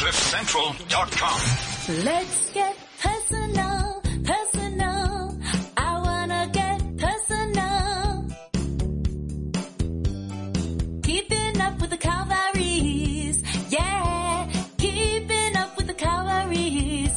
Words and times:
CliffCentral.com. 0.00 1.40
Let's 2.06 2.52
get 2.52 2.74
personal, 3.02 4.00
personal. 4.24 5.38
I 5.76 6.00
wanna 6.02 6.48
get 6.54 6.96
personal. 6.96 8.26
Keeping 11.02 11.60
up 11.60 11.78
with 11.82 11.90
the 11.90 11.98
Calvaries. 11.98 13.42
Yeah, 13.68 14.50
keeping 14.78 15.56
up 15.56 15.76
with 15.76 15.86
the 15.86 15.92
Calvaries. 15.92 17.10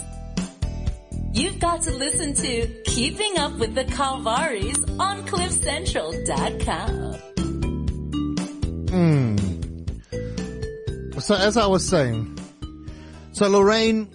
You've 1.32 1.60
got 1.60 1.84
to 1.84 1.92
listen 1.92 2.34
to 2.34 2.68
Keeping 2.84 3.38
Up 3.38 3.54
with 3.60 3.76
the 3.76 3.86
Calvaries 3.86 4.84
on 5.00 5.26
CliffCentral.com. 5.26 7.14
Hmm. 8.90 9.38
So 11.22 11.36
as 11.36 11.56
I 11.56 11.66
was 11.66 11.88
saying, 11.88 12.33
so 13.34 13.48
Lorraine, 13.50 14.10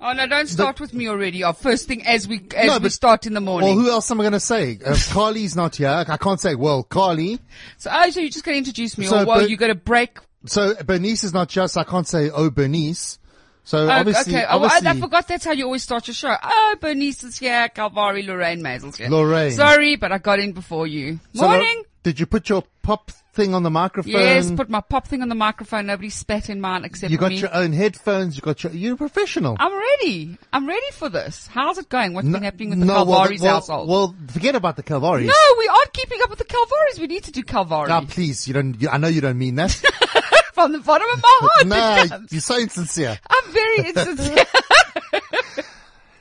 Oh 0.00 0.12
no, 0.12 0.28
don't 0.28 0.46
start 0.46 0.78
with 0.80 0.94
me 0.94 1.08
already. 1.08 1.42
Our 1.42 1.52
first 1.54 1.88
thing 1.88 2.06
as 2.06 2.28
we, 2.28 2.40
as 2.56 2.66
No, 2.68 2.74
we 2.74 2.78
but- 2.84 2.92
start 2.92 3.26
in 3.26 3.34
the 3.34 3.40
morning. 3.40 3.70
well, 3.70 3.78
who 3.78 3.90
else 3.90 4.08
am 4.12 4.20
I 4.20 4.24
going 4.24 4.32
to 4.34 4.38
say? 4.40 4.78
Uh, 4.84 4.96
Carly's 5.10 5.56
not 5.56 5.74
here. 5.74 6.04
I 6.08 6.16
can't 6.16 6.38
say, 6.38 6.54
well, 6.54 6.84
Carly. 6.84 7.40
so, 7.78 7.90
oh, 7.92 8.08
so 8.10 8.20
you're 8.20 8.28
just 8.30 8.44
going 8.44 8.54
to 8.54 8.58
introduce 8.58 8.96
me 8.96 9.06
So, 9.06 9.22
or, 9.22 9.26
well, 9.26 9.40
but- 9.40 9.48
you're 9.50 9.58
going 9.58 9.72
to 9.72 9.80
break. 9.80 10.18
So 10.46 10.74
Bernice 10.84 11.24
is 11.24 11.34
not 11.34 11.48
just, 11.48 11.76
I 11.76 11.82
can't 11.82 12.06
say, 12.06 12.30
oh, 12.30 12.48
Bernice. 12.48 13.18
So 13.64 13.86
Oh, 13.86 13.90
obviously, 13.90 14.36
okay. 14.36 14.44
Oh, 14.44 14.50
I, 14.50 14.54
obviously, 14.66 14.88
I 14.88 15.00
forgot 15.00 15.26
that's 15.28 15.44
how 15.44 15.50
you 15.52 15.64
always 15.64 15.82
start 15.82 16.06
your 16.06 16.14
show. 16.14 16.32
Oh, 16.42 16.76
Bernice 16.80 17.24
is 17.24 17.38
here. 17.40 17.68
Calvary, 17.68 18.22
Lorraine 18.22 18.62
Mazel's 18.62 18.96
here. 18.98 19.10
Lorraine. 19.10 19.50
Sorry, 19.50 19.96
but 19.96 20.12
I 20.12 20.18
got 20.18 20.38
in 20.38 20.52
before 20.52 20.86
you. 20.86 21.18
So, 21.34 21.42
Morning. 21.48 21.82
did 22.04 22.20
you 22.20 22.26
put 22.26 22.48
your 22.48 22.62
pop 22.82 23.10
thing 23.32 23.54
on 23.54 23.62
the 23.62 23.70
microphone? 23.70 24.12
yes, 24.12 24.50
put 24.50 24.68
my 24.68 24.80
pop 24.80 25.06
thing 25.06 25.22
on 25.22 25.28
the 25.28 25.34
microphone. 25.34 25.86
Nobody 25.86 26.10
spat 26.10 26.50
in 26.50 26.60
mine 26.60 26.84
except 26.84 27.10
You 27.12 27.18
got 27.18 27.30
me. 27.30 27.38
your 27.38 27.54
own 27.54 27.72
headphones. 27.72 28.36
You 28.36 28.42
got 28.42 28.64
your, 28.64 28.72
you're 28.72 28.94
a 28.94 28.96
professional. 28.96 29.56
I'm 29.58 29.76
ready. 29.76 30.36
I'm 30.52 30.66
ready 30.66 30.90
for 30.92 31.08
this. 31.08 31.46
How's 31.46 31.78
it 31.78 31.88
going? 31.88 32.14
What's 32.14 32.28
been 32.28 32.42
happening 32.42 32.70
with 32.70 32.80
the 32.80 32.86
no, 32.86 33.04
well, 33.04 33.18
Calvary's 33.18 33.40
well, 33.42 33.54
household? 33.54 33.88
Well, 33.88 34.14
forget 34.28 34.54
about 34.54 34.76
the 34.76 34.82
Calvaries. 34.82 35.26
no, 35.26 35.54
we 35.58 35.68
aren't 35.68 35.92
keeping 35.92 36.20
up 36.22 36.30
with 36.30 36.38
the 36.38 36.44
Calvaries. 36.44 36.98
We 37.00 37.06
need 37.06 37.24
to 37.24 37.32
do 37.32 37.42
Calvary. 37.42 37.90
Ah, 37.90 38.00
please, 38.08 38.48
you 38.48 38.54
don't, 38.54 38.80
you, 38.80 38.88
I 38.88 38.98
know 38.98 39.08
you 39.08 39.20
don't 39.20 39.38
mean 39.38 39.54
that. 39.56 39.70
From 40.54 40.72
the 40.72 40.80
bottom 40.80 41.06
of 41.12 41.22
my 41.22 41.38
heart. 41.40 41.66
no, 42.10 42.26
you're 42.30 42.40
so 42.40 42.58
insincere. 42.58 43.18
I'm 43.30 43.52
very 43.52 43.78
insincere. 43.90 44.44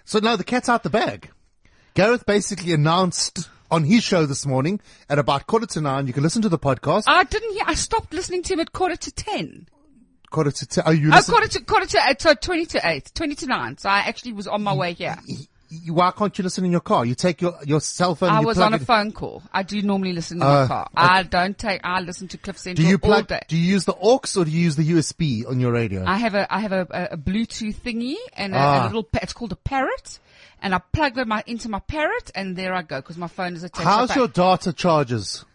So 0.05 0.19
no, 0.19 0.37
the 0.37 0.43
cat's 0.43 0.69
out 0.69 0.83
the 0.83 0.89
bag. 0.89 1.29
Gareth 1.93 2.25
basically 2.25 2.71
announced 2.71 3.49
on 3.71 3.83
his 3.83 4.03
show 4.03 4.25
this 4.25 4.45
morning 4.45 4.79
at 5.09 5.19
about 5.19 5.47
quarter 5.47 5.65
to 5.67 5.81
nine. 5.81 6.07
You 6.07 6.13
can 6.13 6.23
listen 6.23 6.41
to 6.43 6.49
the 6.49 6.59
podcast. 6.59 7.03
I 7.07 7.23
didn't 7.23 7.53
hear. 7.53 7.63
I 7.65 7.73
stopped 7.75 8.13
listening 8.13 8.43
to 8.43 8.53
him 8.53 8.59
at 8.61 8.71
quarter 8.73 8.95
to 8.95 9.11
ten. 9.11 9.67
quarter 10.29 10.51
to 10.51 10.65
ten. 10.65 10.83
Oh, 10.87 10.91
you 10.91 11.09
Oh, 11.13 11.21
quarter 11.25 11.47
to 11.47 11.61
quarter 11.63 11.85
to 11.87 11.99
eight. 12.07 12.21
So 12.21 12.33
twenty 12.33 12.65
to 12.67 12.81
eight, 12.87 13.11
twenty 13.13 13.35
to 13.35 13.45
nine. 13.47 13.77
So 13.77 13.89
I 13.89 13.99
actually 13.99 14.33
was 14.33 14.47
on 14.47 14.63
my 14.63 14.73
way 14.73 14.93
here. 14.93 15.17
why 15.89 16.11
can't 16.11 16.37
you 16.37 16.43
listen 16.45 16.63
in 16.63 16.71
your 16.71 16.79
car? 16.79 17.05
You 17.05 17.13
take 17.13 17.41
your, 17.41 17.53
your 17.65 17.81
cell 17.81 18.15
phone. 18.15 18.29
I 18.29 18.39
you 18.39 18.47
was 18.47 18.57
on 18.57 18.71
a 18.73 18.77
it- 18.77 18.83
phone 18.83 19.11
call. 19.11 19.43
I 19.51 19.63
do 19.63 19.81
normally 19.81 20.13
listen 20.13 20.37
in 20.37 20.43
Uh, 20.43 20.61
my 20.61 20.67
car. 20.67 20.89
I 20.95 21.23
don't 21.23 21.57
take. 21.57 21.81
I 21.83 21.99
listen 21.99 22.29
to 22.29 22.37
Cliff 22.37 22.55
Do 22.55 22.61
Central 22.61 22.87
you 22.87 22.93
all 22.95 22.99
plug? 22.99 23.27
day. 23.27 23.41
Do 23.49 23.57
you 23.57 23.73
use 23.73 23.83
the 23.83 23.93
aux 24.01 24.21
or 24.37 24.45
do 24.45 24.51
you 24.51 24.61
use 24.61 24.75
the 24.77 24.89
USB 24.89 25.45
on 25.45 25.59
your 25.59 25.73
radio? 25.73 26.05
I 26.05 26.17
have 26.17 26.35
a 26.35 26.47
I 26.53 26.59
have 26.61 26.71
a, 26.71 26.87
a, 26.89 27.03
a 27.13 27.17
Bluetooth 27.17 27.75
thingy 27.75 28.15
and 28.33 28.53
a, 28.55 28.57
Ah. 28.57 28.83
a 28.83 28.85
little. 28.87 29.07
It's 29.21 29.33
called 29.33 29.51
a 29.51 29.57
parrot, 29.57 30.19
and 30.61 30.73
I 30.75 30.79
plug 30.79 31.15
them 31.15 31.29
my, 31.29 31.43
into 31.47 31.69
my 31.69 31.79
parrot, 31.79 32.31
and 32.35 32.55
there 32.55 32.73
I 32.73 32.81
go 32.81 32.97
because 33.01 33.17
my 33.17 33.27
phone 33.27 33.55
is 33.55 33.63
attached. 33.63 33.85
How's 33.85 34.15
your 34.15 34.27
data 34.27 34.73
charges? 34.73 35.45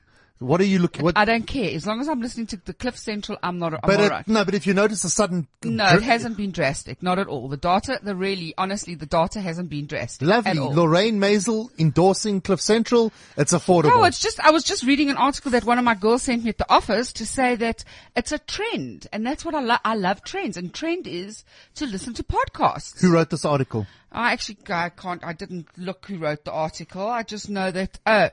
What 0.43 0.61
are 0.61 0.65
you 0.65 0.79
looking? 0.79 1.05
What? 1.05 1.17
I 1.17 1.25
don't 1.25 1.47
care 1.47 1.75
as 1.75 1.87
long 1.87 2.01
as 2.01 2.09
I'm 2.09 2.21
listening 2.21 2.47
to 2.48 2.57
the 2.57 2.75
Cliff 2.75 2.98
Central. 2.98 3.39
I'm 3.43 3.59
not. 3.59 3.75
I'm 3.75 3.81
but 3.85 4.01
it, 4.01 4.11
right. 4.11 4.29
no, 4.29 4.45
but 4.45 4.55
if 4.55 4.67
you 4.67 4.75
notice 4.75 5.05
a 5.05 5.11
sudden 5.11 5.47
No, 5.65 5.89
dri- 5.91 5.98
it 5.98 6.03
hasn't 6.03 6.37
been 6.37 6.51
drastic. 6.51 7.03
Not 7.03 7.19
at 7.19 7.27
all. 7.27 7.48
The 7.48 7.57
data, 7.57 8.01
the 8.03 8.15
really, 8.15 8.55
honestly, 8.59 8.95
the 8.95 9.07
data 9.07 9.41
hasn't 9.41 9.70
been 9.70 9.87
drastic. 9.87 10.27
Lovely. 10.27 10.59
Lorraine 10.59 11.19
Maisel 11.19 11.70
endorsing 11.79 12.41
Cliff 12.41 12.61
Central. 12.61 13.13
It's 13.37 13.53
affordable. 13.53 13.97
No, 13.97 14.05
it's 14.05 14.20
just, 14.20 14.41
I 14.41 14.51
was 14.51 14.64
just 14.64 14.83
reading 14.85 15.11
an 15.11 15.17
article 15.17 15.51
that 15.53 15.64
one 15.64 15.79
of 15.79 15.85
my 15.85 15.95
girls 15.95 16.23
sent 16.23 16.45
me 16.45 16.51
at 16.51 16.59
the 16.59 16.70
office 16.70 17.13
to 17.14 17.27
say 17.27 17.57
that 17.57 17.85
it's 18.17 18.33
a 18.33 18.39
trend. 18.39 19.07
And 19.13 19.27
that's 19.27 19.45
what 19.45 19.55
I 19.55 19.61
love. 19.61 19.80
I 19.85 19.95
love 19.95 20.23
trends. 20.24 20.57
And 20.57 20.73
trend 20.74 21.07
is 21.07 21.45
to 21.77 21.86
listen 21.86 22.14
to 22.14 22.23
podcasts. 22.23 23.01
Who 23.01 23.13
wrote 23.13 23.30
this 23.30 23.45
article? 23.45 23.86
I 24.11 24.33
actually, 24.33 24.59
I 24.69 24.91
can't, 24.91 25.24
I 25.24 25.33
didn't 25.33 25.69
look 25.79 26.07
who 26.07 26.19
wrote 26.19 26.45
the 26.45 26.53
article. 26.53 27.07
I 27.07 27.23
just 27.23 27.48
know 27.48 27.70
that, 27.70 27.98
uh, 28.05 28.29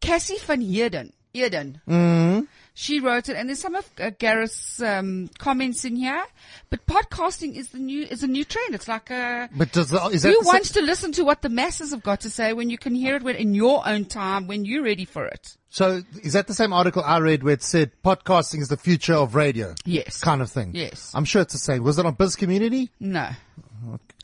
Cassie 0.00 0.38
van 0.38 0.62
Heerden, 0.62 1.12
Eden. 1.44 1.80
Mm-hmm. 1.88 2.44
She 2.74 3.00
wrote 3.00 3.28
it, 3.28 3.34
and 3.36 3.48
there's 3.48 3.58
some 3.58 3.74
of 3.74 3.90
uh, 3.98 4.10
Gareth's 4.10 4.80
um, 4.80 5.30
comments 5.38 5.84
in 5.84 5.96
here. 5.96 6.22
But 6.70 6.86
podcasting 6.86 7.56
is 7.56 7.70
the 7.70 7.78
new 7.78 8.04
is 8.04 8.22
a 8.22 8.28
new 8.28 8.44
trend. 8.44 8.72
It's 8.72 8.86
like 8.86 9.10
a 9.10 9.48
But 9.52 9.72
does 9.72 9.90
the, 9.90 10.00
is 10.06 10.22
who 10.22 10.32
sa- 10.42 10.52
wants 10.52 10.70
to 10.72 10.80
listen 10.80 11.10
to 11.12 11.24
what 11.24 11.42
the 11.42 11.48
masses 11.48 11.90
have 11.90 12.04
got 12.04 12.20
to 12.20 12.30
say 12.30 12.52
when 12.52 12.70
you 12.70 12.78
can 12.78 12.94
hear 12.94 13.16
it 13.16 13.24
when, 13.24 13.34
in 13.34 13.52
your 13.52 13.82
own 13.86 14.04
time 14.04 14.46
when 14.46 14.64
you're 14.64 14.84
ready 14.84 15.04
for 15.04 15.26
it? 15.26 15.56
So 15.70 16.02
is 16.22 16.34
that 16.34 16.46
the 16.46 16.54
same 16.54 16.72
article 16.72 17.02
I 17.04 17.18
read 17.18 17.42
where 17.42 17.54
it 17.54 17.64
said 17.64 17.90
podcasting 18.04 18.60
is 18.60 18.68
the 18.68 18.76
future 18.76 19.14
of 19.14 19.34
radio? 19.34 19.74
Yes. 19.84 20.20
Kind 20.20 20.40
of 20.40 20.48
thing. 20.48 20.70
Yes. 20.72 21.10
I'm 21.16 21.24
sure 21.24 21.42
it's 21.42 21.54
the 21.54 21.58
same. 21.58 21.82
Was 21.82 21.98
it 21.98 22.06
on 22.06 22.14
Biz 22.14 22.36
Community? 22.36 22.90
No, 23.00 23.28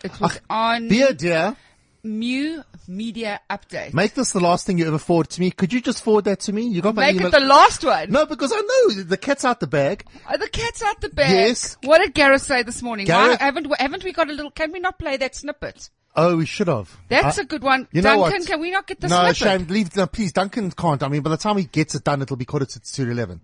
it 0.04 0.20
was 0.20 0.40
on 0.48 0.88
Dear, 0.88 1.12
dear, 1.12 1.56
Mew 2.04 2.62
Media 2.86 3.40
Update. 3.50 3.94
make 3.94 4.14
this 4.14 4.32
the 4.32 4.40
last 4.40 4.66
thing 4.66 4.78
you 4.78 4.86
ever 4.86 4.98
forward 4.98 5.30
to 5.30 5.40
me. 5.40 5.50
Could 5.50 5.72
you 5.72 5.80
just 5.80 6.04
forward 6.04 6.26
that 6.26 6.40
to 6.40 6.52
me? 6.52 6.62
You 6.68 6.82
got 6.82 6.94
my 6.94 7.06
Make 7.06 7.16
email. 7.16 7.28
it 7.28 7.30
the 7.30 7.40
last 7.40 7.82
one. 7.82 8.10
no, 8.10 8.26
because 8.26 8.52
I 8.54 8.60
know 8.60 9.02
the 9.04 9.16
cat's 9.16 9.44
out 9.44 9.60
the 9.60 9.66
bag. 9.66 10.04
Oh, 10.30 10.36
the 10.36 10.48
cat's 10.48 10.82
out 10.82 11.00
the 11.00 11.08
bag. 11.08 11.30
Yes. 11.30 11.76
What 11.82 11.98
did 11.98 12.14
Gareth 12.14 12.42
say 12.42 12.62
this 12.62 12.82
morning? 12.82 13.06
Gareth- 13.06 13.40
Why 13.40 13.44
haven't 13.46 13.74
haven't 13.80 14.04
we 14.04 14.12
got 14.12 14.28
a 14.28 14.32
little? 14.32 14.50
Can 14.50 14.70
we 14.72 14.80
not 14.80 14.98
play 14.98 15.16
that 15.16 15.34
snippet? 15.34 15.88
Oh, 16.16 16.36
we 16.36 16.46
should 16.46 16.68
have. 16.68 16.96
That's 17.08 17.38
I- 17.38 17.42
a 17.42 17.44
good 17.44 17.62
one. 17.62 17.88
You 17.90 18.02
know 18.02 18.10
Duncan, 18.16 18.38
what? 18.40 18.46
can 18.46 18.60
we 18.60 18.70
not 18.70 18.86
get 18.86 19.00
the 19.00 19.08
no, 19.08 19.16
snippet? 19.32 19.36
shame. 19.36 19.66
Leave. 19.68 19.96
No, 19.96 20.06
please, 20.06 20.32
Duncan 20.32 20.70
can't. 20.72 21.02
I 21.02 21.08
mean, 21.08 21.22
by 21.22 21.30
the 21.30 21.36
time 21.38 21.56
he 21.56 21.64
gets 21.64 21.94
it 21.94 22.04
done, 22.04 22.20
it'll 22.22 22.36
be 22.36 22.44
quarter 22.44 22.66
to 22.66 22.80
to 22.80 23.10
eleven. 23.10 23.40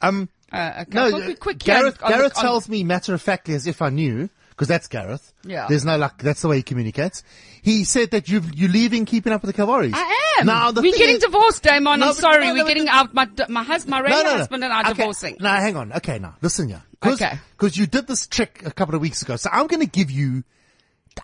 Um, 0.00 0.28
Uh, 0.52 0.82
okay. 0.82 0.90
no, 0.92 1.10
We'll 1.12 1.26
be 1.26 1.34
quick 1.34 1.60
here 1.62 1.74
Gareth. 1.80 2.00
on 2.02 2.10
the- 2.12 2.16
Gareth 2.18 2.36
on- 2.36 2.42
tells 2.44 2.68
me 2.68 2.84
matter 2.84 3.12
of 3.14 3.20
factly 3.20 3.54
as 3.54 3.66
if 3.66 3.82
I 3.82 3.88
knew, 3.90 4.30
because 4.56 4.68
that's 4.68 4.88
Gareth. 4.88 5.34
Yeah. 5.44 5.66
There's 5.68 5.84
no 5.84 5.98
like. 5.98 6.16
That's 6.18 6.40
the 6.40 6.48
way 6.48 6.56
he 6.56 6.62
communicates. 6.62 7.22
He 7.60 7.84
said 7.84 8.12
that 8.12 8.28
you 8.28 8.40
you're 8.54 8.70
leaving 8.70 9.04
Keeping 9.04 9.32
Up 9.34 9.42
with 9.42 9.50
the 9.54 9.56
Calvaries. 9.56 9.92
I 9.94 10.36
am. 10.40 10.46
Now 10.46 10.70
the 10.70 10.80
We're 10.80 10.96
getting 10.96 11.16
is- 11.16 11.22
divorced, 11.22 11.62
Damon. 11.62 12.00
No, 12.00 12.08
I'm 12.08 12.14
sorry. 12.14 12.44
no, 12.44 12.46
no, 12.46 12.52
We're 12.54 12.64
but 12.64 12.68
getting 12.68 12.88
out. 12.88 13.12
My 13.12 13.28
my 13.48 13.62
husband, 13.62 13.90
my 13.90 14.00
radio 14.00 14.30
husband, 14.30 14.64
and 14.64 14.72
I 14.72 14.80
okay. 14.80 14.94
divorcing. 14.94 15.36
No, 15.40 15.50
hang 15.50 15.76
on. 15.76 15.92
Okay, 15.92 16.18
now 16.18 16.36
listen 16.40 16.68
here. 16.68 16.82
Cause, 17.00 17.20
Okay. 17.20 17.38
Because 17.58 17.76
you 17.76 17.86
did 17.86 18.06
this 18.06 18.26
trick 18.26 18.62
a 18.64 18.70
couple 18.70 18.94
of 18.94 19.02
weeks 19.02 19.20
ago, 19.20 19.36
so 19.36 19.50
I'm 19.52 19.66
going 19.66 19.80
to 19.80 19.86
give 19.90 20.10
you. 20.10 20.42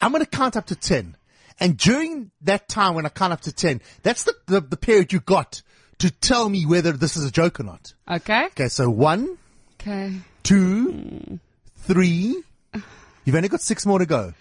I'm 0.01 0.13
going 0.13 0.25
to 0.25 0.31
count 0.31 0.57
up 0.57 0.67
to 0.67 0.77
ten, 0.77 1.17
and 1.59 1.77
during 1.79 2.31
that 2.43 2.69
time 2.69 2.95
when 2.95 3.07
I 3.07 3.09
count 3.09 3.33
up 3.33 3.41
to 3.43 3.53
ten, 3.53 3.81
that's 4.03 4.25
the 4.25 4.35
the, 4.47 4.61
the 4.61 4.77
period 4.77 5.13
you 5.13 5.21
got 5.21 5.63
to 5.99 6.11
tell 6.11 6.49
me 6.49 6.67
whether 6.67 6.93
this 6.93 7.17
is 7.17 7.25
a 7.25 7.31
joke 7.31 7.61
or 7.61 7.63
not. 7.63 7.95
Okay. 8.11 8.47
Okay, 8.47 8.69
so 8.69 8.91
one, 8.91 9.39
Okay. 9.81 10.13
two, 10.43 10.91
hmm. 10.91 11.35
three. 11.77 12.43
You've 13.25 13.37
only 13.37 13.49
got 13.49 13.61
six 13.61 13.87
more 13.87 13.99
to 13.99 14.07
go. 14.07 14.35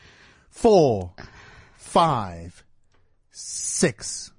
Four, 0.50 1.12
five, 1.78 2.64
six. 3.32 4.32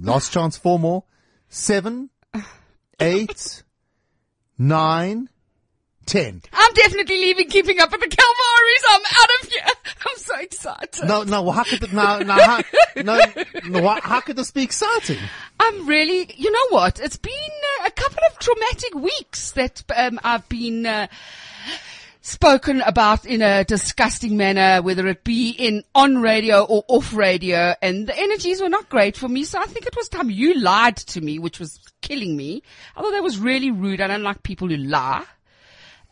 Last 0.00 0.32
chance, 0.32 0.56
four 0.56 0.78
more. 0.78 1.04
Seven, 1.48 2.10
eight, 3.00 3.62
nine, 4.58 5.28
ten. 6.06 6.42
I'm 6.52 6.74
definitely 6.74 7.18
leaving 7.18 7.48
Keeping 7.48 7.80
Up 7.80 7.90
with 7.90 8.00
the 8.00 8.08
Calvaries. 8.08 8.84
I'm 8.88 9.00
out 9.00 9.42
of 9.42 9.48
here. 9.48 9.62
I'm 10.06 10.16
so 10.16 10.38
excited. 10.40 11.08
No, 11.08 11.22
no, 11.22 11.42
well, 11.42 11.52
how 11.52 11.64
could, 11.64 11.80
the, 11.80 11.88
no, 11.88 12.18
no, 12.20 12.34
how, 12.34 12.60
no, 12.96 13.20
no, 13.68 13.88
how 14.00 14.20
could 14.20 14.36
this 14.36 14.50
be 14.50 14.62
exciting? 14.62 15.18
I'm 15.58 15.86
really, 15.86 16.32
you 16.36 16.50
know 16.50 16.76
what? 16.76 17.00
It's 17.00 17.16
been 17.16 17.32
uh, 17.80 17.86
a 17.86 17.90
couple 17.90 18.22
of 18.30 18.38
traumatic 18.38 18.94
weeks 18.94 19.52
that 19.52 19.82
um, 19.96 20.20
I've 20.22 20.48
been 20.48 20.86
uh, 20.86 21.08
spoken 22.28 22.80
about 22.82 23.24
in 23.24 23.42
a 23.42 23.64
disgusting 23.64 24.36
manner, 24.36 24.82
whether 24.82 25.06
it 25.06 25.24
be 25.24 25.50
in 25.50 25.82
on 25.94 26.18
radio 26.18 26.62
or 26.64 26.84
off 26.88 27.14
radio, 27.14 27.74
and 27.82 28.06
the 28.06 28.18
energies 28.18 28.60
were 28.60 28.68
not 28.68 28.88
great 28.88 29.16
for 29.16 29.28
me. 29.28 29.44
So 29.44 29.58
I 29.58 29.64
think 29.64 29.86
it 29.86 29.96
was 29.96 30.08
time 30.08 30.30
you 30.30 30.54
lied 30.60 30.96
to 30.96 31.20
me, 31.20 31.38
which 31.38 31.58
was 31.58 31.80
killing 32.00 32.36
me. 32.36 32.62
I 32.96 33.00
thought 33.00 33.12
that 33.12 33.22
was 33.22 33.38
really 33.38 33.70
rude. 33.70 34.00
I 34.00 34.06
don't 34.06 34.22
like 34.22 34.42
people 34.42 34.68
who 34.68 34.76
lie. 34.76 35.24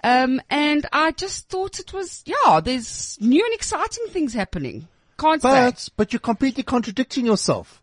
Um, 0.03 0.41
and 0.51 0.87
I 0.93 1.11
just 1.13 1.49
thought 1.49 1.81
it 1.81 1.93
was, 1.93 2.23
yeah, 2.27 2.61
there's 2.61 3.19
new 3.21 3.45
and 3.45 3.55
exciting 3.55 4.07
things 4.09 4.35
happening. 4.35 4.89
Can't 5.19 5.43
say. 5.43 5.49
But, 5.49 5.89
but 5.97 6.13
you're 6.13 6.21
completely 6.21 6.63
contradicting 6.63 7.27
yourself. 7.27 7.83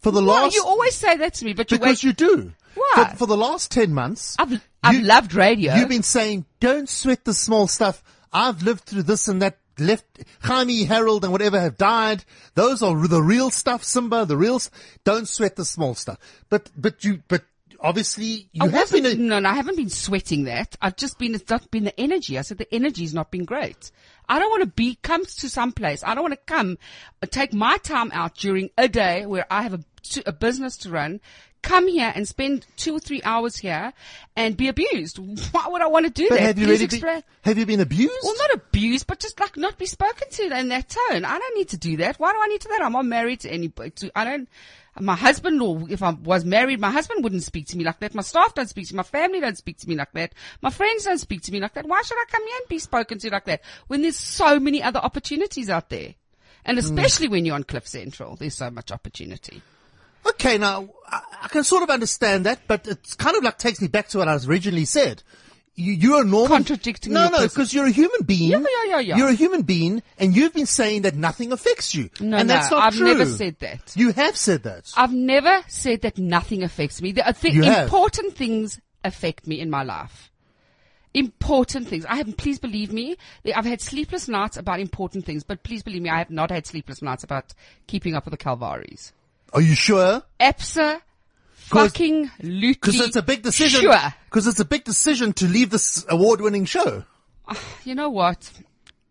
For 0.00 0.12
the 0.12 0.22
Well, 0.22 0.44
last, 0.44 0.54
you 0.54 0.62
always 0.64 0.94
say 0.94 1.16
that 1.16 1.34
to 1.34 1.44
me, 1.44 1.54
but 1.54 1.70
you 1.72 1.78
because 1.78 2.02
wait. 2.02 2.04
you 2.04 2.12
do. 2.12 2.52
Why? 2.74 3.10
For, 3.10 3.16
for 3.18 3.26
the 3.26 3.36
last 3.36 3.70
10 3.70 3.92
months. 3.92 4.36
I've, 4.38 4.60
I've 4.82 4.94
you- 4.96 5.02
loved 5.02 5.34
radio. 5.34 5.74
You've 5.74 5.88
been 5.88 6.02
saying, 6.02 6.44
don't 6.60 6.88
sweat 6.88 7.24
the 7.24 7.34
small 7.34 7.66
stuff. 7.66 8.02
I've 8.32 8.62
lived 8.62 8.84
through 8.84 9.04
this 9.04 9.28
and 9.28 9.42
that. 9.42 9.58
Left 9.80 10.04
Jaime, 10.42 10.82
Harold, 10.82 11.22
and 11.22 11.32
whatever 11.32 11.60
have 11.60 11.76
died. 11.76 12.24
Those 12.56 12.82
are 12.82 13.06
the 13.06 13.22
real 13.22 13.48
stuff. 13.48 13.84
Simba, 13.84 14.24
the 14.24 14.36
real. 14.36 14.60
Don't 15.04 15.28
sweat 15.28 15.54
the 15.54 15.64
small 15.64 15.94
stuff. 15.94 16.18
But 16.48 16.68
but 16.76 17.04
you 17.04 17.22
but 17.28 17.44
obviously 17.80 18.48
you 18.52 18.64
I 18.64 18.68
have 18.70 18.90
been. 18.90 19.06
A, 19.06 19.14
no, 19.14 19.38
no, 19.38 19.48
I 19.48 19.54
haven't 19.54 19.76
been 19.76 19.88
sweating 19.88 20.44
that. 20.44 20.74
I've 20.82 20.96
just 20.96 21.16
been, 21.16 21.34
it's 21.34 21.48
not 21.48 21.70
been 21.70 21.84
the 21.84 22.00
energy. 22.00 22.38
I 22.38 22.42
said 22.42 22.58
the 22.58 22.74
energy's 22.74 23.14
not 23.14 23.30
been 23.30 23.44
great. 23.44 23.92
I 24.28 24.38
don't 24.38 24.50
want 24.50 24.62
to 24.64 24.68
be, 24.68 24.98
come 25.00 25.24
to 25.24 25.48
some 25.48 25.70
place. 25.70 26.02
I 26.04 26.14
don't 26.14 26.24
want 26.24 26.34
to 26.34 26.40
come, 26.52 26.76
uh, 27.22 27.26
take 27.26 27.52
my 27.54 27.76
time 27.78 28.10
out 28.12 28.34
during 28.34 28.70
a 28.76 28.88
day 28.88 29.26
where 29.26 29.46
I 29.50 29.62
have 29.62 29.74
a, 29.74 29.80
a 30.26 30.32
business 30.32 30.76
to 30.78 30.90
run, 30.90 31.20
come 31.62 31.88
here 31.88 32.12
and 32.14 32.26
spend 32.26 32.66
two 32.76 32.96
or 32.96 33.00
three 33.00 33.22
hours 33.22 33.56
here 33.56 33.92
and 34.36 34.56
be 34.56 34.68
abused. 34.68 35.18
Why 35.52 35.66
would 35.68 35.82
I 35.82 35.86
want 35.86 36.06
to 36.06 36.12
do 36.12 36.28
but 36.28 36.36
that? 36.36 36.42
have 36.42 36.58
you 36.58 36.66
really 36.66 36.86
been, 36.86 37.22
have 37.42 37.58
you 37.58 37.66
been 37.66 37.80
abused? 37.80 38.14
Well, 38.22 38.34
not 38.38 38.54
abused, 38.54 39.06
but 39.06 39.18
just 39.20 39.38
like 39.40 39.56
not 39.56 39.78
be 39.78 39.86
spoken 39.86 40.28
to 40.30 40.58
in 40.58 40.68
that 40.68 40.88
tone. 40.88 41.24
I 41.24 41.38
don't 41.38 41.56
need 41.56 41.70
to 41.70 41.76
do 41.76 41.96
that. 41.98 42.18
Why 42.18 42.32
do 42.32 42.38
I 42.40 42.46
need 42.46 42.60
to 42.62 42.68
do 42.68 42.74
that? 42.78 42.84
I'm 42.84 42.92
not 42.92 43.06
married 43.06 43.40
to 43.40 43.50
anybody. 43.50 43.90
To, 43.90 44.10
I 44.14 44.24
don't, 44.24 44.48
my 45.00 45.14
husband 45.14 45.60
or 45.60 45.84
if 45.90 46.02
I 46.02 46.10
was 46.10 46.44
married, 46.44 46.80
my 46.80 46.90
husband 46.90 47.22
wouldn't 47.24 47.42
speak 47.42 47.66
to 47.68 47.76
me 47.76 47.84
like 47.84 48.00
that. 48.00 48.14
My 48.14 48.22
staff 48.22 48.54
don't 48.54 48.68
speak 48.68 48.88
to 48.88 48.94
me. 48.94 48.98
My 48.98 49.02
family 49.02 49.40
don't 49.40 49.58
speak 49.58 49.78
to 49.78 49.88
me 49.88 49.96
like 49.96 50.12
that. 50.12 50.34
My 50.62 50.70
friends 50.70 51.04
don't 51.04 51.18
speak 51.18 51.42
to 51.42 51.52
me 51.52 51.60
like 51.60 51.74
that. 51.74 51.86
Why 51.86 52.02
should 52.02 52.18
I 52.18 52.24
come 52.30 52.46
here 52.46 52.56
and 52.60 52.68
be 52.68 52.78
spoken 52.78 53.18
to 53.18 53.30
like 53.30 53.44
that 53.46 53.62
when 53.86 54.02
there's 54.02 54.16
so 54.16 54.58
many 54.60 54.82
other 54.82 55.00
opportunities 55.00 55.70
out 55.70 55.90
there? 55.90 56.14
And 56.64 56.78
hmm. 56.78 56.84
especially 56.84 57.28
when 57.28 57.44
you're 57.44 57.54
on 57.54 57.64
Cliff 57.64 57.86
Central, 57.86 58.36
there's 58.36 58.56
so 58.56 58.70
much 58.70 58.90
opportunity. 58.90 59.62
Okay, 60.30 60.58
now 60.58 60.88
I, 61.08 61.20
I 61.44 61.48
can 61.48 61.64
sort 61.64 61.82
of 61.82 61.90
understand 61.90 62.46
that, 62.46 62.60
but 62.66 62.86
it's 62.86 63.14
kind 63.14 63.36
of 63.36 63.42
like 63.44 63.58
takes 63.58 63.80
me 63.80 63.88
back 63.88 64.08
to 64.08 64.18
what 64.18 64.28
I 64.28 64.34
was 64.34 64.46
originally 64.48 64.84
said. 64.84 65.22
You, 65.74 65.92
you're 65.92 66.22
a 66.22 66.24
normal 66.24 66.48
Contradicting 66.48 67.12
No, 67.12 67.28
no, 67.28 67.40
because 67.42 67.72
you're 67.72 67.86
a 67.86 67.90
human 67.90 68.22
being. 68.26 68.50
Yeah, 68.50 68.58
yeah, 68.58 68.84
yeah, 68.88 68.98
yeah. 68.98 69.16
You're 69.16 69.28
a 69.28 69.34
human 69.34 69.62
being, 69.62 70.02
and 70.18 70.34
you've 70.34 70.52
been 70.52 70.66
saying 70.66 71.02
that 71.02 71.14
nothing 71.14 71.52
affects 71.52 71.94
you, 71.94 72.10
No, 72.18 72.36
and 72.38 72.48
no, 72.48 72.54
that's 72.54 72.70
not 72.72 72.82
I've 72.82 72.94
true. 72.96 73.06
never 73.06 73.24
said 73.26 73.56
that. 73.60 73.92
You 73.94 74.10
have 74.12 74.36
said 74.36 74.64
that. 74.64 74.90
I've 74.96 75.12
never 75.12 75.62
said 75.68 76.02
that 76.02 76.18
nothing 76.18 76.64
affects 76.64 77.00
me. 77.00 77.12
Thi- 77.12 77.20
uh, 77.22 77.32
You 77.44 77.62
have. 77.62 77.84
important 77.84 78.34
things 78.36 78.80
affect 79.04 79.46
me 79.46 79.60
in 79.60 79.70
my 79.70 79.84
life. 79.84 80.32
Important 81.14 81.88
things. 81.88 82.04
I 82.06 82.16
haven't, 82.16 82.36
please 82.38 82.58
believe 82.58 82.92
me, 82.92 83.16
I've 83.54 83.64
had 83.64 83.80
sleepless 83.80 84.28
nights 84.28 84.56
about 84.56 84.80
important 84.80 85.24
things, 85.24 85.42
but 85.44 85.62
please 85.62 85.82
believe 85.84 86.02
me, 86.02 86.10
I 86.10 86.18
have 86.18 86.30
not 86.30 86.50
had 86.50 86.66
sleepless 86.66 87.00
nights 87.02 87.22
about 87.24 87.54
keeping 87.86 88.14
up 88.14 88.24
with 88.24 88.32
the 88.32 88.36
Calvaries. 88.36 89.12
Are 89.52 89.60
you 89.60 89.74
sure? 89.74 90.22
Absa 90.40 91.00
fucking 91.54 92.30
lutely. 92.42 92.72
Because 92.72 93.00
it's 93.00 93.16
a 93.16 93.22
big 93.22 93.42
decision. 93.42 93.80
Sure. 93.82 94.14
Because 94.26 94.46
it's 94.46 94.60
a 94.60 94.64
big 94.64 94.84
decision 94.84 95.32
to 95.34 95.46
leave 95.46 95.70
this 95.70 96.04
award-winning 96.08 96.64
show. 96.64 97.04
You 97.84 97.94
know 97.94 98.10
what? 98.10 98.50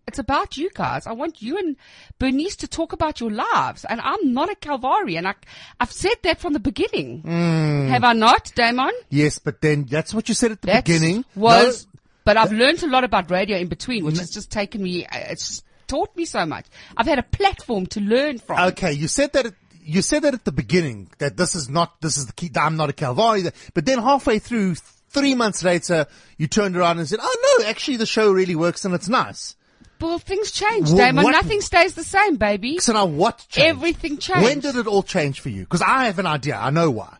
It's 0.07 0.19
about 0.19 0.55
you 0.55 0.69
guys. 0.73 1.05
I 1.05 1.11
want 1.11 1.41
you 1.41 1.57
and 1.57 1.75
Bernice 2.17 2.55
to 2.57 2.67
talk 2.67 2.93
about 2.93 3.19
your 3.19 3.29
lives. 3.31 3.83
And 3.83 3.99
I'm 3.99 4.31
not 4.33 4.49
a 4.49 4.55
Calvari. 4.55 5.17
And 5.17 5.27
I, 5.27 5.33
I've 5.81 5.91
said 5.91 6.15
that 6.23 6.39
from 6.39 6.53
the 6.53 6.59
beginning. 6.59 7.21
Hmm. 7.23 7.87
Have 7.89 8.03
I 8.05 8.13
not, 8.13 8.51
Damon? 8.55 8.91
Yes, 9.09 9.37
but 9.39 9.59
then 9.61 9.83
that's 9.83 10.13
what 10.13 10.29
you 10.29 10.35
said 10.35 10.51
at 10.51 10.61
the 10.61 10.67
That 10.67 10.85
beginning. 10.85 11.25
was, 11.35 11.85
No, 11.85 11.99
but 12.23 12.37
I've 12.37 12.53
learned 12.53 12.83
a 12.83 12.87
lot 12.87 13.03
about 13.03 13.29
radio 13.29 13.57
in 13.57 13.67
between, 13.67 14.05
which 14.05 14.17
has 14.19 14.29
just 14.29 14.49
taken 14.49 14.81
me, 14.81 15.05
it's 15.11 15.61
taught 15.87 16.15
me 16.15 16.23
so 16.25 16.45
much. 16.45 16.65
I've 16.95 17.07
had 17.07 17.19
a 17.19 17.23
platform 17.23 17.85
to 17.87 17.99
learn 17.99 18.37
from. 18.39 18.59
Okay, 18.69 18.93
you 18.93 19.07
said 19.07 19.33
that. 19.33 19.53
You 19.87 20.01
said 20.01 20.23
that 20.23 20.33
at 20.33 20.45
the 20.45 20.51
beginning 20.51 21.09
that 21.19 21.37
this 21.37 21.55
is 21.55 21.69
not. 21.69 22.01
This 22.01 22.17
is 22.17 22.25
the 22.27 22.33
key. 22.33 22.51
I'm 22.55 22.75
not 22.75 22.89
a 22.89 22.93
Calvari. 22.93 23.51
But 23.73 23.85
then 23.85 23.99
halfway 23.99 24.39
through, 24.39 24.75
three 25.09 25.33
months 25.33 25.63
later, 25.63 26.07
you 26.37 26.47
turned 26.47 26.75
around 26.75 26.99
and 26.99 27.07
said, 27.07 27.19
"Oh 27.21 27.57
no, 27.59 27.65
actually, 27.67 27.97
the 27.97 28.05
show 28.05 28.31
really 28.31 28.55
works 28.55 28.85
and 28.85 28.93
it's 28.93 29.07
nice." 29.09 29.55
well, 29.99 30.19
things 30.19 30.51
change, 30.51 30.89
Wh- 30.91 30.95
Damon. 30.97 31.23
what- 31.23 31.31
Nothing 31.31 31.61
stays 31.61 31.95
the 31.95 32.03
same, 32.03 32.35
baby. 32.35 32.77
So 32.79 32.93
now, 32.93 33.05
what 33.07 33.45
changed? 33.49 33.69
Everything 33.69 34.17
changed. 34.19 34.43
When 34.43 34.59
did 34.59 34.75
it 34.75 34.85
all 34.85 35.01
change 35.01 35.39
for 35.39 35.49
you? 35.49 35.61
Because 35.61 35.81
I 35.81 36.05
have 36.05 36.19
an 36.19 36.27
idea. 36.27 36.55
I 36.55 36.69
know 36.69 36.91
why. 36.91 37.17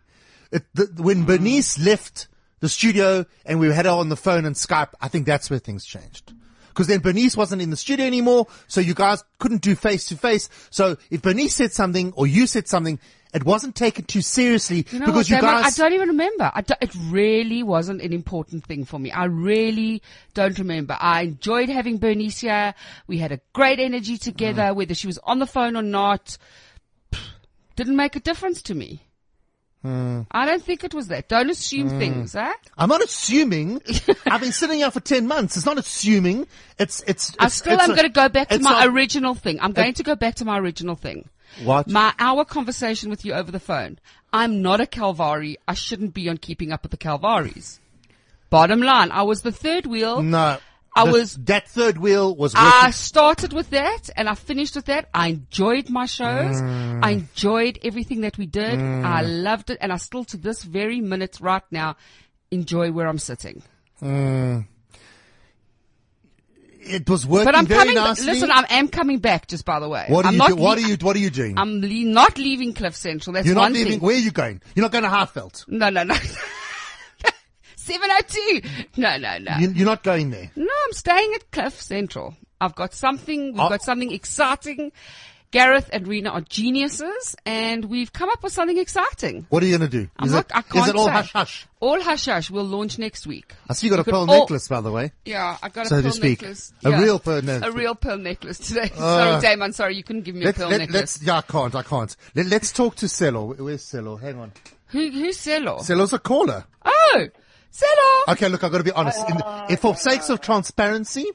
It, 0.52 0.64
the, 0.76 0.86
when 1.02 1.26
Bernice 1.26 1.80
left 1.80 2.28
the 2.60 2.70
studio 2.70 3.26
and 3.46 3.60
we 3.60 3.72
had 3.74 3.86
her 3.86 3.92
on 3.92 4.10
the 4.10 4.16
phone 4.16 4.46
and 4.46 4.56
Skype, 4.56 4.90
I 5.02 5.08
think 5.08 5.26
that's 5.26 5.50
where 5.50 5.58
things 5.60 5.86
changed. 5.86 6.34
Because 6.78 6.86
then 6.86 7.00
Bernice 7.00 7.36
wasn't 7.36 7.60
in 7.64 7.72
the 7.72 7.76
studio 7.76 8.06
anymore, 8.06 8.46
so 8.68 8.80
you 8.80 8.94
guys 8.94 9.24
couldn't 9.40 9.64
do 9.64 9.74
face 9.74 10.06
to 10.10 10.16
face. 10.16 10.48
So 10.70 10.96
if 11.10 11.24
Bernice 11.24 11.56
said 11.56 11.74
something 11.74 12.14
or 12.16 12.28
you 12.28 12.46
said 12.46 12.68
something, 12.68 13.00
it 13.34 13.44
wasn't 13.46 13.74
taken 13.76 14.06
too 14.06 14.22
seriously 14.22 14.86
You 14.92 15.00
know 15.00 15.08
because 15.08 15.22
what, 15.22 15.30
you 15.32 15.36
Damon? 15.38 15.64
guys. 15.64 15.80
I 15.80 15.84
don't 15.84 15.94
even 15.94 16.10
remember. 16.10 16.52
I 16.54 16.62
don't- 16.62 16.78
it 16.80 16.92
really 17.10 17.64
wasn't 17.64 18.04
an 18.04 18.14
important 18.14 18.64
thing 18.68 18.86
for 18.86 19.00
me. 19.00 19.10
I 19.10 19.26
really 19.26 20.04
don't 20.36 20.56
remember. 20.60 20.96
I 21.00 21.24
enjoyed 21.24 21.70
having 21.70 21.98
Bernice 21.98 22.42
here. 22.42 22.76
We 23.08 23.18
had 23.18 23.32
a 23.32 23.40
great 23.54 23.80
energy 23.80 24.20
together, 24.20 24.62
Mm. 24.62 24.76
whether 24.76 24.94
she 24.94 25.08
was 25.08 25.18
on 25.24 25.40
the 25.40 25.48
phone 25.48 25.76
or 25.76 25.82
not. 25.82 26.38
Didn't 27.76 27.96
make 27.96 28.16
a 28.16 28.20
difference 28.20 28.62
to 28.62 28.76
me. 28.76 29.02
Mm. 29.86 30.26
I 30.32 30.46
don't 30.46 30.62
think 30.64 30.84
it 30.84 30.94
was 30.94 31.08
that. 31.10 31.30
Don't 31.30 31.50
assume 31.50 31.90
things, 32.00 32.34
huh? 32.34 32.54
I'm 32.78 32.90
not 32.90 33.02
assuming. 33.04 33.82
I've 34.26 34.42
been 34.42 34.52
sitting 34.52 34.80
here 34.80 34.92
for 34.92 35.00
10 35.00 35.28
months. 35.28 35.56
It's 35.56 35.66
not 35.66 35.78
assuming. 35.78 36.48
It's, 36.80 37.02
it's, 37.08 37.32
I 37.40 37.46
it's- 37.46 37.54
still 37.54 37.74
it's 37.76 37.84
am 37.84 37.90
going 37.90 38.04
to 38.04 38.10
go 38.10 38.28
back 38.28 38.50
to 38.50 38.60
my 38.60 38.72
not- 38.72 38.88
original 38.88 39.36
thing. 39.36 39.60
I'm 39.62 39.72
going 39.74 39.94
to 39.94 40.04
go 40.04 40.16
back 40.16 40.36
to 40.36 40.46
my 40.46 40.60
original 40.60 40.96
thing. 40.96 41.30
What? 41.64 41.88
My 41.90 42.14
hour 42.20 42.44
conversation 42.44 43.10
with 43.10 43.24
you 43.24 43.34
over 43.34 43.52
the 43.52 43.60
phone. 43.60 44.00
I'm 44.34 44.62
not 44.62 44.82
a 44.82 44.86
Calvari. 44.86 45.56
I 45.68 45.74
shouldn't 45.76 46.14
be 46.14 46.28
on 46.28 46.38
keeping 46.38 46.72
up 46.74 46.84
with 46.84 46.92
the 46.92 46.98
Calvaries. 46.98 47.80
Bottom 48.50 48.82
line, 48.82 49.12
I 49.12 49.24
was 49.24 49.42
the 49.42 49.52
third 49.52 49.86
wheel. 49.86 50.22
No. 50.24 50.58
I 50.98 51.06
The- 51.06 51.12
was- 51.12 51.36
that 51.46 51.68
third 51.70 51.98
wheel 51.98 52.36
was 52.36 52.54
I 52.56 52.92
started 52.92 53.54
with 53.54 53.70
that 53.72 54.10
and 54.16 54.28
I 54.28 54.36
finished 54.36 54.76
with 54.76 54.86
that. 54.86 55.10
I 55.14 55.28
enjoyed 55.30 55.90
my 55.90 56.06
shows. 56.06 56.56
Mm. 56.62 57.00
I 57.04 57.12
enjoyed 57.12 57.80
everything 57.84 58.22
that 58.22 58.38
we 58.38 58.46
did. 58.46 58.80
I 58.80 59.22
loved 59.22 59.70
it 59.70 59.78
and 59.82 59.92
I 59.94 59.98
still 59.98 60.24
to 60.26 60.38
this 60.38 60.64
very 60.64 61.00
minute 61.02 61.38
right 61.42 61.64
now 61.72 61.96
enjoy 62.52 62.92
where 62.92 63.08
I'm 63.08 63.20
sitting. 63.20 63.62
It 66.80 67.10
was 67.10 67.26
working 67.26 67.46
But 67.46 67.56
I'm 67.56 67.66
very 67.66 67.80
coming, 67.80 67.96
nicely. 67.96 68.28
listen, 68.28 68.50
I 68.50 68.64
am 68.70 68.88
coming 68.88 69.20
back 69.20 69.48
just 69.48 69.66
by 69.66 69.80
the 69.82 69.90
way. 69.90 70.06
what 70.08 70.24
are 70.26 70.30
I'm 70.30 70.36
you? 70.36 70.48
Do, 70.48 70.56
what 70.56 70.78
lea- 70.78 70.84
are 70.86 70.88
you? 70.88 70.98
What 71.02 71.16
are 71.18 71.20
you 71.20 71.30
doing? 71.30 71.58
I'm 71.58 71.82
le- 71.82 72.06
not 72.06 72.38
leaving 72.38 72.74
Cliff 72.74 72.96
Central. 72.96 73.34
That's 73.34 73.46
You're 73.46 73.56
one 73.58 73.74
not 73.74 73.78
leaving. 73.78 73.94
thing. 73.94 74.00
Where 74.02 74.16
are 74.16 74.20
you 74.20 74.32
going? 74.32 74.62
You're 74.74 74.84
not 74.84 74.92
going 74.94 75.04
to 75.04 75.10
Hartfeld. 75.10 75.66
No, 75.68 75.90
no, 75.90 76.04
no. 76.04 76.16
702. 77.88 78.62
No, 78.98 79.18
no, 79.18 79.38
no. 79.40 79.58
You, 79.60 79.70
you're 79.72 79.86
not 79.86 80.04
going 80.04 80.30
there. 80.32 80.52
No, 80.56 80.72
I'm 80.86 80.94
staying 80.94 81.34
at 81.36 81.50
Cliff 81.52 81.82
Central. 81.82 82.36
I've 82.60 82.76
got 82.76 82.94
something, 82.94 83.54
we've 83.54 83.60
Oh. 83.62 83.70
got 83.70 83.82
something 83.84 84.12
exciting. 84.12 84.92
Gareth 85.50 85.90
and 85.94 86.06
Rena 86.06 86.32
are 86.32 86.42
geniuses 86.42 87.34
and 87.46 87.86
we've 87.86 88.12
come 88.12 88.30
up 88.30 88.44
with 88.44 88.52
something 88.52 88.78
exciting. 88.78 89.46
What 89.50 89.64
are 89.64 89.66
you 89.66 89.78
going 89.78 89.90
to 89.90 89.98
do? 90.04 90.10
I'm 90.20 90.28
is 90.28 90.34
not, 90.34 90.46
it, 90.48 90.52
I 90.54 90.62
can't 90.62 90.84
is 90.84 90.90
it 90.90 90.96
all 90.98 91.06
say. 91.06 91.12
hush 91.14 91.32
hush? 91.32 91.68
All 91.80 92.02
hush 92.02 92.26
hush 92.26 92.52
will 92.52 92.66
launch 92.66 93.00
next 93.00 93.26
week. 93.26 93.54
I 93.70 93.74
see 93.74 93.88
you 93.88 93.92
got 93.92 94.02
a 94.02 94.04
could 94.04 94.12
pearl 94.12 94.30
all- 94.30 94.40
necklace, 94.42 94.68
by 94.68 94.82
the 94.82 94.92
way. 94.92 95.14
Yeah, 95.24 95.56
I 95.64 95.70
got 95.70 95.86
a 95.86 95.90
So 95.90 95.96
to 95.98 96.02
pearl 96.04 96.12
speak. 96.12 96.42
necklace. 96.42 96.74
A 96.84 96.90
Yeah. 96.90 97.02
real 97.02 97.20
pearl 97.20 97.42
necklace. 97.44 97.74
A 97.74 97.78
real 97.78 97.96
pearl 97.96 98.18
necklace 98.18 98.58
today. 98.58 98.92
Uh, 98.98 99.40
sorry, 99.40 99.42
Damon, 99.42 99.72
sorry, 99.72 99.96
you 99.96 100.04
couldn't 100.04 100.24
give 100.24 100.36
me 100.36 100.42
a 100.42 100.46
Let, 100.48 100.56
pearl 100.56 100.68
let, 100.70 100.80
necklace. 100.80 100.96
let's. 100.96 101.24
Yeah, 101.24 101.38
I 101.38 101.42
can't. 101.44 101.76
I 101.76 101.84
can't. 101.84 102.16
Let, 102.36 102.48
let's 102.48 102.74
talk 102.74 102.96
to 102.98 103.08
Cello. 103.08 103.54
Where's 103.54 103.90
Cello? 103.90 104.18
Hang 104.18 104.40
on. 104.40 104.52
Who, 104.88 105.10
who's 105.12 105.42
Cello? 105.42 105.80
Cello's 105.82 106.12
a 106.12 106.20
caller. 106.20 106.66
Oh, 106.84 107.28
Cello! 107.72 108.34
Okay, 108.34 108.50
look, 108.50 108.64
I've 108.64 108.72
got 108.72 108.80
to 108.80 108.84
be 108.84 108.92
honest. 108.92 109.20
In 109.30 109.38
the, 109.38 109.44
ah, 109.46 109.66
if 109.70 109.82
for 109.82 109.96
sakes 109.96 110.30
of 110.30 110.42
transparency, 110.42 111.26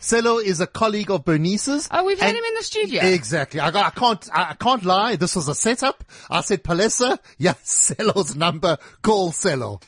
Cello 0.00 0.38
is 0.38 0.60
a 0.60 0.66
colleague 0.66 1.10
of 1.10 1.24
Bernice's. 1.24 1.88
Oh, 1.90 2.04
we've 2.04 2.18
had 2.18 2.28
and- 2.30 2.38
him 2.38 2.44
in 2.44 2.54
the 2.54 2.62
studio. 2.62 3.02
Exactly. 3.04 3.60
I, 3.60 3.70
got, 3.70 3.86
I 3.86 3.90
can't, 3.90 4.28
I, 4.32 4.50
I 4.50 4.54
can't 4.54 4.84
lie. 4.84 5.16
This 5.16 5.36
was 5.36 5.48
a 5.48 5.54
setup. 5.54 6.04
I 6.30 6.40
said, 6.42 6.62
Palesa, 6.64 7.18
yeah, 7.38 7.54
Cello's 7.62 8.34
number, 8.36 8.76
call 9.02 9.32
Cello. 9.32 9.80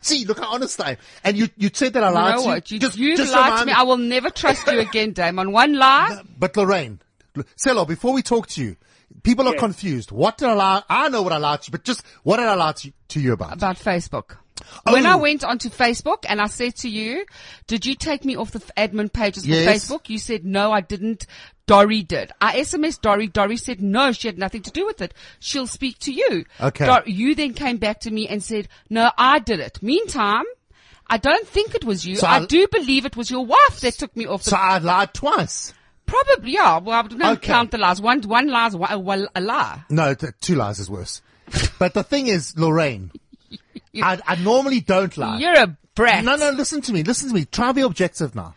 See, 0.00 0.26
look 0.26 0.38
how 0.38 0.52
honest 0.52 0.80
I 0.82 0.90
am. 0.92 0.96
And 1.24 1.36
you, 1.38 1.48
you 1.56 1.70
said 1.72 1.94
that 1.94 2.04
I 2.04 2.08
You 2.10 2.14
lied 2.14 2.34
know 2.36 2.42
to 2.42 2.48
what? 2.48 2.70
You, 2.70 2.78
Just, 2.78 2.98
you've 2.98 3.16
just 3.16 3.32
lied 3.32 3.44
to 3.44 3.50
remind 3.50 3.66
me. 3.68 3.72
I 3.72 3.82
will 3.84 3.96
never 3.96 4.28
trust 4.28 4.66
you 4.66 4.78
again, 4.80 5.12
Damon. 5.14 5.50
One 5.50 5.72
lie. 5.72 6.20
But 6.38 6.56
Lorraine, 6.58 7.00
look, 7.34 7.46
Cello, 7.56 7.86
before 7.86 8.12
we 8.12 8.20
talk 8.20 8.46
to 8.48 8.62
you, 8.62 8.76
people 9.22 9.48
are 9.48 9.54
confused. 9.54 10.12
What 10.12 10.36
did 10.36 10.50
I 10.50 10.52
lie? 10.52 10.82
I 10.90 11.08
know 11.08 11.22
what 11.22 11.32
I 11.32 11.38
lied 11.38 11.62
to 11.62 11.68
you, 11.68 11.72
but 11.72 11.84
just 11.84 12.04
what 12.22 12.36
did 12.36 12.46
I 12.46 12.54
lie 12.54 12.72
to, 12.72 12.92
to 13.08 13.20
you 13.20 13.32
about? 13.32 13.54
about 13.54 13.76
Facebook. 13.76 14.36
When 14.84 15.06
Oh. 15.06 15.12
I 15.12 15.16
went 15.16 15.44
onto 15.44 15.68
Facebook 15.70 16.24
and 16.28 16.40
I 16.40 16.46
said 16.46 16.76
to 16.76 16.88
you, 16.88 17.24
did 17.66 17.86
you 17.86 17.94
take 17.94 18.24
me 18.24 18.36
off 18.36 18.50
the 18.50 18.60
admin 18.76 19.12
pages 19.12 19.44
for 19.44 19.50
Yes. 19.50 19.84
Facebook? 19.88 20.08
You 20.08 20.18
said, 20.18 20.44
no, 20.44 20.72
I 20.72 20.80
didn't. 20.80 21.26
Dory 21.66 22.02
did. 22.02 22.30
I 22.40 22.60
SMS 22.60 23.00
Dory. 23.00 23.26
Dory 23.26 23.56
said, 23.56 23.80
no, 23.80 24.12
she 24.12 24.28
had 24.28 24.38
nothing 24.38 24.62
to 24.62 24.70
do 24.70 24.84
with 24.84 25.00
it. 25.00 25.14
She'll 25.40 25.66
speak 25.66 25.98
to 26.00 26.12
you. 26.12 26.44
Okay. 26.60 26.84
Dor- 26.86 27.04
you 27.06 27.34
then 27.34 27.54
came 27.54 27.78
back 27.78 28.00
to 28.00 28.10
me 28.10 28.28
and 28.28 28.42
said, 28.42 28.68
no, 28.90 29.10
I 29.16 29.38
did 29.38 29.60
it. 29.60 29.82
Meantime, 29.82 30.44
I 31.06 31.16
don't 31.16 31.46
think 31.48 31.74
it 31.74 31.84
was 31.84 32.04
you. 32.06 32.16
So 32.16 32.26
I, 32.26 32.36
I- 32.40 32.44
do 32.46 32.66
believe 32.68 33.06
it 33.06 33.16
was 33.16 33.30
your 33.30 33.46
wife 33.46 33.80
that 33.80 33.94
took 33.94 34.14
me 34.16 34.26
off 34.26 34.42
the 34.44 34.50
So 34.50 34.56
I 34.56 34.78
lied 34.78 35.14
twice. 35.14 35.72
Probably, 36.06 36.52
yeah. 36.52 36.78
Well, 36.80 36.98
I 36.98 37.02
don't 37.08 37.22
Okay. 37.22 37.46
count 37.46 37.70
the 37.70 37.78
lies. 37.78 37.98
One, 37.98 38.20
one 38.22 38.48
lie's 38.48 38.76
one, 38.76 39.26
a 39.34 39.40
lie. 39.40 39.84
No, 39.88 40.14
two 40.14 40.54
lies 40.54 40.78
is 40.78 40.90
worse. 40.90 41.22
but 41.78 41.94
the 41.94 42.02
thing 42.02 42.26
is, 42.26 42.52
Lorraine, 42.58 43.10
I, 44.02 44.20
I 44.26 44.36
normally 44.36 44.80
don't 44.80 45.16
lie. 45.16 45.38
You're 45.38 45.60
a 45.60 45.76
brat. 45.94 46.24
No, 46.24 46.36
no, 46.36 46.50
listen 46.50 46.80
to 46.82 46.92
me. 46.92 47.02
Listen 47.02 47.28
to 47.28 47.34
me. 47.34 47.44
Try 47.44 47.66
and 47.66 47.76
be 47.76 47.82
objective 47.82 48.34
now. 48.34 48.54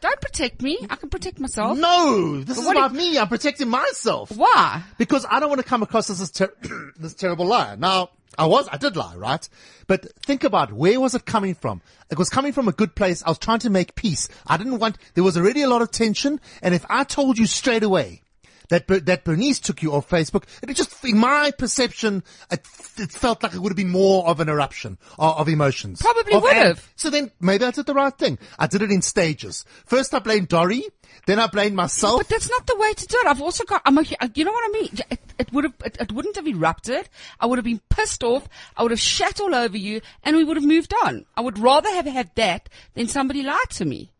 Don't 0.00 0.20
protect 0.20 0.60
me. 0.60 0.78
I 0.90 0.96
can 0.96 1.08
protect 1.08 1.40
myself. 1.40 1.78
No, 1.78 2.42
this 2.42 2.58
is 2.58 2.66
what 2.66 2.76
about 2.76 2.92
me. 2.92 3.16
I'm 3.16 3.28
protecting 3.28 3.70
myself 3.70 4.30
Why? 4.36 4.82
because 4.98 5.24
I 5.30 5.40
don't 5.40 5.48
want 5.48 5.62
to 5.62 5.66
come 5.66 5.82
across 5.82 6.10
as 6.10 6.18
this, 6.18 6.30
ter- 6.30 6.52
this 6.98 7.14
terrible 7.14 7.46
liar. 7.46 7.76
Now, 7.78 8.10
I 8.36 8.44
was, 8.44 8.68
I 8.70 8.76
did 8.76 8.98
lie, 8.98 9.14
right? 9.16 9.48
But 9.86 10.12
think 10.20 10.44
about 10.44 10.74
where 10.74 11.00
was 11.00 11.14
it 11.14 11.24
coming 11.24 11.54
from? 11.54 11.80
It 12.10 12.18
was 12.18 12.28
coming 12.28 12.52
from 12.52 12.68
a 12.68 12.72
good 12.72 12.94
place. 12.94 13.22
I 13.24 13.30
was 13.30 13.38
trying 13.38 13.60
to 13.60 13.70
make 13.70 13.94
peace. 13.94 14.28
I 14.46 14.58
didn't 14.58 14.78
want, 14.78 14.98
there 15.14 15.24
was 15.24 15.38
already 15.38 15.62
a 15.62 15.68
lot 15.68 15.80
of 15.80 15.90
tension. 15.90 16.38
And 16.60 16.74
if 16.74 16.84
I 16.90 17.04
told 17.04 17.38
you 17.38 17.46
straight 17.46 17.82
away 17.82 18.20
that, 18.68 18.86
that 18.88 19.24
Bernice 19.24 19.60
took 19.60 19.82
you 19.82 19.92
off 19.92 20.08
Facebook, 20.08 20.44
it 20.62 20.72
just, 20.74 21.04
in 21.04 21.18
my 21.18 21.50
perception, 21.56 22.22
it, 22.50 22.66
it 22.98 23.10
felt 23.10 23.42
like 23.42 23.54
it 23.54 23.60
would 23.60 23.70
have 23.70 23.76
been 23.76 23.90
more 23.90 24.26
of 24.26 24.40
an 24.40 24.48
eruption 24.48 24.98
of, 25.18 25.38
of 25.38 25.48
emotions. 25.48 26.00
Probably 26.00 26.34
Of 26.34 26.42
would 26.42 26.54
have. 26.54 26.92
So 26.96 27.10
then 27.10 27.30
maybe 27.40 27.64
I 27.64 27.70
did 27.70 27.86
the 27.86 27.94
right 27.94 28.16
thing. 28.16 28.38
I 28.58 28.66
did 28.66 28.82
it 28.82 28.90
in 28.90 29.02
stages. 29.02 29.64
First 29.86 30.14
I 30.14 30.18
blamed 30.18 30.48
Dory. 30.48 30.84
Then 31.26 31.38
I 31.38 31.46
blamed 31.46 31.76
myself. 31.76 32.20
But 32.20 32.28
that's 32.28 32.50
not 32.50 32.66
the 32.66 32.76
way 32.76 32.92
to 32.92 33.06
do 33.06 33.16
it. 33.20 33.26
I've 33.26 33.40
also 33.40 33.64
got, 33.64 33.82
I'm 33.84 33.96
a, 33.96 34.04
uh, 34.20 34.28
you 34.34 34.44
know 34.44 34.52
what 34.52 34.68
I 34.68 34.72
mean? 34.72 34.90
It, 35.10 35.20
it 35.38 35.52
would 35.52 35.64
have, 35.64 35.74
it, 35.84 35.96
it 36.00 36.12
wouldn't 36.12 36.36
have 36.36 36.46
erupted. 36.46 37.08
I 37.40 37.46
would 37.46 37.58
have 37.58 37.64
been 37.64 37.80
pissed 37.88 38.22
off. 38.22 38.48
I 38.76 38.82
would 38.82 38.90
have 38.90 39.00
shat 39.00 39.40
all 39.40 39.54
over 39.54 39.76
you 39.76 40.00
and 40.22 40.36
we 40.36 40.44
would 40.44 40.56
have 40.56 40.66
moved 40.66 40.92
on. 41.04 41.24
I 41.36 41.40
would 41.40 41.58
rather 41.58 41.88
have 41.90 42.06
had 42.06 42.34
that 42.34 42.68
than 42.94 43.06
somebody 43.06 43.42
lied 43.42 43.70
to 43.70 43.84
me. 43.84 44.10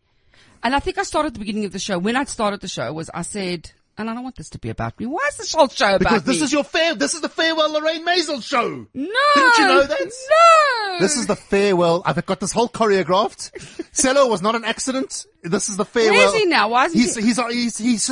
And 0.63 0.75
I 0.75 0.79
think 0.79 0.97
I 0.97 1.03
started 1.03 1.29
at 1.29 1.35
the 1.35 1.41
beginning 1.41 1.67
of 1.67 1.73
the 1.73 1.79
show. 1.79 1.99
When 1.99 2.17
I 2.17 2.25
started 2.25 2.61
the 2.61 2.69
show 2.69 2.91
was 2.93 3.11
I 3.13 3.23
said, 3.23 3.73
and 3.97 4.11
I 4.11 4.15
don't 4.15 4.23
want 4.23 4.37
this 4.37 4.51
to 4.51 4.59
be 4.59 4.71
about 4.71 4.99
me. 4.99 5.07
Why 5.07 5.27
is 5.29 5.37
this 5.37 5.55
whole 5.55 5.69
show 5.69 5.95
about 5.95 6.01
me? 6.01 6.05
because 6.05 6.23
this 6.25 6.43
is 6.43 6.53
your 6.53 6.65
fair, 6.65 6.95
this 6.95 7.15
is 7.15 7.21
the 7.21 7.29
farewell 7.29 7.73
Lorraine 7.73 8.05
Maisel 8.07 8.43
show. 8.43 8.69
no. 8.69 8.87
Didn't 9.35 9.59
you 9.59 9.67
know 9.67 9.83
that? 9.85 10.01
No. 10.31 10.99
This 11.01 11.17
is 11.17 11.27
the 11.27 11.37
farewell. 11.37 12.03
I've 12.05 12.25
got 12.27 12.41
this 12.41 12.53
whole 12.53 12.69
choreographed. 12.69 13.93
Cello 14.01 14.29
was 14.29 14.43
not 14.43 14.55
an 14.55 14.65
accident. 14.65 15.27
This 15.43 15.69
is 15.69 15.77
the 15.77 15.85
farewell. 15.85 16.13
Where 16.13 16.27
is 16.29 16.35
he 16.35 16.47
now? 16.47 16.69
Why 16.69 16.87
isn't 16.87 16.99
he's, 16.99 17.15
he? 17.17 17.23
he's, 17.23 17.79
he's, 17.79 18.09
he's, 18.09 18.11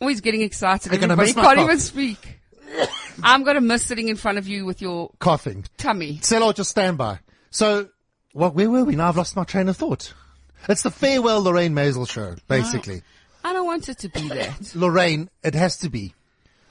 Oh, 0.00 0.08
he's 0.08 0.20
getting 0.20 0.42
excited. 0.42 0.92
I'm 0.92 1.00
gonna 1.00 1.12
Everybody 1.12 1.28
miss 1.28 1.36
my 1.36 1.54
can't 1.54 1.60
even 1.60 1.78
speak. 1.78 2.40
I'm 3.22 3.44
gonna 3.44 3.60
miss 3.60 3.84
sitting 3.84 4.08
in 4.08 4.16
front 4.16 4.38
of 4.38 4.46
you 4.48 4.64
with 4.64 4.80
your 4.82 5.10
coughing. 5.18 5.64
tummy. 5.76 6.18
Cello, 6.22 6.52
just 6.52 6.70
stand 6.70 6.98
by. 6.98 7.18
So, 7.50 7.88
well, 8.34 8.50
where 8.50 8.70
were 8.70 8.84
we? 8.84 8.96
Now 8.96 9.08
I've 9.08 9.16
lost 9.16 9.36
my 9.36 9.44
train 9.44 9.68
of 9.68 9.76
thought. 9.76 10.14
It's 10.68 10.82
the 10.82 10.90
farewell 10.90 11.42
Lorraine 11.42 11.74
Maisel 11.74 12.08
show, 12.08 12.36
basically. 12.46 13.02
I 13.44 13.52
don't 13.52 13.66
want 13.66 13.88
it 13.88 13.98
to 13.98 14.08
be 14.08 14.28
that. 14.28 14.72
Lorraine, 14.74 15.30
it 15.42 15.54
has 15.54 15.78
to 15.78 15.88
be. 15.90 16.14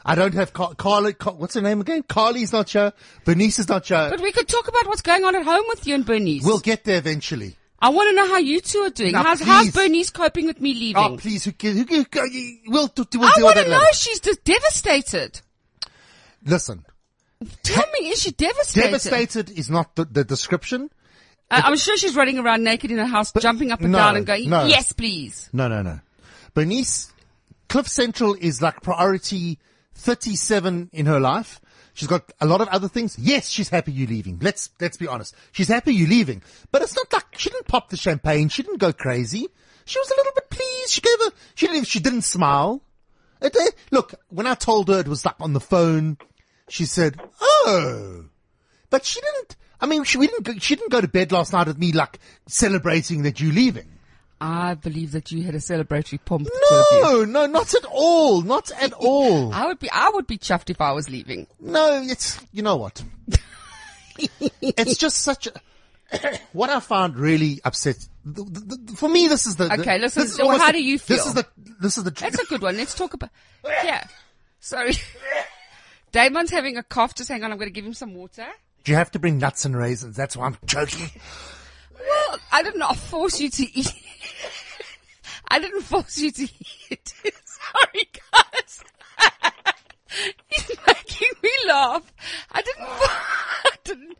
I 0.06 0.16
don't 0.16 0.34
have 0.34 0.54
Car- 0.54 0.76
Carly, 0.76 1.14
Car- 1.14 1.34
what's 1.34 1.56
her 1.56 1.62
name 1.62 1.82
again? 1.82 2.04
Carly's 2.04 2.54
not 2.54 2.70
here. 2.70 2.94
Bernice 3.26 3.60
is 3.60 3.68
not 3.68 3.86
here. 3.88 4.08
But 4.10 4.22
we 4.22 4.32
could 4.32 4.48
talk 4.48 4.68
about 4.68 4.88
what's 4.88 5.02
going 5.02 5.24
on 5.26 5.36
at 5.36 5.44
home 5.44 5.66
with 5.68 5.86
you 5.86 5.96
and 5.96 6.06
Bernice. 6.06 6.44
We'll 6.44 6.60
get 6.60 6.84
there 6.86 6.98
eventually. 6.98 7.56
I 7.82 7.90
want 7.90 8.10
to 8.10 8.16
know 8.16 8.28
how 8.28 8.38
you 8.38 8.60
two 8.62 8.80
are 8.80 8.90
doing. 8.90 9.12
Now, 9.14 9.24
how's, 9.24 9.42
how's. 9.42 9.72
Bernice 9.72 10.10
coping 10.10 10.46
with 10.46 10.60
me 10.62 10.74
leaving? 10.74 11.02
Oh, 11.04 11.18
please, 11.18 11.46
who, 11.46 11.52
who, 11.62 11.72
who, 11.84 12.06
who 12.12 12.58
we'll, 12.68 12.88
do- 12.88 13.06
we'll 13.14 13.24
I 13.26 13.34
want 13.42 13.58
to 13.58 13.64
know. 13.70 13.78
later. 13.78 13.94
She's 13.94 14.20
just 14.20 14.44
devastated. 14.44 15.42
Listen, 16.46 16.86
Tell 17.64 17.86
me, 18.00 18.10
is 18.10 18.22
she 18.22 18.32
devastated? 18.32 18.86
devastated 18.86 19.50
is 19.52 19.70
not 19.70 19.96
the, 19.96 20.06
the 20.06 20.24
description. 20.24 20.90
I- 21.52 21.62
I'm 21.62 21.78
sure 21.78 21.98
she's 21.98 22.16
running 22.16 22.38
around 22.40 22.64
naked 22.64 22.92
in 22.92 22.98
her 22.98 23.06
house, 23.06 23.32
jumping 23.40 23.72
up 23.72 23.82
and 23.82 23.92
no, 23.92 23.98
down 23.98 24.16
and 24.18 24.26
going, 24.26 24.50
no. 24.50 24.66
yes, 24.66 24.92
please. 24.92 25.50
No, 25.54 25.68
no, 25.68 25.82
no. 25.82 26.00
Bernice, 26.54 27.12
Cliff 27.68 27.88
Central 27.88 28.36
is 28.40 28.62
like 28.62 28.82
priority 28.82 29.60
37 29.96 30.90
in 30.94 31.06
her 31.06 31.20
life. 31.20 31.62
She's 31.94 32.08
got 32.08 32.32
a 32.40 32.46
lot 32.46 32.62
of 32.62 32.70
other 32.70 32.88
things. 32.88 33.18
Yes, 33.20 33.50
she's 33.50 33.70
happy 33.70 33.92
you 33.92 34.08
leaving. 34.08 34.40
Let's, 34.42 34.70
let's 34.80 34.98
be 34.98 35.08
honest. 35.08 35.36
She's 35.52 35.68
happy 35.68 35.94
you 35.94 36.08
leaving. 36.08 36.42
But 36.72 36.82
it's 36.82 36.96
not 36.96 37.12
like, 37.12 37.38
she 37.38 37.50
didn't 37.50 37.68
pop 37.68 37.90
the 37.90 37.98
champagne. 37.98 38.48
She 38.50 38.64
didn't 38.64 38.80
go 38.80 38.94
crazy. 38.94 39.48
She 39.86 40.00
was 40.00 40.12
a 40.12 40.16
little 40.16 40.32
bit 40.34 40.50
pleased. 40.50 40.92
She 40.92 41.02
gave 41.02 41.20
her, 41.20 41.32
she 41.56 41.68
didn't, 41.68 41.88
she 41.88 42.00
didn't 42.00 42.22
smile. 42.22 42.82
It, 43.42 43.56
eh, 43.56 43.72
look, 43.92 44.14
when 44.30 44.48
I 44.48 44.54
told 44.54 44.88
her 44.90 45.00
it 45.00 45.08
was 45.08 45.26
like 45.26 45.36
on 45.40 45.54
the 45.54 45.60
phone, 45.60 46.18
she 46.70 46.86
said, 46.86 47.20
oh, 47.42 48.26
but 48.90 49.06
she 49.06 49.20
didn't, 49.20 49.56
I 49.82 49.86
mean, 49.86 50.04
she, 50.04 50.18
we 50.18 50.28
didn't 50.28 50.44
go, 50.44 50.54
she 50.60 50.76
didn't 50.76 50.92
go 50.92 51.02
to 51.02 51.08
bed 51.08 51.32
last 51.32 51.54
night 51.54 51.68
with 51.68 51.78
me 51.78 51.92
like 51.92 52.20
celebrating 52.48 53.24
that 53.24 53.40
you 53.40 53.52
leaving. 53.52 53.99
I 54.42 54.74
believe 54.76 55.12
that 55.12 55.32
you 55.32 55.44
had 55.44 55.54
a 55.56 55.60
celebratory 55.60 56.20
pump. 56.24 56.48
No, 56.72 57.26
no, 57.26 57.46
not 57.46 57.74
at 57.74 57.84
all. 57.86 58.42
Not 58.42 58.72
at 58.72 58.94
all. 58.98 59.54
I 59.54 59.66
would 59.68 59.80
be, 59.80 59.90
I 59.92 60.10
would 60.14 60.28
be 60.28 60.38
chuffed 60.38 60.70
if 60.70 60.80
I 60.80 60.92
was 60.94 61.10
leaving. 61.10 61.48
No, 61.60 62.02
it's, 62.04 62.40
you 62.54 62.62
know 62.64 62.78
what? 62.78 63.04
it's 64.62 64.98
just 64.98 65.18
such 65.18 65.48
a, 65.48 66.38
what 66.54 66.70
I 66.70 66.80
found 66.80 67.18
really 67.18 67.60
upset, 67.66 67.98
the, 68.26 68.44
the, 68.44 68.76
the- 68.78 68.96
for 68.96 69.10
me, 69.10 69.28
this 69.28 69.46
is 69.46 69.56
the, 69.58 69.74
Okay, 69.80 69.98
listen, 70.00 70.24
this 70.24 70.32
is 70.34 70.38
well, 70.40 70.58
how 70.58 70.68
the- 70.68 70.74
do 70.74 70.84
you 70.84 70.98
feel? 71.00 71.18
This 71.18 71.26
is 71.26 71.34
the, 71.34 71.46
this 71.82 71.98
is 71.98 72.04
the, 72.04 72.12
That's 72.12 72.40
a 72.40 72.46
good 72.46 72.62
one. 72.62 72.78
Let's 72.78 72.96
talk 72.96 73.14
about, 73.14 73.30
yeah. 73.66 74.06
Sorry. 74.62 74.94
Damon's 76.12 76.50
having 76.52 76.78
a 76.78 76.84
cough. 76.84 77.14
Just 77.16 77.30
hang 77.30 77.44
on. 77.44 77.52
I'm 77.52 77.58
going 77.58 77.70
to 77.70 77.74
give 77.74 77.86
him 77.86 77.94
some 77.94 78.16
water. 78.16 78.48
do 78.84 78.92
you 78.92 78.98
have 78.98 79.12
to 79.12 79.20
bring 79.20 79.38
nuts 79.38 79.64
and 79.66 79.78
raisins? 79.78 80.16
That's 80.16 80.36
why 80.36 80.48
I'm 80.48 80.58
joking. 80.66 81.10
Well, 81.94 82.40
I 82.52 82.64
did 82.64 82.76
not 82.76 82.96
force 82.98 83.40
you 83.40 83.50
to 83.52 83.64
eat. 83.80 83.94
I 85.48 85.60
didn't 85.60 85.82
force 85.82 86.18
you 86.18 86.32
to 86.32 86.44
eat. 86.44 87.14
Sorry, 87.46 88.10
guys. 88.32 88.84
He's 90.50 90.72
making 90.88 91.30
me 91.44 91.50
laugh. 91.68 92.14
I 92.52 92.62
didn't. 92.62 92.86
I 92.88 93.72
didn't. 93.84 94.18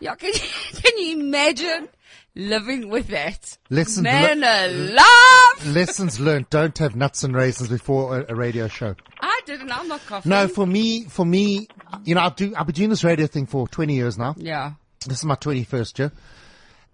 Yeah, 0.00 0.14
can 0.14 0.32
you, 0.32 0.80
can 0.80 0.98
you 0.98 1.18
imagine 1.20 1.88
living 2.34 2.88
with 2.88 3.08
that? 3.08 3.56
Listen, 3.70 4.02
man 4.04 4.40
le- 4.40 4.92
alive. 4.92 5.74
Lessons 5.74 6.20
learned. 6.20 6.50
Don't 6.50 6.76
have 6.78 6.96
nuts 6.96 7.24
and 7.24 7.34
raisins 7.34 7.68
before 7.68 8.20
a, 8.20 8.32
a 8.32 8.34
radio 8.34 8.68
show. 8.68 8.94
I 9.20 9.40
didn't. 9.46 9.76
I'm 9.76 9.88
not 9.88 10.04
coughing. 10.06 10.30
No, 10.30 10.48
for 10.48 10.66
me, 10.66 11.04
for 11.04 11.24
me, 11.24 11.68
you 12.04 12.14
know, 12.14 12.20
I've, 12.22 12.36
do, 12.36 12.52
I've 12.56 12.66
been 12.66 12.74
doing 12.74 12.90
this 12.90 13.04
radio 13.04 13.26
thing 13.26 13.46
for 13.46 13.68
20 13.68 13.94
years 13.94 14.18
now. 14.18 14.34
Yeah. 14.36 14.72
This 15.06 15.18
is 15.18 15.24
my 15.24 15.36
21st 15.36 15.98
year. 15.98 16.12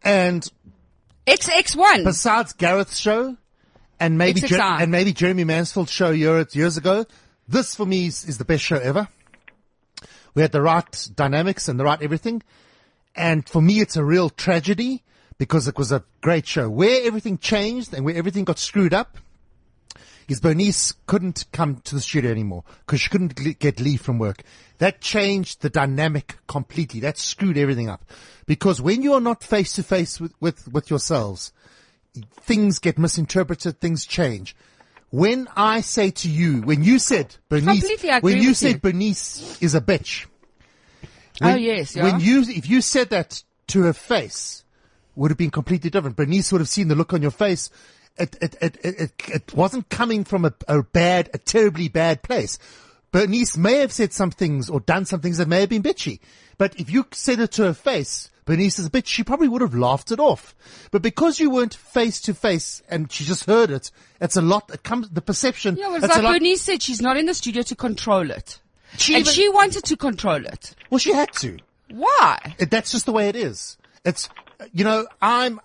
And 0.02 0.46
XX1. 1.26 2.04
besides 2.04 2.52
Gareth's 2.54 2.98
show 2.98 3.36
and 3.98 4.18
maybe 4.18 4.40
Jer- 4.40 4.60
and 4.60 4.90
maybe 4.90 5.12
Jeremy 5.12 5.44
Mansfield's 5.44 5.90
show 5.90 6.10
years 6.10 6.54
years 6.56 6.76
ago, 6.76 7.04
this 7.46 7.74
for 7.74 7.86
me 7.86 8.06
is, 8.06 8.24
is 8.24 8.38
the 8.38 8.44
best 8.44 8.62
show 8.62 8.76
ever. 8.76 9.08
We 10.34 10.42
had 10.42 10.52
the 10.52 10.62
right 10.62 11.08
dynamics 11.14 11.68
and 11.68 11.78
the 11.78 11.84
right 11.84 12.00
everything, 12.00 12.42
and 13.14 13.48
for 13.48 13.60
me 13.60 13.80
it's 13.80 13.96
a 13.96 14.04
real 14.04 14.30
tragedy 14.30 15.02
because 15.38 15.66
it 15.68 15.76
was 15.76 15.92
a 15.92 16.04
great 16.20 16.46
show. 16.46 16.68
Where 16.68 17.06
everything 17.06 17.38
changed 17.38 17.92
and 17.94 18.04
where 18.04 18.14
everything 18.14 18.44
got 18.44 18.58
screwed 18.58 18.94
up 18.94 19.18
is 20.30 20.40
Bernice 20.40 20.92
couldn't 21.06 21.44
come 21.52 21.76
to 21.84 21.94
the 21.94 22.00
studio 22.00 22.30
anymore 22.30 22.64
because 22.86 23.00
she 23.00 23.10
couldn't 23.10 23.58
get 23.58 23.80
leave 23.80 24.00
from 24.00 24.18
work. 24.18 24.42
That 24.78 25.00
changed 25.00 25.60
the 25.60 25.70
dynamic 25.70 26.36
completely. 26.46 27.00
That 27.00 27.18
screwed 27.18 27.58
everything 27.58 27.88
up. 27.88 28.04
Because 28.46 28.80
when 28.80 29.02
you 29.02 29.12
are 29.14 29.20
not 29.20 29.42
face 29.42 29.72
to 29.74 29.82
face 29.82 30.20
with, 30.20 30.32
with, 30.40 30.72
with 30.72 30.90
yourselves, 30.90 31.52
things 32.32 32.78
get 32.78 32.98
misinterpreted, 32.98 33.80
things 33.80 34.06
change. 34.06 34.56
When 35.10 35.48
I 35.56 35.80
say 35.80 36.10
to 36.10 36.30
you, 36.30 36.62
when 36.62 36.84
you 36.84 36.98
said 36.98 37.36
Bernice, 37.48 37.82
when 38.20 38.38
you 38.38 38.54
said 38.54 38.74
you. 38.74 38.78
Bernice 38.80 39.60
is 39.60 39.74
a 39.74 39.80
bitch. 39.80 40.26
Oh, 41.42 41.54
yes, 41.54 41.96
yeah. 41.96 42.04
When 42.04 42.20
you, 42.20 42.42
if 42.42 42.68
you 42.68 42.80
said 42.80 43.10
that 43.10 43.42
to 43.68 43.82
her 43.82 43.92
face, 43.92 44.64
would 45.16 45.30
have 45.30 45.38
been 45.38 45.50
completely 45.50 45.90
different. 45.90 46.16
Bernice 46.16 46.52
would 46.52 46.60
have 46.60 46.68
seen 46.68 46.88
the 46.88 46.94
look 46.94 47.12
on 47.12 47.22
your 47.22 47.30
face. 47.30 47.70
It, 48.20 48.36
it, 48.40 48.56
it, 48.60 48.76
it, 48.84 49.12
it, 49.28 49.54
wasn't 49.54 49.88
coming 49.88 50.24
from 50.24 50.44
a, 50.44 50.52
a 50.68 50.82
bad, 50.82 51.30
a 51.32 51.38
terribly 51.38 51.88
bad 51.88 52.22
place. 52.22 52.58
Bernice 53.12 53.56
may 53.56 53.78
have 53.78 53.92
said 53.92 54.12
some 54.12 54.30
things 54.30 54.70
or 54.70 54.80
done 54.80 55.06
some 55.06 55.20
things 55.20 55.38
that 55.38 55.48
may 55.48 55.60
have 55.60 55.70
been 55.70 55.82
bitchy. 55.82 56.20
But 56.58 56.78
if 56.78 56.90
you 56.90 57.06
said 57.12 57.40
it 57.40 57.52
to 57.52 57.64
her 57.64 57.74
face, 57.74 58.30
Bernice 58.44 58.78
is 58.78 58.86
a 58.86 58.90
bitch, 58.90 59.06
she 59.06 59.24
probably 59.24 59.48
would 59.48 59.62
have 59.62 59.74
laughed 59.74 60.12
it 60.12 60.20
off. 60.20 60.54
But 60.90 61.02
because 61.02 61.40
you 61.40 61.50
weren't 61.50 61.74
face 61.74 62.20
to 62.22 62.34
face 62.34 62.82
and 62.88 63.10
she 63.10 63.24
just 63.24 63.44
heard 63.44 63.70
it, 63.70 63.90
it's 64.20 64.36
a 64.36 64.42
lot, 64.42 64.70
it 64.72 64.82
comes, 64.82 65.08
the 65.08 65.22
perception, 65.22 65.76
yeah, 65.76 65.88
well, 65.88 65.96
it's 65.96 66.04
it's 66.04 66.18
like 66.18 66.40
Bernice 66.40 66.62
said, 66.62 66.82
she's 66.82 67.00
not 67.00 67.16
in 67.16 67.26
the 67.26 67.34
studio 67.34 67.62
to 67.62 67.74
control 67.74 68.30
it. 68.30 68.60
She 68.96 69.14
and 69.14 69.22
even- 69.22 69.32
she 69.32 69.48
wanted 69.48 69.84
to 69.84 69.96
control 69.96 70.44
it. 70.44 70.74
well, 70.90 70.98
she 70.98 71.12
had 71.12 71.32
to. 71.34 71.58
Why? 71.90 72.56
It, 72.58 72.70
that's 72.70 72.90
just 72.90 73.06
the 73.06 73.12
way 73.12 73.28
it 73.28 73.36
is. 73.36 73.78
It's, 74.04 74.28
you 74.72 74.84
know, 74.84 75.06
I'm, 75.22 75.60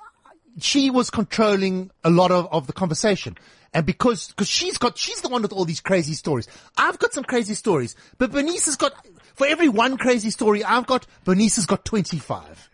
she 0.60 0.90
was 0.90 1.10
controlling 1.10 1.92
a 2.04 2.10
lot 2.10 2.32
of, 2.32 2.48
of 2.52 2.68
the 2.68 2.74
conversation. 2.74 3.38
And 3.74 3.86
because, 3.86 4.32
cause 4.38 4.48
she's 4.48 4.78
got, 4.78 4.98
she's 4.98 5.22
the 5.22 5.30
one 5.30 5.42
with 5.42 5.52
all 5.52 5.66
these 5.66 5.82
crazy 5.82 6.14
stories. 6.14 6.48
I've 6.78 6.98
got 6.98 7.14
some 7.14 7.26
crazy 7.26 7.56
stories, 7.56 7.96
but 8.18 8.32
Bernice 8.32 8.66
has 8.66 8.78
got, 8.78 8.94
for 9.36 9.46
every 9.46 9.68
one 9.68 9.98
crazy 9.98 10.30
story 10.30 10.64
I've 10.64 10.88
got, 10.88 11.06
Bernice 11.26 11.58
has 11.58 11.66
got 11.66 11.84
25. 11.84 12.70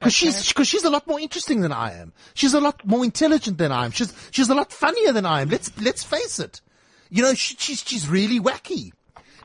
Cause 0.00 0.14
she's, 0.14 0.52
cause 0.52 0.66
she's 0.66 0.84
a 0.84 0.90
lot 0.90 1.06
more 1.06 1.20
interesting 1.20 1.60
than 1.60 1.72
I 1.72 1.92
am. 1.92 2.12
She's 2.34 2.54
a 2.54 2.60
lot 2.60 2.84
more 2.86 3.04
intelligent 3.04 3.58
than 3.58 3.70
I 3.70 3.84
am. 3.84 3.90
She's, 3.90 4.12
she's 4.30 4.48
a 4.48 4.54
lot 4.54 4.72
funnier 4.72 5.12
than 5.12 5.26
I 5.26 5.42
am. 5.42 5.50
Let's, 5.50 5.70
let's 5.80 6.02
face 6.02 6.40
it. 6.40 6.62
You 7.10 7.22
know, 7.22 7.34
she, 7.34 7.54
she's, 7.56 7.82
she's 7.86 8.08
really 8.08 8.40
wacky. 8.40 8.92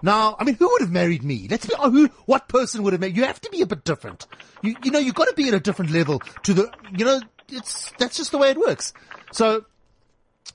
Now, 0.01 0.35
I 0.39 0.43
mean, 0.43 0.55
who 0.55 0.69
would 0.71 0.81
have 0.81 0.91
married 0.91 1.23
me? 1.23 1.47
Let's 1.49 1.65
be, 1.65 1.73
oh, 1.77 1.89
who, 1.89 2.07
what 2.25 2.47
person 2.47 2.83
would 2.83 2.93
have 2.93 2.99
married? 2.99 3.17
You 3.17 3.25
have 3.25 3.41
to 3.41 3.49
be 3.49 3.61
a 3.61 3.65
bit 3.65 3.83
different. 3.83 4.27
You, 4.61 4.75
you 4.83 4.91
know, 4.91 4.99
you've 4.99 5.15
got 5.15 5.27
to 5.27 5.33
be 5.33 5.47
at 5.47 5.53
a 5.53 5.59
different 5.59 5.91
level 5.91 6.19
to 6.43 6.53
the, 6.53 6.71
you 6.95 7.05
know, 7.05 7.21
it's, 7.49 7.91
that's 7.99 8.17
just 8.17 8.31
the 8.31 8.37
way 8.37 8.49
it 8.49 8.57
works. 8.57 8.93
So, 9.31 9.65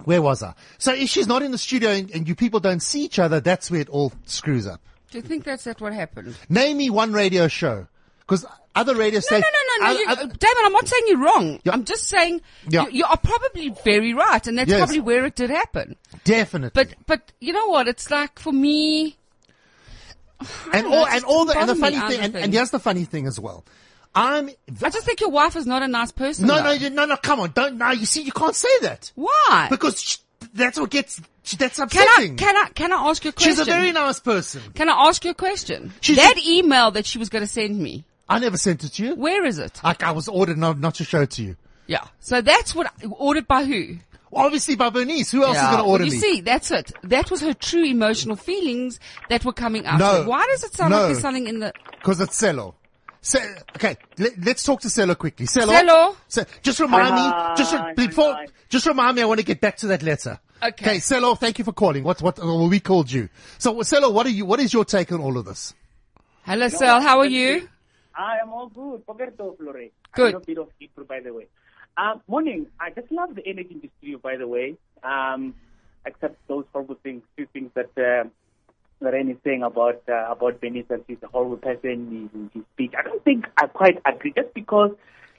where 0.05 0.23
was 0.23 0.43
I? 0.43 0.55
So 0.79 0.93
if 0.95 1.09
she's 1.11 1.27
not 1.27 1.43
in 1.43 1.51
the 1.51 1.59
studio 1.59 1.91
and, 1.91 2.11
and 2.11 2.29
you 2.29 2.35
people 2.35 2.61
don't 2.61 2.81
see 2.81 3.05
each 3.05 3.19
other, 3.19 3.41
that's 3.41 3.71
where 3.71 3.81
it 3.81 3.89
all 3.89 4.13
screws 4.27 4.67
up. 4.67 4.81
Do 5.11 5.19
you 5.19 5.23
think 5.23 5.45
that's 5.45 5.65
that 5.65 5.81
what 5.81 5.93
happened? 5.93 6.37
Name 6.49 6.77
me 6.79 6.89
one 6.91 7.13
radio 7.13 7.49
show. 7.49 7.87
Because 8.21 8.47
other 8.77 8.95
radio 8.95 9.17
No, 9.17 9.21
stations. 9.23 9.47
no, 9.81 9.87
no, 9.87 9.93
no, 9.93 9.93
no. 9.93 9.99
You, 9.99 10.17
Damon, 10.29 10.65
I'm 10.65 10.73
not 10.73 10.87
saying 10.87 11.03
you're 11.09 11.19
wrong. 11.19 11.61
Yeah. 11.65 11.73
I'm 11.73 11.85
just 11.85 12.05
saying 12.05 12.41
Yeah. 12.69 12.85
you, 12.85 12.99
you 12.99 13.05
are 13.05 13.17
probably 13.19 13.71
very 13.85 14.15
right, 14.15 14.47
and 14.47 14.57
that's 14.57 14.71
Yes. 14.71 14.79
probably 14.79 15.01
where 15.01 15.27
it 15.27 15.35
did 15.35 15.51
happen. 15.51 15.97
definitely. 16.25 16.71
But, 16.73 16.95
but 17.07 17.33
you 17.41 17.53
know 17.53 17.67
what? 17.67 17.89
It's 17.89 18.09
like 18.11 18.39
for 18.39 18.53
me, 18.53 19.17
and 20.73 20.83
don't 20.85 20.91
know, 20.91 20.97
all, 20.99 21.07
and 21.09 21.25
all 21.25 21.45
the, 21.45 21.59
and 21.59 21.69
the 21.69 21.75
funny 21.75 21.99
thing, 22.01 22.21
and, 22.21 22.37
and 22.37 22.53
here's 22.55 22.71
the 22.71 22.79
funny 22.79 23.05
thing 23.05 23.27
as 23.27 23.39
well. 23.41 23.65
I'm, 24.15 24.49
I 24.83 24.91
just 24.91 25.05
think 25.05 25.21
your 25.21 25.31
wife 25.31 25.55
is 25.57 25.67
not 25.67 25.83
a 25.83 25.89
nice 25.89 26.11
person. 26.11 26.47
no, 26.47 26.57
though. 26.57 26.65
no, 26.65 26.71
you- 26.73 26.91
no, 26.91 27.05
no, 27.07 27.17
come 27.17 27.41
on, 27.41 27.53
don't, 27.53 27.79
no, 27.79 27.91
you 27.91 28.07
see, 28.07 28.23
you 28.23 28.33
can't 28.33 28.55
say 28.57 28.69
that. 28.83 29.13
Why? 29.15 29.69
Because 29.71 30.01
sh- 30.03 30.17
that's 30.53 30.79
what 30.81 30.91
gets, 30.91 31.21
sh- 31.45 31.55
that's 31.55 31.77
can 31.77 31.89
I, 31.93 32.35
can 32.37 32.57
I, 32.57 32.69
can 32.75 32.93
I 32.93 33.09
ask 33.09 33.25
you 33.25 33.31
a 33.31 33.33
question? 33.33 33.53
She's 33.53 33.61
a 33.61 33.65
very 33.65 33.93
nice 33.93 34.19
person. 34.19 34.63
Can 34.75 34.89
I 34.89 35.09
ask 35.09 35.25
you 35.25 35.31
a 35.31 35.35
question? 35.35 35.93
She's 36.01 36.17
that 36.17 36.39
email 36.45 36.91
that 36.93 37.07
she 37.07 37.19
was 37.19 37.29
going 37.29 37.43
to 37.45 37.49
send 37.51 37.79
me, 37.79 38.05
I 38.29 38.39
never 38.41 38.57
sent 38.57 38.83
it 38.85 38.89
to 38.95 39.05
you. 39.05 39.15
where 39.15 39.45
is 39.45 39.59
it? 39.59 39.81
Like 39.85 40.03
I 40.03 40.11
was 40.13 40.27
ordered 40.29 40.59
not, 40.59 40.79
not 40.79 40.97
to 40.97 41.05
show 41.05 41.23
it 41.23 41.31
to 41.33 41.43
you. 41.43 41.57
Yeah. 41.87 42.05
So 42.21 42.41
that's 42.41 42.75
what, 42.75 42.93
ordered 43.11 43.47
by 43.49 43.65
who? 43.65 43.97
Obviously 44.33 44.77
by 44.77 44.91
Bernice. 44.91 45.33
Who 45.33 45.43
else 45.45 45.57
is 45.57 45.63
going 45.63 45.77
to 45.79 45.83
order 45.83 46.05
well, 46.05 46.13
you 46.15 46.21
me? 46.21 46.35
see, 46.37 46.41
that's 46.41 46.71
it. 46.71 46.93
That 47.03 47.31
was 47.33 47.41
her 47.41 47.53
true 47.53 47.85
emotional 47.85 48.37
feelings 48.37 49.01
that 49.29 49.45
were 49.45 49.53
coming 49.53 49.87
out. 49.87 49.99
No. 49.99 50.23
Why 50.29 50.47
does 50.47 50.63
it 50.63 50.73
sound 50.75 50.93
No. 50.93 50.99
like 50.99 51.07
there's 51.09 51.21
something 51.21 51.49
in 51.49 51.59
the, 51.59 51.73
Because 51.99 52.21
it's 52.21 52.39
Cello. 52.39 52.77
Se- 53.23 53.55
okay, 53.77 53.97
let, 54.19 54.57
us 54.57 54.63
talk 54.63 54.81
to 54.81 54.91
Cello 54.91 55.15
quickly. 55.15 55.47
Cello. 55.47 55.73
Cello? 55.73 56.17
Se- 56.29 56.47
just 56.63 56.81
remind 56.81 57.15
Hi, 57.15 57.51
me, 57.51 57.57
just 57.57 57.73
re- 57.75 58.07
before, 58.07 58.33
hi. 58.33 58.47
just 58.69 58.87
remind 58.87 59.17
me, 59.17 59.23
I 59.23 59.27
want 59.27 59.41
to 59.41 59.47
get 59.47 59.61
back 59.61 59.77
to 59.79 59.89
that 59.89 60.03
letter. 60.03 60.41
Okay. 60.63 60.85
Okay, 60.85 61.01
Cello, 61.01 61.35
thank 61.35 61.59
you 61.59 61.65
for 61.65 61.73
calling. 61.73 62.05
What, 62.05 62.23
what, 62.23 62.39
we 62.69 62.81
called 62.81 63.11
you. 63.11 63.29
So, 63.59 63.83
Cello, 63.83 64.11
what 64.11 64.27
are 64.27 64.31
you, 64.31 64.45
what 64.47 64.61
is 64.61 64.73
your 64.73 64.85
take 64.85 65.13
on 65.13 65.21
all 65.21 65.37
of 65.37 65.45
this? 65.45 65.75
hello 66.43 66.69
Sal, 66.69 67.01
how 67.01 67.19
are 67.19 67.27
you? 67.27 67.69
I 68.15 68.39
am 68.43 68.51
all 68.51 68.69
good. 68.69 69.07
Poberto, 69.07 69.57
Flore. 69.57 69.89
Good. 70.15 70.35
I'm 70.35 70.43
a 70.43 70.45
bit 70.45 70.59
of 70.59 70.69
Hebrew, 70.79 71.05
by 71.05 71.21
the 71.21 71.33
way. 71.33 71.47
Uh, 71.97 72.17
morning. 72.27 72.67
I 72.81 72.91
just 72.91 73.11
love 73.11 73.35
the 73.35 73.47
energy 73.47 73.75
in 73.75 73.81
the 73.81 73.91
studio, 73.99 74.19
by 74.19 74.37
the 74.37 74.47
way. 74.47 74.77
Um, 75.03 75.55
except 76.05 76.37
those 76.49 76.65
horrible 76.73 76.97
things, 77.03 77.23
few 77.37 77.47
things 77.53 77.71
that 77.75 77.91
uh, 77.97 78.29
Is 79.03 79.37
saying 79.45 79.63
about 79.63 80.03
uh, 80.09 80.27
about 80.31 80.61
Bernice 80.61 80.85
and 80.91 81.03
she's 81.07 81.17
a 81.23 81.27
horrible 81.29 81.57
person 81.57 82.29
in 82.35 82.51
his 82.53 82.63
speech. 82.75 82.93
I 82.99 83.03
don't 83.03 83.25
think 83.25 83.47
I 83.57 83.67
quite 83.67 83.99
agree. 84.05 84.33
Just 84.37 84.53
because 84.53 84.91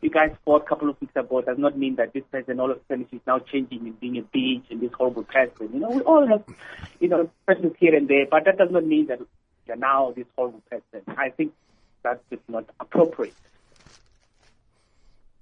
you 0.01 0.09
guys 0.09 0.31
fought 0.43 0.63
a 0.63 0.65
couple 0.65 0.89
of 0.89 0.99
weeks 0.99 1.15
ago 1.15 1.41
does 1.41 1.59
not 1.59 1.77
mean 1.77 1.95
that 1.97 2.11
this 2.11 2.23
person 2.31 2.59
all 2.59 2.71
of 2.71 2.77
a 2.77 2.81
sudden 2.87 3.05
she's 3.11 3.21
now 3.27 3.37
changing 3.37 3.81
and 3.81 3.99
being 3.99 4.17
a 4.17 4.23
bitch 4.35 4.63
and 4.71 4.81
this 4.81 4.91
horrible 4.97 5.23
person. 5.23 5.69
You 5.73 5.79
know, 5.79 5.89
we 5.91 6.01
all 6.01 6.27
have, 6.27 6.43
you 6.99 7.07
know, 7.07 7.29
persons 7.45 7.73
here 7.79 7.95
and 7.95 8.07
there, 8.07 8.25
but 8.29 8.45
that 8.45 8.57
does 8.57 8.71
not 8.71 8.83
mean 8.83 9.05
that 9.07 9.19
you're 9.67 9.77
now 9.77 10.11
this 10.15 10.25
horrible 10.35 10.63
person. 10.69 11.03
I 11.15 11.29
think 11.29 11.53
that's 12.01 12.21
just 12.31 12.41
not 12.47 12.65
appropriate. 12.79 13.35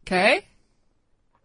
Okay. 0.05 0.45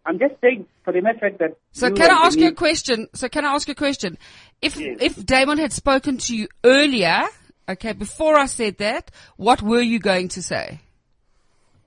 I'm 0.05 0.19
just 0.19 0.35
saying 0.41 0.67
for 0.83 0.93
the 0.93 1.01
matter 1.01 1.19
fact 1.19 1.39
that. 1.39 1.57
So 1.71 1.91
can 1.91 2.11
I 2.11 2.25
ask 2.25 2.37
you 2.37 2.49
a 2.49 2.53
question? 2.53 3.07
So 3.13 3.27
can 3.27 3.43
I 3.43 3.53
ask 3.53 3.67
you 3.67 3.71
a 3.71 3.75
question? 3.75 4.17
If, 4.61 4.77
Yes. 4.77 4.97
if 5.01 5.25
Damon 5.25 5.57
had 5.57 5.73
spoken 5.73 6.17
to 6.19 6.35
you 6.35 6.47
earlier, 6.63 7.23
okay, 7.67 7.93
before 7.93 8.35
I 8.37 8.45
said 8.45 8.77
that, 8.77 9.09
what 9.37 9.61
were 9.61 9.81
you 9.81 9.99
going 9.99 10.29
to 10.29 10.43
say? 10.43 10.81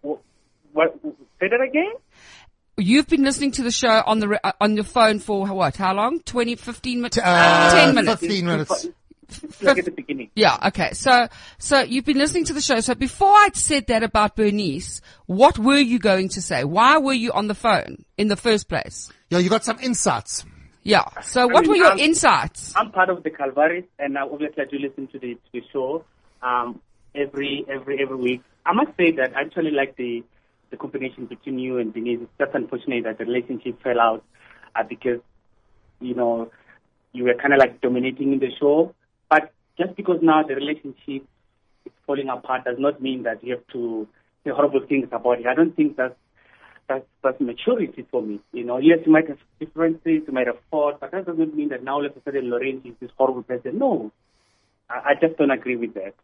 What, 0.02 0.20
what, 0.72 0.98
say 1.40 1.48
that 1.48 1.60
again? 1.60 1.92
You've 2.76 3.08
been 3.08 3.22
listening 3.24 3.52
to 3.52 3.62
the 3.62 3.72
show 3.72 4.02
on 4.06 4.20
the, 4.20 4.40
uh, 4.44 4.52
on 4.60 4.74
your 4.74 4.84
phone 4.84 5.18
for 5.18 5.46
what? 5.46 5.76
How 5.76 5.94
long? 5.94 6.20
20, 6.20 6.56
15 6.56 6.98
minutes? 6.98 7.18
Uh, 7.18 7.70
10 7.86 7.94
minutes. 7.94 8.20
15 8.20 8.46
minutes. 8.46 8.86
It's 9.28 9.62
like 9.62 9.78
at 9.78 9.84
the 9.84 9.90
beginning. 9.90 10.30
Yeah, 10.34 10.56
okay. 10.68 10.92
So, 10.92 11.28
so 11.58 11.80
you've 11.80 12.04
been 12.04 12.18
listening 12.18 12.44
to 12.46 12.52
the 12.54 12.60
show. 12.60 12.80
So 12.80 12.94
before 12.94 13.32
I'd 13.32 13.56
said 13.56 13.86
that 13.88 14.02
about 14.02 14.36
Bernice, 14.36 15.00
what 15.26 15.58
were 15.58 15.78
you 15.78 15.98
going 15.98 16.30
to 16.30 16.42
say? 16.42 16.64
Why 16.64 16.98
were 16.98 17.12
you 17.12 17.32
on 17.32 17.46
the 17.46 17.54
phone 17.54 18.04
in 18.16 18.28
the 18.28 18.36
first 18.36 18.68
place? 18.68 19.10
Yeah, 19.30 19.38
you 19.38 19.50
got 19.50 19.64
some 19.64 19.78
insights. 19.80 20.44
Yeah. 20.82 21.04
So 21.22 21.46
what 21.46 21.62
mean, 21.62 21.70
were 21.70 21.76
your 21.76 21.86
I'm- 21.88 21.98
insights? 21.98 22.72
I'm 22.74 22.90
part 22.90 23.10
of 23.10 23.22
the 23.22 23.30
Calvaries, 23.30 23.84
and 23.98 24.16
I 24.16 24.22
obviously 24.22 24.62
I 24.62 24.66
do 24.66 24.78
listen 24.78 25.06
to 25.08 25.18
the 25.18 25.34
to 25.34 25.40
the 25.52 25.62
show 25.72 26.04
um, 26.42 26.80
every 27.14 27.66
every 27.68 28.00
every 28.00 28.16
week. 28.16 28.42
I 28.64 28.72
must 28.72 28.96
say 28.96 29.10
that 29.12 29.36
I 29.36 29.42
actually 29.42 29.72
like 29.72 29.96
the 29.96 30.24
the 30.70 30.76
combination 30.78 31.26
between 31.26 31.58
you 31.58 31.78
and 31.78 31.92
Denise. 31.92 32.20
It's 32.22 32.30
just 32.38 32.54
unfortunate 32.54 33.04
that 33.04 33.18
the 33.18 33.24
relationship 33.26 33.82
fell 33.82 34.00
out 34.00 34.24
uh, 34.74 34.82
because 34.88 35.20
you 36.00 36.14
know 36.14 36.50
you 37.12 37.24
were 37.24 37.34
kind 37.34 37.52
of 37.52 37.58
like 37.58 37.80
dominating 37.82 38.32
in 38.32 38.38
the 38.38 38.50
show. 38.58 38.94
But 39.30 39.52
just 39.78 39.96
because 39.96 40.18
now 40.22 40.42
the 40.42 40.54
relationship 40.54 41.26
is 41.86 41.92
falling 42.06 42.28
apart 42.28 42.64
does 42.64 42.78
not 42.78 43.00
mean 43.00 43.22
that 43.24 43.42
you 43.44 43.54
have 43.56 43.66
to 43.72 44.08
say 44.44 44.50
horrible 44.50 44.80
things 44.88 45.08
about 45.12 45.40
it. 45.40 45.46
I 45.46 45.54
don't 45.54 45.74
think 45.74 45.96
that's 45.96 46.14
that's, 46.88 47.04
that's 47.22 47.40
maturity 47.40 48.06
for 48.10 48.22
me. 48.22 48.40
You 48.52 48.64
know, 48.64 48.78
yes, 48.78 49.00
you 49.04 49.12
might 49.12 49.28
have 49.28 49.38
differences, 49.60 50.22
you 50.26 50.32
might 50.32 50.46
have 50.46 50.56
fought, 50.70 51.00
but 51.00 51.10
that 51.12 51.26
doesn't 51.26 51.54
mean 51.54 51.68
that 51.68 51.84
now 51.84 51.96
all 51.96 52.06
of 52.06 52.16
a 52.16 52.22
sudden 52.22 52.50
Lorraine 52.50 52.80
is 52.84 52.94
this 52.98 53.10
horrible 53.16 53.42
person. 53.42 53.78
No, 53.78 54.10
I, 54.88 55.10
I 55.10 55.14
just 55.20 55.36
don't 55.38 55.50
agree 55.50 55.76
with 55.76 55.94
that. 55.94 56.14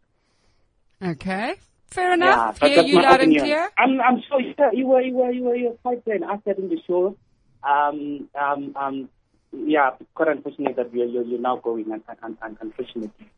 Okay. 1.01 1.55
Fair 1.87 2.13
enough. 2.13 2.59
but 2.59 2.71
Hear 2.71 2.81
you 2.81 2.95
loud 2.95 3.21
and 3.21 3.31
opinion. 3.31 3.41
clear. 3.41 3.69
I'm, 3.77 4.01
I'm 4.01 4.23
sure 4.27 4.41
you, 4.41 4.55
you 4.73 4.87
were, 4.87 5.01
you 5.01 5.13
were, 5.13 5.31
you 5.31 5.43
were, 5.43 5.55
you 5.55 5.69
were 5.69 5.75
quite 5.83 6.01
and 6.07 6.25
I 6.25 6.37
said 6.43 6.57
in 6.57 6.69
the 6.69 6.81
show. 6.87 7.15
Um, 7.63 8.27
um, 8.39 8.75
um, 8.75 9.09
yeah, 9.65 9.91
quite 10.13 10.29
unfortunate 10.29 10.75
that 10.75 10.93
you're, 10.93 11.07
you're, 11.07 11.39
now 11.39 11.57
going, 11.57 11.91
un, 11.91 12.03
un, 12.23 12.37
un, 12.41 12.57
unfortunately. 12.61 13.29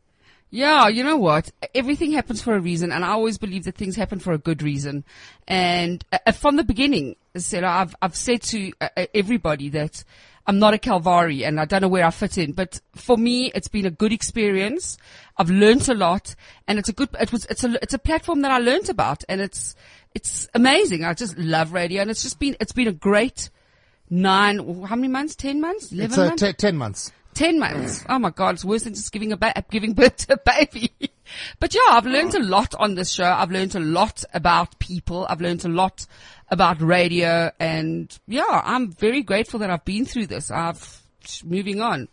Yeah, 0.50 0.88
you 0.88 1.04
know 1.04 1.18
what? 1.18 1.50
Everything 1.74 2.12
happens 2.12 2.40
for 2.40 2.54
a 2.54 2.60
reason, 2.60 2.90
and 2.90 3.04
I 3.04 3.08
always 3.08 3.36
believe 3.36 3.64
that 3.64 3.74
things 3.74 3.96
happen 3.96 4.18
for 4.18 4.32
a 4.32 4.38
good 4.38 4.62
reason. 4.62 5.04
And 5.46 6.02
uh, 6.10 6.32
from 6.32 6.56
the 6.56 6.64
beginning, 6.64 7.16
Sarah, 7.36 7.70
I've 7.70 7.94
I've 8.00 8.16
said 8.16 8.42
to 8.44 8.72
uh, 8.80 8.88
uh, 8.96 9.06
everybody 9.14 9.68
that 9.70 10.04
I'm 10.46 10.58
not 10.58 10.72
a 10.72 10.78
Calvary, 10.78 11.44
and 11.44 11.60
I 11.60 11.66
don't 11.66 11.82
know 11.82 11.88
where 11.88 12.06
I 12.06 12.10
fit 12.10 12.38
in. 12.38 12.52
But 12.52 12.80
for 12.94 13.18
me, 13.18 13.52
it's 13.54 13.68
been 13.68 13.84
a 13.84 13.90
good 13.90 14.10
experience. 14.10 14.96
I've 15.36 15.50
learnt 15.50 15.86
a 15.88 15.94
lot, 15.94 16.34
and 16.66 16.78
it's 16.78 16.88
a 16.88 16.94
good. 16.94 17.10
It 17.20 17.30
was. 17.30 17.44
It's 17.50 17.64
a. 17.64 17.82
It's 17.82 17.92
a 17.92 17.98
platform 17.98 18.40
that 18.40 18.50
I 18.50 18.58
learnt 18.58 18.88
about, 18.88 19.24
and 19.28 19.42
it's. 19.42 19.76
It's 20.14 20.48
amazing. 20.54 21.04
I 21.04 21.12
just 21.12 21.36
love 21.36 21.74
radio, 21.74 22.00
and 22.00 22.10
it's 22.10 22.22
just 22.22 22.38
been. 22.38 22.56
It's 22.58 22.72
been 22.72 22.88
a 22.88 22.92
great 22.92 23.50
nine. 24.10 24.82
How 24.84 24.96
many 24.96 25.08
months? 25.08 25.34
Ten 25.34 25.60
months? 25.60 25.92
Eleven 25.92 26.10
It's 26.10 26.18
uh, 26.18 26.26
months? 26.26 26.42
t- 26.42 26.52
10 26.52 26.76
months. 26.76 27.12
Ten 27.34 27.58
months. 27.58 28.04
Oh 28.08 28.18
my 28.18 28.30
God, 28.30 28.54
it's 28.56 28.64
worse 28.64 28.82
than 28.82 28.94
just 28.94 29.12
giving 29.12 29.32
a 29.32 29.36
ba- 29.36 29.64
giving 29.70 29.92
birth 29.92 30.16
to 30.26 30.34
a 30.34 30.36
baby. 30.38 30.90
but 31.60 31.74
yeah, 31.74 31.80
I've 31.90 32.06
learned 32.06 32.34
a 32.34 32.42
lot 32.42 32.74
on 32.74 32.94
this 32.94 33.10
show. 33.12 33.24
I've 33.30 33.50
learned 33.50 33.74
a 33.74 33.80
lot 33.80 34.24
about 34.34 34.78
people. 34.78 35.26
I've 35.28 35.40
learned 35.40 35.64
a 35.64 35.68
lot 35.68 36.06
about 36.50 36.80
radio, 36.80 37.52
and 37.60 38.16
yeah, 38.26 38.62
I'm 38.64 38.90
very 38.92 39.22
grateful 39.22 39.60
that 39.60 39.70
I've 39.70 39.84
been 39.84 40.04
through 40.04 40.26
this. 40.26 40.50
I've 40.50 41.02
moving 41.44 41.80
on. 41.80 42.08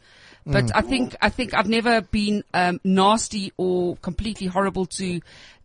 But 0.47 0.75
I 0.75 0.81
think 0.81 1.15
I 1.21 1.29
think 1.29 1.55
I've 1.55 1.67
never 1.69 2.01
been 2.01 2.43
um, 2.53 2.79
nasty 2.84 3.51
or 3.58 3.97
completely 3.97 4.45
horrible 4.45 4.86
to 4.86 5.19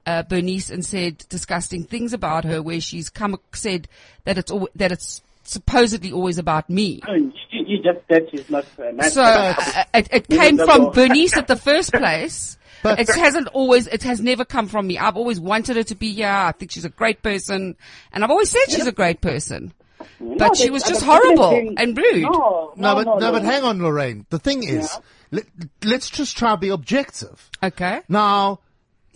uh, 0.07 0.23
Bernice 0.23 0.71
and 0.71 0.85
said 0.85 1.19
disgusting 1.29 1.85
things 1.85 2.15
about 2.15 2.45
her, 2.45 2.63
where 2.63 2.81
she's 2.81 3.11
come 3.11 3.39
said 3.53 3.89
that 4.25 4.39
it's 4.39 4.51
al- 4.51 4.71
that 4.75 4.91
it's 4.91 5.21
supposedly 5.43 6.13
always 6.13 6.39
about 6.39 6.69
me. 6.71 7.01
I 7.05 7.17
you, 7.17 7.33
you 7.51 7.83
just 7.83 8.01
said 8.09 8.29
she's 8.31 8.49
not 8.51 8.67
uh, 8.79 8.91
nice. 8.93 9.15
So 9.15 9.23
uh, 9.23 9.85
it, 9.95 10.09
it 10.13 10.29
came 10.29 10.59
from 10.59 10.91
Bernice 10.91 11.37
at 11.37 11.47
the 11.49 11.57
first 11.57 11.93
place. 11.93 12.57
But- 12.83 12.99
it 13.01 13.09
hasn't 13.09 13.49
always, 13.49 13.87
it 13.87 14.03
has 14.05 14.21
never 14.21 14.45
come 14.45 14.67
from 14.69 14.87
me. 14.87 14.97
I've 14.99 15.17
always 15.17 15.39
wanted 15.39 15.77
her 15.77 15.83
to 15.83 15.95
be 15.95 16.13
here. 16.15 16.29
I 16.29 16.53
think 16.53 16.71
she's 16.71 16.85
a 16.87 16.89
great 16.91 17.23
person. 17.23 17.77
And 18.13 18.25
I've 18.25 18.31
always 18.31 18.51
said 18.51 18.61
she's 18.69 18.87
a 18.87 18.93
great 18.93 19.21
person. 19.21 19.75
But 20.19 20.57
she 20.57 20.71
was 20.71 20.83
just 20.83 21.03
horrible 21.03 21.75
and 21.77 21.97
rude. 21.97 22.23
No, 22.23 22.73
No, 22.77 22.95
no, 22.95 22.95
but, 22.95 23.05
no, 23.05 23.19
no, 23.19 23.33
but 23.33 23.43
hang 23.43 23.65
on, 23.65 23.83
Lorraine. 23.83 24.25
The 24.31 24.39
thing 24.39 24.63
is, 24.63 24.97
let, 25.31 25.45
let's 25.85 26.09
just 26.09 26.39
try 26.39 26.53
and 26.53 26.61
be 26.61 26.71
objective. 26.71 27.51
Okay. 27.63 28.01
Now, 28.09 28.61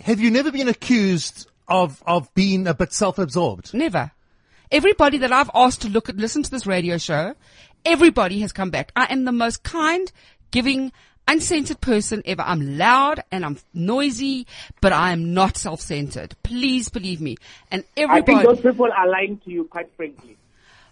have 0.00 0.20
you 0.20 0.30
never 0.30 0.52
been 0.52 0.68
accused 0.68 1.48
of, 1.68 2.02
of 2.06 2.32
being 2.34 2.66
a 2.66 2.74
bit 2.74 2.92
self-absorbed? 2.92 3.72
Never. 3.72 4.10
Everybody 4.74 5.18
that 5.18 5.30
I've 5.32 5.50
asked 5.54 5.82
to 5.82 5.88
look 5.88 6.08
at, 6.08 6.16
listen 6.16 6.42
to 6.42 6.50
this 6.50 6.66
radio 6.66 6.98
show, 6.98 7.36
everybody 7.84 8.40
has 8.40 8.52
come 8.52 8.70
back. 8.70 8.90
I 8.96 9.04
am 9.04 9.24
the 9.24 9.30
most 9.30 9.62
kind, 9.62 10.10
giving, 10.50 10.90
uncensored 11.28 11.80
person 11.80 12.22
ever. 12.26 12.42
I'm 12.42 12.76
loud 12.76 13.22
and 13.30 13.44
I'm 13.46 13.56
noisy, 13.72 14.48
but 14.80 14.92
I 14.92 15.12
am 15.12 15.32
not 15.32 15.56
self-centered. 15.56 16.34
Please 16.42 16.88
believe 16.88 17.20
me. 17.20 17.36
And 17.70 17.84
everybody. 17.96 18.32
I 18.40 18.42
think 18.42 18.48
those 18.56 18.72
people 18.72 18.88
are 18.90 19.08
lying 19.08 19.38
to 19.44 19.50
you, 19.52 19.62
quite 19.62 19.94
frankly. 19.96 20.36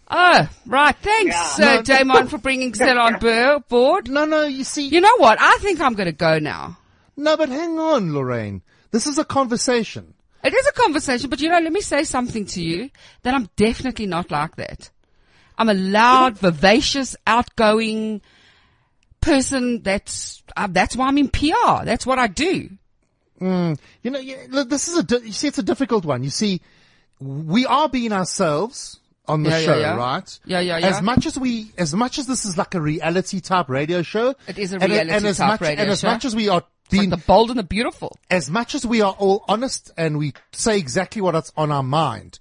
Oh, 0.09 0.49
right. 0.65 0.95
Thanks, 0.95 1.59
Yeah. 1.59 1.65
uh, 1.65 1.75
No. 1.79 1.83
Damon, 1.83 2.29
for 2.29 2.39
bringing 2.39 2.75
Stella 2.75 3.01
on 3.01 3.63
board. 3.69 4.09
No, 4.09 4.27
no, 4.27 4.45
you 4.45 4.63
see, 4.63 4.87
You 4.87 5.01
know 5.01 5.17
what? 5.17 5.39
I 5.41 5.57
think 5.59 5.81
I'm 5.81 5.95
going 5.95 6.07
to 6.07 6.13
go 6.13 6.39
now. 6.39 6.79
no, 7.17 7.37
but 7.37 7.49
hang 7.49 7.81
on, 7.81 8.15
Lorraine. 8.15 8.63
This 8.93 9.09
is 9.09 9.19
a 9.19 9.25
conversation. 9.25 10.15
It 10.45 10.55
is 10.55 10.67
a 10.67 10.73
conversation, 10.73 11.31
but 11.31 11.41
you 11.41 11.49
know, 11.49 11.59
let 11.61 11.73
me 11.73 11.81
say 11.81 12.05
something 12.05 12.47
to 12.47 12.63
you 12.63 12.91
that 13.23 13.35
I'm 13.35 13.49
definitely 13.57 14.07
not 14.07 14.31
like 14.31 14.57
that. 14.57 14.91
I'm 15.57 15.69
a 15.69 15.75
loud, 15.75 16.39
vivacious, 16.39 17.15
outgoing 17.27 18.23
person. 19.21 19.83
That's 19.83 20.43
uh, 20.57 20.69
that's 20.71 20.97
why 20.97 21.07
I'm 21.07 21.19
in 21.19 21.29
PR. 21.29 21.85
That's 21.85 22.05
what 22.07 22.19
I 22.19 22.27
do. 22.27 22.71
You 23.43 23.77
know, 24.05 24.21
yeah, 24.21 24.47
look, 24.51 24.71
this 24.71 24.87
is 24.89 24.99
a, 24.99 25.21
you 25.21 25.33
see, 25.33 25.49
it's 25.49 25.59
a 25.59 25.65
difficult 25.65 26.05
one. 26.05 26.23
You 26.23 26.31
see, 26.31 26.61
we 27.19 27.67
are 27.67 27.89
being 27.89 28.13
ourselves 28.13 29.01
on 29.27 29.43
the 29.43 29.51
Yeah, 29.51 29.59
yeah, 29.59 29.67
show, 29.67 29.79
yeah. 29.79 29.97
right? 29.97 30.41
Yeah, 30.45 30.61
yeah, 30.61 30.79
yeah. 30.79 30.87
As 30.89 31.03
much 31.03 31.27
as 31.27 31.39
we, 31.39 31.73
as 31.77 31.95
much 31.95 32.19
as 32.19 32.27
this 32.27 32.45
is 32.45 32.57
like 32.57 32.75
a 32.75 32.81
reality 32.81 33.41
type 33.41 33.69
radio 33.69 34.03
show. 34.03 34.35
It 34.47 34.59
is 34.59 34.73
a 34.73 34.79
reality 34.79 35.11
and 35.11 35.27
as 35.27 35.39
type 35.39 35.49
much, 35.49 35.61
radio 35.61 35.83
And 35.83 35.91
as 35.91 36.05
much 36.05 36.25
as 36.25 36.37
we 36.37 36.49
are 36.49 36.63
Like 36.93 37.01
being, 37.01 37.11
the 37.11 37.17
bold 37.17 37.51
and 37.51 37.59
the 37.59 37.65
beautiful. 37.65 38.19
as 38.31 38.51
much 38.51 38.75
as 38.75 38.87
we 38.87 39.01
are 39.01 39.13
all 39.19 39.45
honest 39.49 39.91
and 39.97 40.19
we 40.19 40.35
say 40.53 40.79
exactly 40.79 41.23
what's 41.23 41.53
on 41.57 41.73
our 41.73 41.83
mind, 41.83 42.39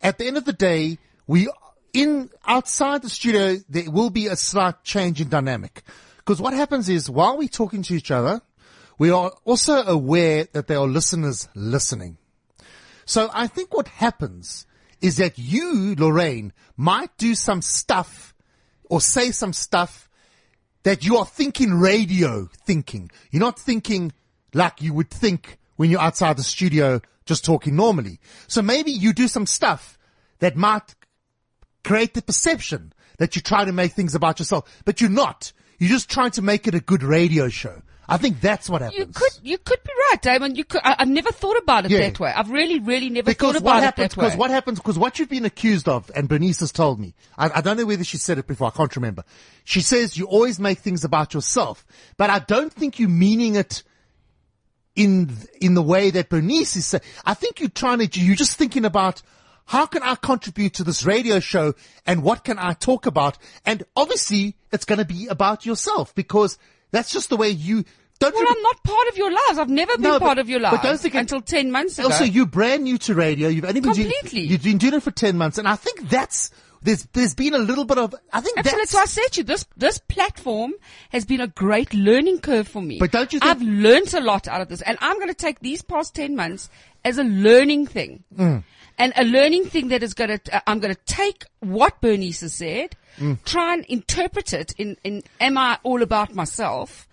at 0.00 0.18
the 0.18 0.26
end 0.26 0.36
of 0.36 0.44
the 0.44 0.52
day, 0.52 0.98
we 1.26 1.48
in 1.92 2.30
outside 2.46 3.02
the 3.02 3.10
studio 3.10 3.56
there 3.68 3.90
will 3.90 4.10
be 4.10 4.26
a 4.26 4.36
slight 4.36 4.82
change 4.82 5.20
in 5.20 5.28
dynamic. 5.28 5.82
Because 6.18 6.40
what 6.40 6.54
happens 6.54 6.88
is 6.88 7.10
while 7.10 7.36
we're 7.36 7.48
talking 7.48 7.82
to 7.82 7.94
each 7.94 8.10
other, 8.10 8.40
we 8.98 9.10
are 9.10 9.32
also 9.44 9.82
aware 9.82 10.46
that 10.52 10.68
there 10.68 10.78
are 10.78 10.86
listeners 10.86 11.48
listening. 11.54 12.18
So 13.04 13.30
I 13.32 13.46
think 13.46 13.74
what 13.74 13.88
happens 13.88 14.66
is 15.00 15.16
that 15.16 15.38
you, 15.38 15.94
Lorraine, 15.98 16.52
might 16.76 17.16
do 17.18 17.34
some 17.34 17.60
stuff 17.60 18.34
or 18.88 19.00
say 19.00 19.32
some 19.32 19.52
stuff 19.52 20.08
that 20.82 21.04
you 21.04 21.16
are 21.16 21.26
thinking 21.26 21.74
radio 21.74 22.48
thinking. 22.66 23.10
You're 23.30 23.40
not 23.40 23.58
thinking 23.58 24.12
like 24.54 24.82
you 24.82 24.94
would 24.94 25.10
think 25.10 25.58
when 25.76 25.90
you're 25.90 26.00
outside 26.00 26.36
the 26.36 26.42
studio 26.42 27.00
just 27.24 27.44
talking 27.44 27.76
normally. 27.76 28.18
So 28.48 28.62
maybe 28.62 28.90
you 28.90 29.12
do 29.12 29.28
some 29.28 29.46
stuff 29.46 29.98
that 30.40 30.56
might 30.56 30.94
create 31.84 32.14
the 32.14 32.22
perception 32.22 32.92
that 33.18 33.36
you 33.36 33.42
try 33.42 33.64
to 33.64 33.72
make 33.72 33.92
things 33.92 34.14
about 34.14 34.38
yourself, 34.38 34.82
but 34.84 35.00
you're 35.00 35.10
not. 35.10 35.52
You're 35.78 35.90
just 35.90 36.10
trying 36.10 36.32
to 36.32 36.42
make 36.42 36.66
it 36.66 36.74
a 36.74 36.80
good 36.80 37.02
radio 37.02 37.48
show. 37.48 37.82
I 38.08 38.16
think 38.16 38.40
that's 38.40 38.68
what 38.68 38.82
happens. 38.82 38.98
You 38.98 39.06
could, 39.06 39.32
you 39.42 39.58
could 39.58 39.82
be 39.84 39.90
right, 40.10 40.20
Damon. 40.20 40.56
You 40.56 40.64
could. 40.64 40.80
I, 40.84 40.96
I've 40.98 41.08
never 41.08 41.30
thought 41.30 41.56
about 41.56 41.84
it 41.84 41.92
Yeah. 41.92 42.00
that 42.00 42.18
way. 42.18 42.32
I've 42.34 42.50
really, 42.50 42.80
really 42.80 43.08
never 43.10 43.26
because 43.30 43.52
thought 43.52 43.60
about 43.62 43.82
it 43.84 43.96
that 43.96 44.16
way. 44.16 44.24
because 44.26 44.36
what 44.36 44.50
happens, 44.50 44.78
because 44.80 44.98
what 44.98 45.18
you've 45.18 45.28
been 45.28 45.44
accused 45.44 45.88
of, 45.88 46.10
and 46.14 46.28
Bernice 46.28 46.60
has 46.60 46.72
told 46.72 46.98
me, 46.98 47.14
I, 47.38 47.50
I 47.54 47.60
don't 47.60 47.76
know 47.76 47.86
whether 47.86 48.04
she 48.04 48.18
said 48.18 48.38
it 48.38 48.46
before, 48.46 48.68
I 48.68 48.70
can't 48.70 48.94
remember. 48.96 49.24
She 49.64 49.80
says 49.80 50.18
you 50.18 50.26
always 50.26 50.58
make 50.58 50.80
things 50.80 51.04
about 51.04 51.32
yourself, 51.32 51.86
but 52.16 52.28
I 52.28 52.40
don't 52.40 52.72
think 52.72 52.98
you're 52.98 53.08
meaning 53.08 53.54
it 53.54 53.82
in, 54.96 55.30
in 55.60 55.74
the 55.74 55.82
way 55.82 56.10
that 56.10 56.28
Bernice 56.28 56.76
is 56.76 56.86
saying. 56.86 57.02
I 57.24 57.34
think 57.34 57.60
you're 57.60 57.68
trying 57.70 58.06
to, 58.06 58.20
you're 58.20 58.36
just 58.36 58.56
thinking 58.58 58.84
about, 58.84 59.22
how 59.64 59.86
can 59.86 60.02
I 60.02 60.16
contribute 60.16 60.74
to 60.74 60.84
this 60.84 61.04
radio 61.04 61.40
show 61.40 61.74
and 62.04 62.22
what 62.22 62.44
can 62.44 62.58
I 62.58 62.72
talk 62.72 63.06
about? 63.06 63.38
And 63.64 63.84
obviously 63.96 64.56
it's 64.72 64.84
going 64.84 64.98
to 64.98 65.04
be 65.04 65.28
about 65.28 65.64
yourself 65.64 66.14
because 66.14 66.58
that's 66.92 67.10
just 67.10 67.28
the 67.30 67.36
way 67.36 67.48
you, 67.48 67.84
don't 68.20 68.34
well, 68.34 68.42
forget- 68.44 68.56
I'm 68.56 68.62
not 68.62 68.82
part 68.84 69.08
of 69.08 69.16
your 69.16 69.30
lives. 69.32 69.58
I've 69.58 69.68
never 69.68 69.92
been 69.94 70.02
No, 70.02 70.18
part 70.20 70.36
but- 70.36 70.38
of 70.38 70.48
your 70.48 70.60
but 70.60 70.84
lives 70.84 71.04
until 71.04 71.40
ten 71.40 71.70
months 71.72 71.98
ago. 71.98 72.08
also, 72.08 72.24
you're 72.24 72.46
brand 72.46 72.84
new 72.84 72.98
to 72.98 73.14
radio. 73.14 73.48
You've 73.48 73.64
only 73.64 73.80
been 73.80 73.92
doing- 73.92 74.12
Completely. 74.20 74.48
you've 74.48 74.62
been 74.62 74.78
doing 74.78 74.94
it 74.94 75.02
for 75.02 75.10
ten 75.10 75.36
months, 75.36 75.58
and 75.58 75.66
I 75.66 75.74
think 75.74 76.08
that's 76.08 76.50
there's 76.84 77.04
there's 77.12 77.34
been 77.34 77.54
a 77.54 77.58
little 77.58 77.84
bit 77.84 77.96
of 77.98 78.12
I 78.32 78.40
think 78.40 78.58
Absolutely. 78.58 78.80
that's 78.82 78.90
So 78.90 78.98
I 78.98 79.04
said 79.04 79.32
to 79.32 79.40
you, 79.40 79.44
this, 79.44 79.64
this 79.76 79.98
platform 79.98 80.72
has 81.10 81.24
been 81.24 81.40
a 81.40 81.46
great 81.46 81.94
learning 81.94 82.40
curve 82.40 82.66
for 82.68 82.82
me. 82.82 82.98
But 82.98 83.12
don't 83.12 83.32
you 83.32 83.38
think- 83.38 83.50
I've 83.50 83.62
learnt 83.62 84.14
a 84.14 84.20
lot 84.20 84.48
out 84.48 84.60
of 84.60 84.68
this 84.68 84.82
and 84.82 84.98
I'm 85.00 85.14
going 85.16 85.28
to 85.28 85.34
take 85.34 85.60
these 85.60 85.82
past 85.82 86.14
10 86.16 86.34
months 86.34 86.68
as 87.04 87.18
a 87.18 87.24
learning 87.24 87.86
thing. 87.86 88.24
Mm. 88.36 88.64
And 88.98 89.12
a 89.16 89.24
learning 89.24 89.66
thing 89.66 89.88
that 89.88 90.02
is 90.02 90.14
going 90.14 90.38
to, 90.38 90.56
uh, 90.56 90.60
I'm 90.66 90.78
going 90.78 90.94
to 90.94 91.00
take 91.06 91.44
what 91.60 92.00
Bernice 92.00 92.40
has 92.42 92.54
said, 92.54 92.96
Mm. 93.18 93.44
try 93.44 93.74
and 93.74 93.84
interpret 93.86 94.54
it 94.54 94.72
in, 94.78 94.96
in, 95.04 95.22
am 95.38 95.58
I 95.58 95.78
all 95.82 96.02
about 96.02 96.34
myself? 96.34 97.06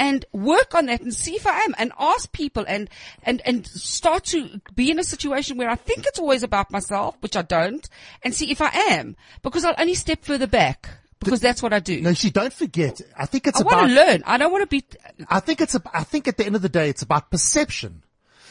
And 0.00 0.24
work 0.32 0.74
on 0.74 0.86
that 0.86 1.00
and 1.00 1.14
see 1.14 1.36
if 1.36 1.46
I 1.46 1.60
am 1.60 1.76
and 1.78 1.92
ask 1.96 2.32
people 2.32 2.64
and, 2.66 2.90
and, 3.22 3.40
and 3.46 3.64
start 3.64 4.24
to 4.24 4.60
be 4.74 4.90
in 4.90 4.98
a 4.98 5.04
situation 5.04 5.56
where 5.56 5.70
I 5.70 5.76
think 5.76 6.06
it's 6.06 6.18
always 6.18 6.42
about 6.42 6.72
myself, 6.72 7.16
which 7.20 7.36
I 7.36 7.42
don't, 7.42 7.88
and 8.24 8.34
see 8.34 8.50
if 8.50 8.60
I 8.60 8.70
am. 8.90 9.14
Because 9.42 9.64
I'll 9.64 9.76
only 9.78 9.94
step 9.94 10.24
further 10.24 10.48
back. 10.48 10.88
Because 11.20 11.40
that's 11.40 11.62
what 11.62 11.72
I 11.72 11.78
do. 11.78 12.00
no. 12.00 12.12
she 12.12 12.30
don't 12.30 12.52
forget. 12.52 13.00
I 13.16 13.26
think 13.26 13.46
it's 13.46 13.60
about 13.60 13.72
I 13.72 13.76
want 13.76 13.88
to 13.90 13.94
learn. 13.94 14.22
I 14.26 14.36
don't 14.36 14.52
want 14.52 14.62
to 14.62 14.66
be. 14.66 14.84
I 15.28 15.40
think 15.40 15.60
it's. 15.60 15.74
A, 15.74 15.82
I 15.94 16.02
think 16.04 16.28
at 16.28 16.36
the 16.36 16.44
end 16.44 16.54
of 16.54 16.60
the 16.60 16.68
day, 16.68 16.90
it's 16.90 17.00
about 17.00 17.30
perception. 17.30 18.02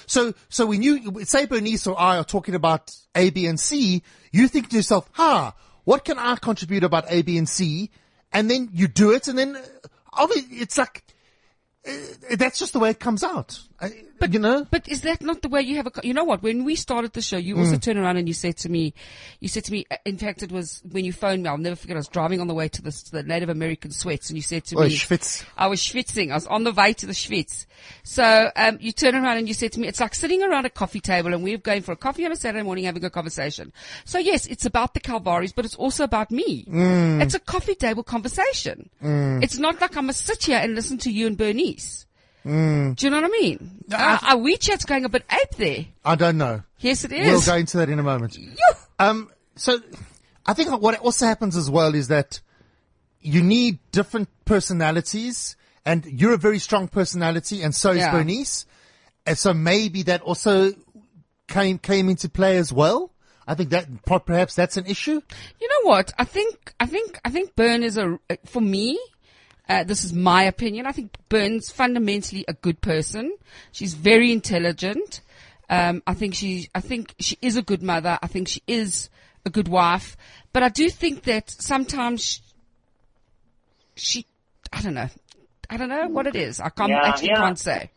So, 0.06 0.34
so 0.50 0.66
when 0.66 0.82
you 0.84 1.24
say 1.24 1.46
Bernice 1.46 1.88
or 1.88 2.00
I 2.00 2.18
are 2.18 2.24
talking 2.24 2.56
about 2.56 2.96
A, 3.16 3.30
B, 3.30 3.46
and 3.46 3.60
C, 3.60 4.04
you 4.32 4.48
think 4.48 4.70
to 4.70 4.76
yourself, 4.76 5.10
"Ha, 5.14 5.54
what 5.84 6.06
can 6.06 6.18
I 6.18 6.36
contribute 6.36 6.84
about 6.84 7.06
A, 7.10 7.22
B, 7.22 7.38
and 7.38 7.48
C?" 7.48 7.90
And 8.32 8.50
then 8.50 8.70
you 8.74 8.88
do 8.88 9.12
it, 9.12 9.28
and 9.28 9.38
then 9.38 9.56
uh, 9.56 10.28
it's 10.32 10.78
like 10.78 11.04
uh, 11.88 11.92
that's 12.38 12.60
just 12.60 12.74
the 12.74 12.80
way 12.80 12.90
it 12.90 13.00
comes 13.00 13.24
out. 13.24 13.60
I- 13.84 14.28
you 14.32 14.40
know. 14.40 14.66
But 14.72 14.88
is 14.88 15.02
that 15.02 15.22
not 15.22 15.42
the 15.42 15.50
way 15.50 15.62
you 15.64 15.76
have 15.76 15.88
a? 15.88 15.92
You 16.02 16.14
know 16.14 16.24
what? 16.24 16.42
When 16.42 16.64
we 16.64 16.76
started 16.78 17.12
the 17.12 17.22
show, 17.22 17.36
you 17.36 17.56
Mm. 17.56 17.60
also 17.60 17.78
turned 17.78 18.00
around 18.00 18.16
and 18.16 18.26
you 18.26 18.34
said 18.34 18.56
to 18.58 18.70
me, 18.70 18.94
you 19.42 19.50
said 19.50 19.66
to 19.66 19.72
me. 19.74 19.86
uh, 19.92 19.98
In 20.06 20.18
fact, 20.18 20.42
it 20.42 20.50
was 20.52 20.82
when 20.90 21.04
you 21.04 21.12
phoned 21.12 21.44
me. 21.44 21.50
I'll 21.50 21.58
never 21.58 21.76
forget. 21.76 21.98
I 21.98 22.00
was 22.00 22.08
driving 22.08 22.40
on 22.40 22.48
the 22.48 22.54
way 22.54 22.70
to 22.70 22.82
the, 22.82 22.92
to 22.92 23.12
the 23.12 23.24
Native 23.24 23.50
American 23.50 23.92
sweats, 23.92 24.30
and 24.30 24.38
you 24.38 24.42
said 24.42 24.64
to 24.68 24.78
Oh, 24.78 24.84
me, 24.84 24.96
schwitz. 24.96 25.44
I 25.58 25.68
was 25.68 25.82
schwitzing. 25.82 26.32
I 26.32 26.36
was 26.36 26.48
on 26.48 26.64
the 26.64 26.72
way 26.72 26.94
to 26.94 27.06
the 27.06 27.12
schwitz. 27.12 27.66
So 28.04 28.50
um, 28.56 28.78
you 28.80 28.94
turn 28.94 29.14
around 29.14 29.40
and 29.40 29.48
you 29.50 29.54
said 29.54 29.74
to 29.74 29.80
me, 29.82 29.90
it's 29.90 30.00
like 30.00 30.16
sitting 30.16 30.42
around 30.42 30.66
a 30.66 30.70
coffee 30.70 31.02
table 31.02 31.34
and 31.34 31.44
we're 31.44 31.58
going 31.58 31.82
for 31.82 31.92
a 31.92 31.98
coffee 31.98 32.26
on 32.26 32.32
a 32.32 32.38
Saturday 32.38 32.64
morning 32.64 32.86
having 32.86 33.04
a 33.04 33.10
conversation. 33.10 33.74
So 34.06 34.20
yes, 34.20 34.46
it's 34.46 34.66
about 34.66 34.94
the 34.94 35.02
Calvaries, 35.02 35.52
but 35.52 35.66
it's 35.66 35.76
also 35.76 36.06
about 36.06 36.32
me. 36.32 36.64
Mm. 36.64 37.22
It's 37.22 37.34
a 37.34 37.40
coffee 37.40 37.76
table 37.76 38.04
conversation. 38.04 38.90
It's 39.02 39.58
not 39.58 39.82
like 39.82 39.98
I'm 39.98 40.08
to 40.08 40.14
sit 40.14 40.46
here 40.46 40.60
and 40.60 40.76
listen 40.76 40.98
to 41.00 41.12
you 41.12 41.28
and 41.28 41.38
Bernice. 41.38 42.06
Mm. 42.46 42.96
Do 42.96 43.06
you 43.06 43.10
know 43.10 43.22
what 43.22 43.26
I 43.26 43.30
mean? 43.30 43.84
Our, 43.94 44.20
our 44.22 44.36
WeChat's 44.38 44.86
going 44.86 45.06
a 45.06 45.10
bit 45.10 45.24
ape 45.32 45.56
there. 45.58 45.86
I 46.04 46.16
don't 46.16 46.38
know. 46.38 46.64
Yes, 46.80 47.06
it 47.06 47.12
is. 47.14 47.26
We'll 47.28 47.42
go 47.42 47.56
into 47.60 47.78
that 47.78 47.90
in 47.90 48.00
a 48.00 48.04
moment. 48.04 48.38
Um, 49.00 49.30
so 49.56 49.80
I 50.46 50.54
think 50.54 50.70
what 50.82 51.00
also 51.00 51.26
happens 51.26 51.56
as 51.56 51.70
well 51.70 51.96
is 51.96 52.10
that 52.10 52.42
you 53.22 53.42
need 53.42 53.80
different 53.92 54.28
personalities 54.46 55.56
and 55.86 56.06
you're 56.06 56.34
a 56.34 56.38
very 56.38 56.60
strong 56.60 56.88
personality 56.88 57.62
and 57.62 57.74
so 57.74 57.92
is 57.92 57.98
Yeah. 57.98 58.12
Bernice. 58.12 58.66
And 59.26 59.38
so 59.38 59.54
maybe 59.54 60.04
that 60.04 60.22
also 60.22 60.74
came, 61.48 61.78
came 61.78 62.10
into 62.10 62.28
play 62.28 62.58
as 62.58 62.74
well. 62.74 63.12
I 63.48 63.56
think 63.56 63.70
that 63.70 63.88
perhaps 64.04 64.56
that's 64.56 64.78
an 64.78 64.86
issue. 64.86 65.22
You 65.62 65.68
know 65.70 65.90
what? 65.90 66.14
I 66.18 66.24
think, 66.26 66.74
I 66.80 66.86
think, 66.86 67.20
I 67.24 67.30
think 67.30 67.56
Byrne 67.56 67.84
is 67.84 67.98
a, 67.98 68.20
for 68.46 68.62
me, 68.62 69.00
uh, 69.70 69.84
this 69.84 70.04
is 70.04 70.14
my 70.14 70.44
opinion. 70.44 70.86
I 70.86 70.92
think 70.92 71.16
Burns 71.30 71.72
fundamentally 71.72 72.44
a 72.48 72.54
good 72.54 72.82
person. 72.82 73.36
She's 73.72 73.94
very 73.94 74.32
intelligent. 74.32 75.22
Um, 75.70 76.04
I 76.06 76.14
think 76.14 76.36
she, 76.36 76.70
I 76.76 76.82
think 76.82 77.16
she 77.20 77.38
is 77.42 77.56
a 77.56 77.62
good 77.62 77.82
mother. 77.82 78.20
I 78.22 78.28
think 78.28 78.48
she 78.48 78.62
is 78.68 79.10
a 79.46 79.50
good 79.50 79.68
wife. 79.68 80.18
But 80.52 80.64
I 80.64 80.70
do 80.70 80.90
think 80.90 81.24
that 81.24 81.50
sometimes 81.50 82.24
she, 82.24 82.42
she 83.96 84.26
I 84.72 84.82
don't 84.82 84.94
know. 84.94 85.10
I 85.70 85.78
don't 85.78 85.90
know 85.90 86.08
what 86.08 86.28
it 86.28 86.36
is. 86.36 86.60
I 86.60 86.70
can't, 86.70 86.90
Yeah, 86.90 87.02
actually 87.06 87.30
yeah. 87.30 87.36
can't 87.38 87.58
say. 87.60 87.90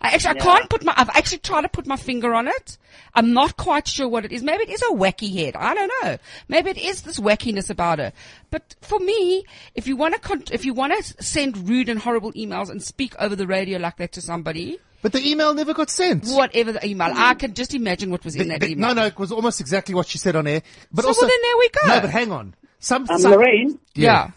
I 0.00 0.10
actually, 0.12 0.40
I 0.40 0.42
can't 0.42 0.70
put 0.70 0.84
my, 0.84 0.94
I've 0.96 1.10
actually 1.10 1.38
tried 1.38 1.62
to 1.62 1.68
put 1.68 1.86
my 1.86 1.96
finger 1.96 2.34
on 2.34 2.48
it. 2.48 2.78
I'm 3.14 3.32
not 3.32 3.56
quite 3.56 3.86
sure 3.86 4.08
what 4.08 4.24
it 4.24 4.32
is. 4.32 4.42
Maybe 4.42 4.62
it 4.64 4.70
is 4.70 4.82
a 4.82 4.92
wacky 4.94 5.32
head. 5.34 5.56
I 5.56 5.74
don't 5.74 5.92
know. 6.02 6.16
Maybe 6.48 6.70
it 6.70 6.78
is 6.78 7.02
this 7.02 7.18
wackiness 7.20 7.68
about 7.70 7.98
her. 7.98 8.12
But 8.50 8.74
for 8.80 8.98
me, 8.98 9.44
if 9.74 9.86
you 9.86 9.96
want 9.96 10.14
to, 10.14 10.20
con- 10.20 10.44
if 10.52 10.64
you 10.64 10.72
want 10.74 10.92
to 11.04 11.22
send 11.22 11.68
rude 11.68 11.88
and 11.88 11.98
horrible 12.00 12.32
emails 12.32 12.70
and 12.70 12.82
speak 12.82 13.14
over 13.18 13.36
the 13.36 13.46
radio 13.46 13.78
like 13.78 13.96
that 13.98 14.12
to 14.12 14.20
somebody, 14.20 14.78
But 15.02 15.12
the 15.12 15.26
email 15.26 15.52
never 15.54 15.74
got 15.74 15.90
sent. 15.90 16.26
whatever 16.28 16.72
the 16.72 16.86
email, 16.86 17.12
I 17.14 17.34
can 17.34 17.54
just 17.54 17.74
imagine 17.74 18.10
what 18.10 18.24
was 18.24 18.36
in 18.36 18.48
that 18.48 18.60
the- 18.60 18.70
email. 18.72 18.88
no, 18.88 19.02
no, 19.02 19.06
it 19.06 19.18
was 19.18 19.32
almost 19.32 19.60
exactly 19.60 19.94
what 19.94 20.06
she 20.06 20.18
said 20.18 20.36
on 20.36 20.46
air. 20.46 20.62
But 20.92 21.02
So, 21.02 21.08
also, 21.08 21.22
well, 21.22 21.30
then 21.30 21.42
there 21.42 21.56
we 21.58 21.68
go. 21.68 21.94
No, 21.94 22.00
but 22.00 22.10
hang 22.10 22.32
on. 22.32 22.54
Some, 22.78 23.06
Um, 23.10 23.18
some 23.18 23.32
Lorraine, 23.32 23.78
Yeah. 23.94 24.30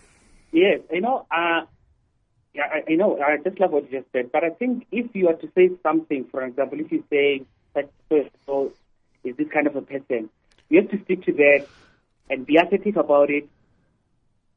yes, 0.52 0.80
you 0.91 1.00
know, 1.02 1.26
uh, 1.32 1.62
yeah, 2.54 2.63
I, 2.72 2.92
I 2.92 2.96
know, 2.96 3.20
I 3.22 3.38
just 3.38 3.60
love 3.60 3.72
what 3.72 3.92
you 3.92 4.00
just 4.00 4.12
said, 4.12 4.32
but 4.32 4.44
I 4.44 4.50
think 4.52 4.86
if 4.92 5.08
you 5.16 5.28
are 5.30 5.34
to 5.34 5.50
say 5.56 5.70
something, 5.82 6.26
for 6.32 6.44
example, 6.44 6.80
if 6.80 6.92
you 6.92 7.04
say 7.10 7.44
that 7.74 7.89
person 8.10 8.72
is 9.24 9.36
this 9.38 9.48
kind 9.54 9.68
of 9.68 9.76
a 9.76 9.82
person, 9.82 10.30
you 10.70 10.82
have 10.82 10.92
to 10.92 11.02
stick 11.04 11.24
to 11.26 11.32
that 11.34 11.66
and 12.30 12.46
be 12.46 12.58
assertive 12.58 12.98
about 12.98 13.30
it. 13.30 13.48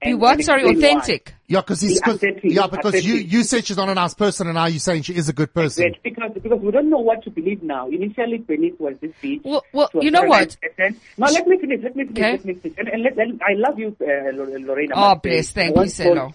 Be 0.03 0.13
what? 0.13 0.43
Sorry, 0.45 0.61
explain 0.61 0.79
why. 0.81 0.89
authentic. 1.01 1.35
yeah, 1.47 1.63
because 1.63 1.81
he's, 1.81 1.95
Be 1.95 2.01
'cause- 2.01 2.17
assertive, 2.17 2.45
yeah, 2.45 2.67
because 2.67 3.03
you, 3.05 3.15
you 3.15 3.43
said 3.43 3.65
she's 3.67 3.79
not 3.79 3.89
a 3.89 3.95
nice 3.95 4.13
person 4.13 4.47
and 4.47 4.55
now 4.57 4.67
you're 4.67 4.79
saying 4.79 5.03
she 5.03 5.15
is 5.15 5.31
a 5.31 5.33
good 5.33 5.55
person. 5.55 5.85
That 5.91 6.03
because 6.03 6.33
because 6.35 6.61
we 6.61 6.71
don't 6.71 6.91
know 6.91 6.99
what 6.99 7.23
to 7.25 7.31
believe 7.31 7.63
now. 7.63 7.89
Initially, 7.89 8.37
Bernice 8.39 8.75
was 8.79 8.99
this 8.99 9.13
bitch. 9.23 9.43
Well- 9.43 9.65
well, 9.73 9.89
you 9.95 10.11
know 10.11 10.25
what? 10.25 10.55
nice 10.63 10.75
person. 10.77 11.01
No, 11.17 11.27
let 11.29 11.47
me 11.49 11.59
finish. 11.59 11.81
Let 11.83 11.97
me 11.97 12.05
finish. 12.05 12.19
Okay. 12.23 12.31
Let 12.33 12.45
me 12.45 12.55
finish. 12.55 12.79
And, 12.79 12.89
and 12.89 13.03
let, 13.05 13.19
and 13.19 13.41
I 13.43 13.55
love 13.55 13.79
you, 13.79 13.97
uh, 14.03 14.33
Lor- 14.37 14.59
Lorraine. 14.61 14.93
I 14.93 14.97
Oh, 14.97 15.15
must 15.15 15.23
say. 15.25 15.31
bless. 15.31 15.51
Thank 15.53 15.77
I 15.79 15.83
you, 15.85 15.89
Selo. 15.89 16.35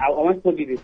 I, 0.00 0.06
I 0.06 0.32
told 0.34 0.58
you 0.58 0.66
this. 0.66 0.80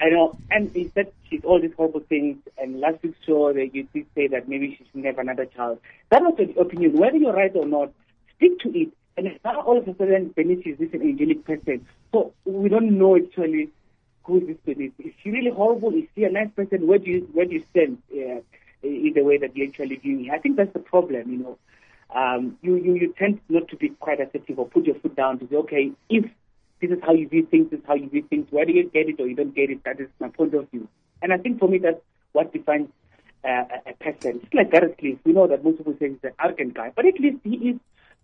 I 0.00 0.10
know, 0.10 0.36
and 0.50 0.70
he 0.72 0.90
said 0.94 1.10
she's 1.28 1.42
all 1.44 1.60
these 1.60 1.72
horrible 1.76 2.00
things. 2.00 2.36
And 2.58 2.80
last 2.80 3.02
week's 3.02 3.24
show, 3.24 3.52
that 3.52 3.74
you 3.74 3.88
did 3.94 4.06
say 4.14 4.26
that 4.28 4.48
maybe 4.48 4.76
she 4.76 4.84
should 4.92 5.04
have 5.04 5.18
another 5.18 5.46
child. 5.46 5.78
That 6.10 6.22
was 6.22 6.34
the 6.36 6.60
opinion. 6.60 6.98
Whether 6.98 7.16
you're 7.16 7.32
right 7.32 7.54
or 7.54 7.66
not, 7.66 7.92
stick 8.36 8.58
to 8.60 8.78
it. 8.78 8.88
And 9.16 9.38
now 9.42 9.62
all 9.62 9.78
of 9.78 9.88
a 9.88 9.96
sudden, 9.96 10.34
Bernice 10.36 10.66
is 10.66 10.78
this 10.78 10.92
an 10.92 11.00
angelic 11.00 11.44
person. 11.44 11.86
So 12.12 12.34
we 12.44 12.68
don't 12.68 12.98
know 12.98 13.16
actually 13.16 13.70
who 14.26 14.38
is 14.38 14.46
this 14.48 14.56
Bernice? 14.66 14.92
Is 14.98 15.12
she 15.22 15.30
really 15.30 15.50
horrible? 15.50 15.94
Is 15.94 16.04
she 16.14 16.24
a 16.24 16.30
nice 16.30 16.50
person? 16.54 16.86
Where 16.86 16.98
do 16.98 17.10
you 17.10 17.28
where 17.32 17.46
do 17.46 17.54
you 17.54 17.64
stand 17.70 17.98
uh, 18.12 18.40
in 18.82 19.12
the 19.14 19.22
way 19.22 19.38
that 19.38 19.56
you 19.56 19.66
actually 19.66 19.96
view? 19.96 20.30
I 20.32 20.38
think 20.38 20.56
that's 20.56 20.72
the 20.72 20.80
problem. 20.80 21.30
You 21.30 21.38
know, 21.38 21.58
um, 22.14 22.58
you, 22.60 22.76
you 22.76 22.94
you 22.94 23.14
tend 23.18 23.40
not 23.48 23.68
to 23.68 23.76
be 23.76 23.90
quite 23.90 24.20
assertive 24.20 24.58
or 24.58 24.66
put 24.66 24.84
your 24.84 24.96
foot 24.96 25.16
down 25.16 25.38
to 25.38 25.48
say, 25.48 25.56
okay, 25.56 25.92
if 26.10 26.24
this 26.80 26.90
is 26.90 26.98
how 27.02 27.12
you 27.12 27.28
view 27.28 27.46
things, 27.46 27.70
this 27.70 27.80
is 27.80 27.86
how 27.86 27.94
you 27.94 28.08
view 28.08 28.22
things. 28.28 28.46
Whether 28.50 28.70
you 28.70 28.84
get 28.90 29.08
it 29.08 29.20
or 29.20 29.26
you 29.26 29.34
don't 29.34 29.54
get 29.54 29.70
it, 29.70 29.82
that 29.84 30.00
is 30.00 30.08
my 30.20 30.28
point 30.28 30.54
of 30.54 30.70
view. 30.70 30.88
And 31.22 31.32
I 31.32 31.38
think 31.38 31.58
for 31.58 31.68
me, 31.68 31.78
that's 31.78 32.00
what 32.32 32.52
defines 32.52 32.88
uh, 33.44 33.64
a 33.86 33.92
person. 33.94 34.40
It's 34.42 34.54
like 34.54 34.70
Gareth 34.70 34.98
Cliff. 34.98 35.18
We 35.24 35.32
know 35.32 35.46
that 35.46 35.64
most 35.64 35.78
people 35.78 35.94
say 35.98 36.10
he's 36.10 36.18
an 36.22 36.32
arrogant 36.42 36.74
guy, 36.74 36.92
but 36.94 37.06
at 37.06 37.18
least 37.18 37.38
he 37.44 37.56
is, 37.56 37.76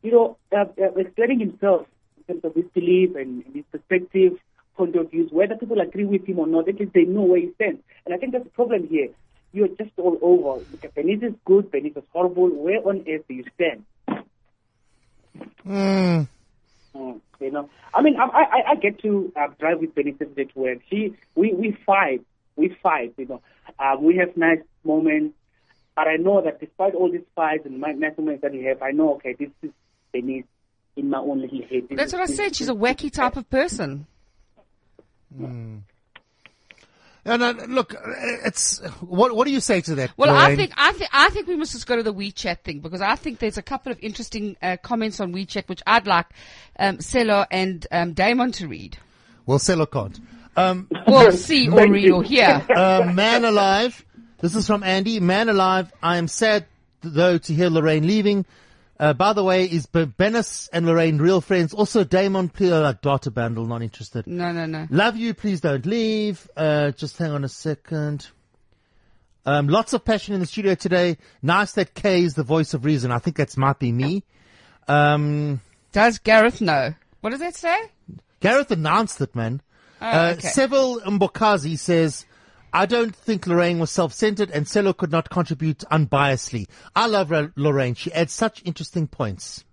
you 0.03 0.13
know, 0.13 0.37
uh, 0.53 0.65
uh, 0.81 0.93
explaining 0.97 1.41
himself 1.41 1.87
in 2.19 2.35
terms 2.35 2.45
of 2.45 2.55
his 2.55 2.71
belief 2.75 3.15
and 3.17 3.45
his 3.55 3.65
perspective, 3.73 4.39
point 4.77 4.97
of 4.97 5.11
views. 5.11 5.31
Whether 5.33 5.57
people 5.57 5.81
agree 5.81 6.05
with 6.05 6.27
him 6.27 6.39
or 6.39 6.47
not, 6.47 6.69
at 6.69 6.79
least 6.81 6.93
they 6.93 7.05
know 7.05 7.23
where 7.23 7.41
he 7.41 7.53
stands. 7.55 7.83
And 8.05 8.15
I 8.15 8.19
think 8.19 8.33
that's 8.33 8.45
the 8.45 8.51
problem 8.51 8.89
here. 8.89 9.09
You're 9.53 9.69
just 9.69 9.91
all 9.99 10.19
over. 10.23 10.65
Bernice 10.95 11.23
is 11.23 11.35
good, 11.45 11.71
Bernice 11.71 11.97
is 11.97 12.05
horrible. 12.13 12.49
Where 12.49 12.81
on 12.87 13.05
earth 13.09 13.23
do 13.29 13.35
you 13.35 13.45
stand? 13.55 13.85
Mm. 15.67 16.29
Mm, 16.95 17.21
you 17.43 17.51
know, 17.51 17.69
I 17.95 18.03
mean, 18.03 18.17
I 18.17 18.25
I, 18.25 18.71
I 18.71 18.75
get 18.77 19.01
to 19.03 19.33
uh, 19.37 19.49
drive 19.59 19.81
with 19.81 19.95
Bernice 19.95 20.19
to 20.19 20.47
work. 20.55 20.79
She, 20.91 21.15
we 21.35 21.53
we 21.53 21.77
fight, 21.87 22.25
we 22.57 22.77
fight. 22.83 23.15
You 23.17 23.27
know, 23.27 23.43
uh, 23.79 23.97
we 24.01 24.17
have 24.17 24.37
nice 24.37 24.61
moments, 24.85 25.35
but 25.97 26.09
I 26.09 26.17
know 26.17 26.41
that 26.43 26.61
despite 26.61 26.95
all 26.95 27.11
these 27.11 27.27
fights 27.35 27.67
and 27.67 27.81
my 27.81 27.93
nice 27.93 28.17
moments 28.17 28.43
that 28.43 28.53
we 28.53 28.65
have, 28.65 28.83
I 28.83 28.91
know 28.91 29.15
okay, 29.15 29.35
this 29.39 29.51
is 29.63 29.71
Bernice 30.13 30.45
in 30.97 31.11
my 31.11 31.19
own 31.19 31.41
little 31.41 31.61
head. 31.63 31.89
This 31.89 31.97
That's 31.97 32.13
is- 32.13 32.19
what 32.19 32.23
I 32.31 32.33
said. 32.33 32.57
She's 32.57 32.69
a 32.69 32.75
wacky 32.75 33.11
type 33.11 33.37
of 33.37 33.49
person. 33.49 34.07
And 37.25 37.41
uh, 37.43 37.53
look, 37.69 37.95
uh, 37.95 37.99
it's 38.45 38.79
what 39.01 39.35
what 39.37 39.47
do 39.47 39.53
you 39.53 39.61
say 39.61 39.81
to 39.83 39.95
that? 39.95 40.11
Well, 40.17 40.35
I 40.35 40.57
think 40.57 40.73
I 40.77 40.93
think 40.93 41.11
I 41.13 41.29
think 41.31 41.47
we 41.47 41.55
must 41.57 41.71
just 41.73 41.87
go 41.87 41.95
to 41.97 42.03
the 42.03 42.13
WeChat 42.13 42.61
thing 42.65 42.81
because 42.81 43.01
I 43.01 43.15
think 43.15 43.39
there's 43.39 43.59
a 43.59 43.63
couple 43.63 43.93
of 43.93 43.99
interesting 44.01 44.57
uh, 44.61 44.77
comments 44.83 45.21
on 45.21 45.33
WeChat 45.33 45.69
which 45.69 45.83
I'd 45.87 46.07
like 46.09 46.27
um, 46.81 47.01
Selo 47.01 47.47
and 47.51 47.87
um, 47.93 48.13
Damon 48.13 48.51
to 48.53 48.67
read. 48.67 48.99
well, 49.47 49.61
Selo 49.61 49.87
can't. 49.87 50.19
Um, 50.57 50.89
Well, 51.07 51.31
see 51.47 51.69
or 51.69 51.87
read 51.89 52.03
you. 52.05 52.15
or 52.17 52.23
hear. 52.25 52.67
uh, 52.77 53.11
man 53.15 53.45
alive. 53.45 54.05
This 54.41 54.57
is 54.57 54.67
from 54.67 54.83
Andy. 54.83 55.21
Man 55.21 55.49
alive. 55.49 55.93
I 56.03 56.17
am 56.17 56.27
sad 56.27 56.67
though 57.03 57.39
to 57.39 57.55
hear 57.55 57.71
Lorraine 57.71 58.07
leaving. 58.07 58.45
Uh, 59.03 59.13
by 59.13 59.33
the 59.33 59.43
way, 59.43 59.65
is 59.65 59.87
Bernice 59.87 60.69
and 60.73 60.87
Lorraine 60.87 61.19
real 61.19 61.41
friends? 61.41 61.75
Also, 61.75 62.05
Damon, 62.05 62.49
please, 62.49 62.71
data 63.03 63.33
bundle, 63.33 63.67
not 63.67 63.83
interested. 63.83 64.29
No, 64.29 64.53
no, 64.53 64.65
no. 64.67 64.87
Love 64.91 65.17
you, 65.17 65.35
please 65.35 65.61
don't 65.61 65.85
leave. 65.85 66.49
Uh, 66.57 66.93
just 66.93 67.19
hang 67.19 67.33
on 67.33 67.43
a 67.43 67.49
second. 67.49 68.29
Um, 69.45 69.67
lots 69.67 69.93
of 69.93 70.05
passion 70.05 70.35
in 70.35 70.41
the 70.41 70.47
studio 70.47 70.77
today. 70.77 71.19
Nice 71.43 71.73
that 71.73 71.95
Kay 71.95 72.23
is 72.23 72.35
the 72.35 72.45
voice 72.45 72.75
of 72.75 72.85
reason. 72.85 73.11
I 73.11 73.19
think 73.19 73.37
that's 73.37 73.57
might 73.57 73.81
be 73.81 73.91
me. 73.91 74.23
Um, 74.87 75.61
Does 75.91 76.21
Gareth 76.21 76.61
know? 76.61 76.95
What 77.23 77.31
does 77.31 77.41
that 77.41 77.57
say? 77.57 77.77
Gareth 78.39 78.71
announced 78.71 79.21
it, 79.21 79.35
man. 79.35 79.63
uh, 80.01 80.35
okay. 80.39 80.47
Seville 80.47 81.01
Mbokazi 81.01 81.77
says, 81.77 82.25
I 82.73 82.87
don't 82.87 83.15
think 83.15 83.47
Lorraine 83.47 83.79
was 83.79 83.91
self-centered 83.91 84.51
and 84.51 84.67
Selo 84.67 84.93
could 84.93 85.11
not 85.13 85.29
contribute 85.31 85.79
unbiasedly. 85.91 86.67
I 86.97 87.07
love 87.07 87.31
Ra- 87.31 87.49
Lorraine. 87.57 87.95
She 87.95 88.13
adds 88.13 88.33
such 88.33 88.63
interesting 88.65 89.07
points. 89.07 89.65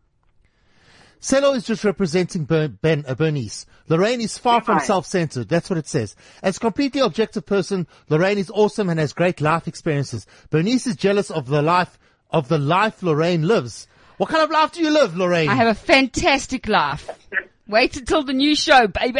Selo 1.22 1.54
is 1.54 1.66
just 1.66 1.84
representing 1.84 2.46
Ber- 2.46 2.70
Ben, 2.70 3.04
uh, 3.08 3.14
Bernice. 3.14 3.66
Lorraine 3.90 4.22
is 4.22 4.38
far 4.38 4.62
from 4.62 4.80
self-centered. 4.80 5.50
That's 5.50 5.70
what 5.70 5.80
it 5.80 5.88
says. 5.88 6.16
As 6.42 6.58
a 6.58 6.60
completely 6.62 7.02
objective 7.02 7.46
person, 7.46 7.88
Lorraine 8.10 8.38
is 8.38 8.50
awesome 8.50 8.90
and 8.90 9.00
has 9.00 9.14
great 9.14 9.42
life 9.42 9.68
experiences. 9.68 10.26
Bernice 10.50 10.88
is 10.88 10.96
jealous 10.96 11.30
of 11.30 11.48
the 11.48 11.62
life, 11.62 12.00
of 12.32 12.48
the 12.48 12.58
life 12.58 13.04
Lorraine 13.04 13.48
lives. 13.48 13.88
What 14.18 14.30
kind 14.30 14.44
of 14.44 14.52
life 14.52 14.74
do 14.74 14.82
you 14.82 14.92
live, 14.92 15.16
Lorraine? 15.16 15.50
I 15.50 15.56
have 15.56 15.68
a 15.68 15.74
fantastic 15.74 16.68
life. 16.68 17.10
Wait 17.68 17.96
until 17.98 18.24
the 18.24 18.34
new 18.34 18.56
show, 18.56 18.88
baby. 18.88 19.20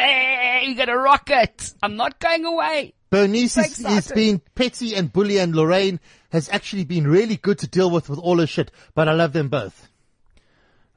You're 0.65 0.76
gonna 0.86 0.98
rock 0.98 1.30
it. 1.30 1.74
I'm 1.84 1.96
not 1.96 2.20
going 2.20 2.46
away. 2.46 2.94
Bernice 3.10 3.54
So 3.54 3.62
is, 3.62 3.86
is 3.86 4.12
being 4.13 4.41
petty 4.56 4.95
and 4.95 5.12
bully 5.12 5.39
and 5.39 5.56
Lorraine 5.56 6.00
has 6.32 6.50
actually 6.50 6.86
been 6.86 7.08
really 7.08 7.38
good 7.38 7.60
to 7.60 7.67
deal 7.67 7.89
with 7.89 8.10
with 8.10 8.19
all 8.19 8.39
her 8.39 8.48
shit, 8.48 8.72
but 8.93 9.10
I 9.10 9.13
love 9.13 9.34
them 9.34 9.50
both. 9.50 9.88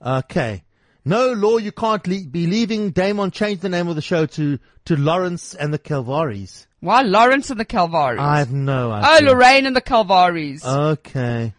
Okay. 0.04 0.64
No 1.04 1.32
law, 1.32 1.58
you 1.58 1.72
can't 1.72 2.06
le- 2.06 2.24
be 2.24 2.46
leaving. 2.46 2.90
Damon 2.90 3.30
changed 3.30 3.62
the 3.62 3.68
name 3.68 3.88
of 3.88 3.96
the 3.96 4.02
show 4.02 4.26
to, 4.26 4.58
to 4.84 4.96
Lawrence 4.96 5.54
and 5.54 5.72
the 5.72 5.78
Calvaries. 5.78 6.66
Why 6.80 7.02
Lawrence 7.02 7.50
and 7.50 7.58
the 7.58 7.64
Calvaries? 7.64 8.20
I 8.20 8.38
have 8.38 8.52
no 8.52 8.90
oh, 8.90 8.92
idea. 8.92 9.28
oh. 9.28 9.32
Lorraine 9.32 9.66
and 9.66 9.74
the 9.74 9.80
Calvaries. 9.80 10.64
Okay. 10.64 11.54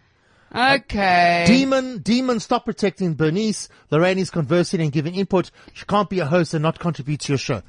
Okay. 0.55 1.43
Demon, 1.47 1.99
demon, 1.99 2.39
stop 2.39 2.65
protecting 2.65 3.13
Bernice. 3.15 3.69
Lorraine 3.91 4.19
is 4.19 4.29
conversing 4.29 4.81
and 4.81 4.91
giving 4.91 5.15
input. 5.15 5.51
She 5.73 5.85
can't 5.85 6.09
be 6.09 6.19
a 6.19 6.25
host 6.25 6.53
and 6.53 6.61
not 6.63 6.79
contribute 6.79 7.21
to 7.21 7.31
your 7.33 7.37
show. 7.37 7.61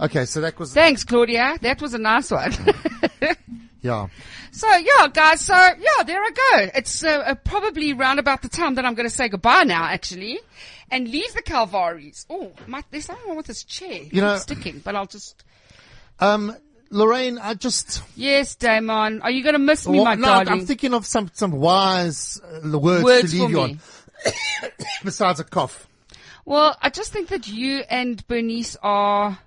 Okay, 0.00 0.24
so 0.24 0.40
that 0.40 0.58
was, 0.58 0.72
Thanks, 0.74 1.04
Claudia. 1.04 1.58
That 1.60 1.80
was 1.80 1.94
a 1.94 1.98
nice 1.98 2.30
one. 2.30 2.52
yeah. 3.82 4.08
so 4.50 4.68
yeah, 4.76 5.08
guys. 5.12 5.40
So 5.42 5.54
yeah, 5.54 6.02
there 6.04 6.20
I 6.22 6.30
go. 6.30 6.70
It's 6.74 7.04
uh, 7.04 7.08
uh, 7.26 7.34
probably 7.36 7.92
round 7.92 8.18
about 8.18 8.42
the 8.42 8.48
time 8.48 8.74
that 8.76 8.84
I'm 8.84 8.94
going 8.94 9.08
to 9.08 9.14
say 9.14 9.28
goodbye 9.28 9.64
now, 9.64 9.84
actually, 9.84 10.40
and 10.90 11.08
leave 11.08 11.32
the 11.34 11.42
Calvaries. 11.42 12.26
Oh, 12.28 12.52
my, 12.66 12.82
there's 12.90 13.04
something 13.06 13.26
wrong 13.26 13.36
with 13.36 13.46
this 13.46 13.64
chair. 13.64 14.02
You 14.10 14.20
know- 14.20 14.34
It's 14.34 14.42
sticking, 14.42 14.80
but 14.84 14.96
I'll 14.96 15.06
just. 15.06 15.44
Um, 16.20 16.56
Lorraine, 16.90 17.38
I 17.38 17.54
just, 17.54 18.02
Yes, 18.16 18.54
Damon. 18.54 19.22
Are 19.22 19.30
you 19.30 19.42
going 19.42 19.54
to 19.54 19.58
miss 19.58 19.86
me, 19.86 19.98
Well, 19.98 20.04
my 20.04 20.14
no, 20.14 20.26
darling? 20.26 20.48
I'm 20.48 20.66
thinking 20.66 20.94
of 20.94 21.06
some, 21.06 21.30
some 21.34 21.52
wise 21.52 22.40
uh, 22.42 22.78
words, 22.78 23.04
Words 23.04 23.32
to 23.32 23.40
leave 23.40 23.50
you 23.50 23.60
on. 23.60 23.80
Besides 25.04 25.40
a 25.40 25.44
cough. 25.44 25.88
Well, 26.44 26.76
I 26.80 26.90
just 26.90 27.12
think 27.12 27.28
that 27.28 27.48
you 27.48 27.78
and 27.88 28.26
Bernice 28.26 28.76
are 28.82 29.38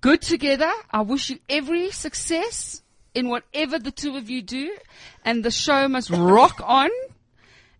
good 0.00 0.22
together. 0.22 0.72
I 0.90 1.00
wish 1.02 1.30
you 1.30 1.38
every 1.48 1.90
success 1.90 2.82
in 3.14 3.28
whatever 3.28 3.78
the 3.78 3.90
two 3.90 4.16
of 4.16 4.30
you 4.30 4.42
do, 4.42 4.76
and 5.24 5.44
the 5.44 5.50
show 5.50 5.88
must 5.88 6.10
rock 6.10 6.60
on. 6.64 6.90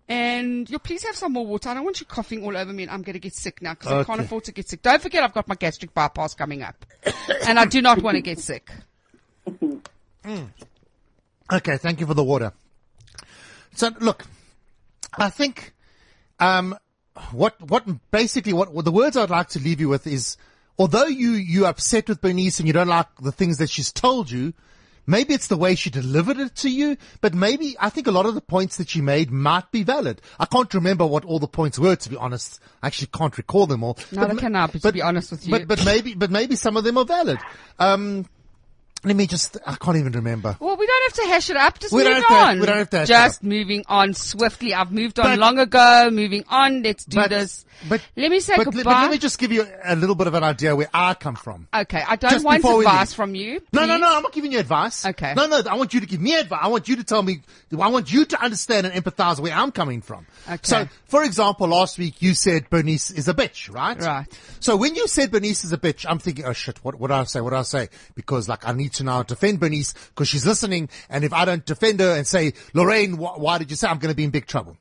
And 0.09 0.69
you 0.71 0.79
please 0.79 1.05
have 1.05 1.15
some 1.15 1.35
more 1.35 1.47
water. 1.47 1.69
I 1.69 1.75
don't 1.75 1.85
want 1.85 2.01
you 2.01 2.07
coughing 2.07 2.43
all 2.43 2.57
over 2.57 2.73
me, 2.73 2.85
and 2.85 2.91
I'm 2.91 3.03
going 3.03 3.13
to 3.13 3.21
get 3.21 3.35
sick 3.35 3.61
now 3.61 3.75
because 3.75 3.93
I 3.93 4.05
can't 4.05 4.21
afford 4.21 4.45
to 4.45 4.53
get 4.53 4.67
sick. 4.67 4.81
Don't 4.81 5.03
forget, 5.03 5.23
I've 5.23 5.35
got 5.35 5.47
my 5.47 5.55
gastric 5.55 5.93
bypass 5.93 6.35
coming 6.35 6.63
up, 6.63 6.87
and 7.47 7.59
I 7.59 7.67
do 7.67 7.83
not 7.83 8.03
want 8.03 8.15
to 8.15 8.23
get 8.23 8.39
sick. 8.39 8.71
Okay, 10.25 11.77
thank 11.77 12.01
you 12.01 12.07
for 12.07 12.15
the 12.15 12.25
water. 12.25 12.53
So 13.75 13.91
look, 14.01 14.25
I 15.17 15.29
think, 15.29 15.75
um, 16.41 16.77
what, 17.33 17.61
what 17.61 17.85
basically 18.11 18.53
what, 18.53 18.73
what 18.73 18.85
the 18.85 18.93
words 18.93 19.17
I'd 19.17 19.31
like 19.31 19.49
to 19.51 19.59
leave 19.59 19.81
you 19.81 19.89
with 19.89 20.07
is, 20.07 20.37
although 20.79 21.07
you, 21.07 21.33
you 21.33 21.67
upset 21.67 22.09
with 22.09 22.21
Bernice 22.21 22.61
and 22.61 22.67
you 22.67 22.73
don't 22.73 22.89
like 22.89 23.09
the 23.21 23.33
things 23.33 23.59
that 23.59 23.69
she's 23.69 23.93
told 23.93 24.31
you, 24.31 24.55
maybe 25.09 25.35
it's 25.35 25.49
the 25.49 25.57
way 25.57 25.75
she 25.75 25.91
delivered 25.91 26.39
it 26.39 26.55
to 26.57 26.71
you, 26.71 26.97
but 27.21 27.35
maybe 27.35 27.75
I 27.81 27.89
think 27.89 28.07
a 28.07 28.13
lot 28.13 28.27
of 28.27 28.35
the 28.35 28.41
points 28.41 28.77
that 28.77 28.91
she 28.91 29.01
made 29.01 29.33
might 29.33 29.73
be 29.73 29.83
valid. 29.83 30.21
I 30.39 30.45
can't 30.45 30.73
remember 30.73 31.07
what 31.07 31.25
all 31.25 31.39
the 31.39 31.49
points 31.49 31.79
were, 31.79 31.97
to 31.97 32.09
be 32.09 32.17
honest. 32.17 32.61
I 32.83 32.87
actually 32.87 33.09
can't 33.09 33.37
recall 33.37 33.67
them 33.67 33.83
all. 33.83 33.99
Neither 34.13 34.35
ma- 34.35 34.41
can 34.41 34.55
I, 34.55 34.67
but 34.67 34.83
to 34.83 34.93
be 34.93 35.03
honest 35.03 35.33
with 35.33 35.47
you. 35.47 35.51
But, 35.51 35.67
but 35.67 35.85
maybe, 35.85 36.15
but 36.15 36.31
maybe 36.31 36.55
some 36.55 36.77
of 36.77 36.85
them 36.85 36.99
are 36.99 37.07
valid. 37.07 37.39
Um, 37.79 38.27
let 39.05 39.17
me 39.17 39.27
just, 39.27 39.57
I 39.67 39.75
can't 39.77 39.97
even 39.97 40.13
remember. 40.13 40.57
Well, 40.61 40.77
we 40.77 40.87
don't 40.87 41.03
have 41.05 41.25
to 41.25 41.31
hash 41.31 41.51
it 41.51 41.57
up. 41.57 41.79
Just 41.79 41.93
We 41.93 42.05
move 42.05 42.15
have 42.15 42.27
to- 42.27 42.35
on. 42.35 42.61
we 42.61 42.67
don't 42.67 42.79
have 42.79 42.91
to 42.91 42.99
hash 42.99 43.09
Just 43.09 43.39
up. 43.39 43.43
moving 43.45 43.85
on 43.89 44.15
swiftly. 44.15 44.75
I've 44.75 44.91
moved 44.93 45.19
on 45.21 45.27
But- 45.27 45.39
long 45.39 45.59
ago. 45.59 46.11
Moving 46.11 46.45
on. 46.49 46.83
Let's 46.83 47.05
do 47.05 47.17
But- 47.17 47.31
this. 47.31 47.65
But 47.89 48.01
let 48.17 48.33
me 48.33 48.41
say 48.41 48.55
but, 48.57 48.65
goodbye. 48.65 48.83
But 48.83 49.03
let 49.03 49.11
me 49.13 49.19
just 49.19 49.39
give 49.39 49.53
you 49.53 49.65
a 49.85 49.95
little 49.95 50.17
bit 50.17 50.27
of 50.27 50.35
an 50.35 50.43
idea 50.43 50.75
where 50.75 50.89
I 50.93 51.15
come 51.15 51.37
from. 51.37 51.69
okay, 51.73 52.03
I 52.09 52.17
don't 52.17 52.33
just 52.33 52.45
want 52.45 52.65
advice 52.65 53.15
from 53.15 53.37
you. 53.37 53.61
No, 53.73 53.87
no, 53.87 53.99
no, 53.99 54.17
I'm 54.17 54.23
not 54.25 54.33
giving 54.33 54.51
you 54.51 54.59
advice. 54.59 55.07
Okay. 55.07 55.33
No, 55.37 55.47
no, 55.47 55.63
I 55.71 55.77
want 55.77 55.95
you 55.95 56.01
to 56.01 56.07
give 56.07 56.21
me 56.21 56.35
advice. 56.35 56.59
I 56.61 56.67
want 56.67 56.89
you 56.89 56.97
to 56.97 57.05
tell 57.05 57.23
me, 57.23 57.41
I 57.81 57.87
want 57.87 58.13
you 58.13 58.25
to 58.25 58.43
understand 58.43 58.85
and 58.89 59.05
empathize 59.05 59.39
where 59.39 59.53
I'm 59.55 59.71
coming 59.71 60.03
from. 60.03 60.27
Okay. 60.49 60.59
So, 60.65 60.89
for 61.07 61.23
example, 61.23 61.69
last 61.69 61.99
week 61.99 62.21
you 62.21 62.35
said 62.35 62.69
Bernice 62.69 63.13
is 63.13 63.29
a 63.29 63.35
bitch, 63.35 63.73
right? 63.73 63.97
Right. 64.03 64.27
So 64.59 64.75
when 64.77 64.97
you 64.97 65.07
said 65.07 65.31
Bernice 65.31 65.63
is 65.63 65.73
a 65.73 65.79
bitch, 65.79 66.05
I'm 66.09 66.19
thinking, 66.19 66.47
oh 66.47 66.53
shit, 66.55 66.85
what, 66.85 66.97
what 66.97 67.09
do 67.09 67.15
I 67.15 67.23
say? 67.25 67.41
What 67.41 67.51
do 67.51 67.57
I 67.57 67.63
say? 67.63 67.91
Because 68.17 68.49
like 68.49 68.67
I 68.67 68.73
need 68.73 68.88
to 68.89 69.05
now 69.05 69.23
defend 69.23 69.61
Bernice 69.61 69.95
because 70.09 70.29
she's 70.29 70.47
listening. 70.47 70.89
And 71.09 71.25
if 71.25 71.33
I 71.33 71.45
don't 71.45 71.65
defend 71.65 72.01
her 72.01 72.17
and 72.17 72.27
say, 72.27 72.55
Lorraine, 72.75 73.15
wh- 73.15 73.39
why 73.39 73.59
did 73.59 73.71
you 73.71 73.77
say 73.77 73.89
I'm 73.89 73.99
going 73.99 74.13
to 74.13 74.17
be 74.17 74.25
in 74.25 74.31
big 74.31 74.47
trouble? 74.47 74.77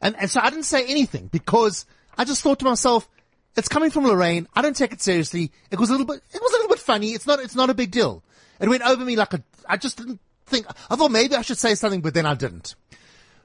And, 0.00 0.16
and 0.18 0.30
so 0.30 0.40
I 0.40 0.50
didn't 0.50 0.64
say 0.64 0.84
anything 0.86 1.28
because 1.28 1.86
I 2.16 2.24
just 2.24 2.42
thought 2.42 2.58
to 2.60 2.64
myself, 2.64 3.08
it's 3.56 3.68
coming 3.68 3.90
from 3.90 4.06
Lorraine. 4.06 4.48
I 4.54 4.62
don't 4.62 4.76
take 4.76 4.92
it 4.92 5.02
seriously. 5.02 5.52
It 5.70 5.78
was 5.78 5.90
a 5.90 5.92
little 5.92 6.06
bit, 6.06 6.22
it 6.32 6.40
was 6.40 6.52
a 6.52 6.56
little 6.56 6.68
bit 6.68 6.78
funny. 6.78 7.10
It's 7.10 7.26
not, 7.26 7.40
it's 7.40 7.54
not 7.54 7.70
a 7.70 7.74
big 7.74 7.90
deal. 7.90 8.22
It 8.60 8.68
went 8.68 8.82
over 8.82 9.04
me 9.04 9.16
like 9.16 9.34
a, 9.34 9.42
I 9.68 9.76
just 9.76 9.98
didn't 9.98 10.20
think, 10.46 10.66
I 10.90 10.96
thought 10.96 11.10
maybe 11.10 11.34
I 11.34 11.42
should 11.42 11.58
say 11.58 11.74
something, 11.74 12.00
but 12.00 12.14
then 12.14 12.26
I 12.26 12.34
didn't. 12.34 12.74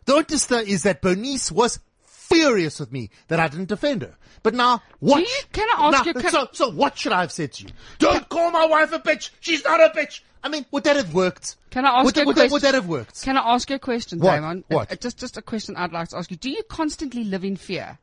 The 0.05 0.13
Ointester 0.13 0.63
is 0.63 0.83
that 0.83 1.01
Bernice 1.01 1.51
was 1.51 1.79
furious 2.27 2.79
with 2.79 2.91
me 2.91 3.09
that 3.27 3.39
I 3.39 3.47
didn't 3.47 3.69
defend 3.69 4.01
her. 4.01 4.15
But 4.43 4.53
now, 4.53 4.81
what? 4.99 5.19
you- 5.19 5.27
can 5.51 5.67
I 5.69 5.87
ask 5.87 5.97
now, 5.97 6.03
you- 6.05 6.13
can- 6.13 6.31
so, 6.31 6.47
so 6.51 6.69
what 6.69 6.97
should 6.97 7.11
I 7.11 7.21
have 7.21 7.31
said 7.31 7.53
to 7.53 7.63
you? 7.63 7.69
Don't 7.99 8.27
call 8.29 8.51
my 8.51 8.65
wife 8.65 8.91
a 8.93 8.99
bitch. 8.99 9.29
She's 9.39 9.63
not 9.63 9.79
a 9.79 9.89
bitch. 9.97 10.21
I 10.43 10.49
mean, 10.49 10.65
would 10.71 10.83
that 10.83 10.95
have 10.95 11.13
worked? 11.13 11.55
Can 11.71 11.85
I 11.85 11.89
ask 11.89 12.05
would, 12.05 12.15
you 12.15 12.23
a 12.23 12.25
would, 12.25 12.35
question? 12.35 12.49
That, 12.49 12.53
would 12.53 12.61
that 12.61 12.73
have 12.75 12.87
worked? 12.87 13.23
Can 13.23 13.37
I 13.37 13.53
ask 13.53 13.69
you 13.69 13.75
a 13.75 13.79
question, 13.79 14.19
What? 14.19 14.35
Damon? 14.35 14.63
What? 14.67 14.91
Uh, 14.91 14.95
just, 14.95 15.17
just 15.17 15.37
a 15.37 15.41
question 15.41 15.75
I'd 15.75 15.91
like 15.91 16.09
to 16.09 16.17
ask 16.17 16.29
you. 16.31 16.37
Do 16.37 16.49
you 16.49 16.63
constantly 16.69 17.23
live 17.23 17.43
in 17.43 17.57
fear? 17.57 17.97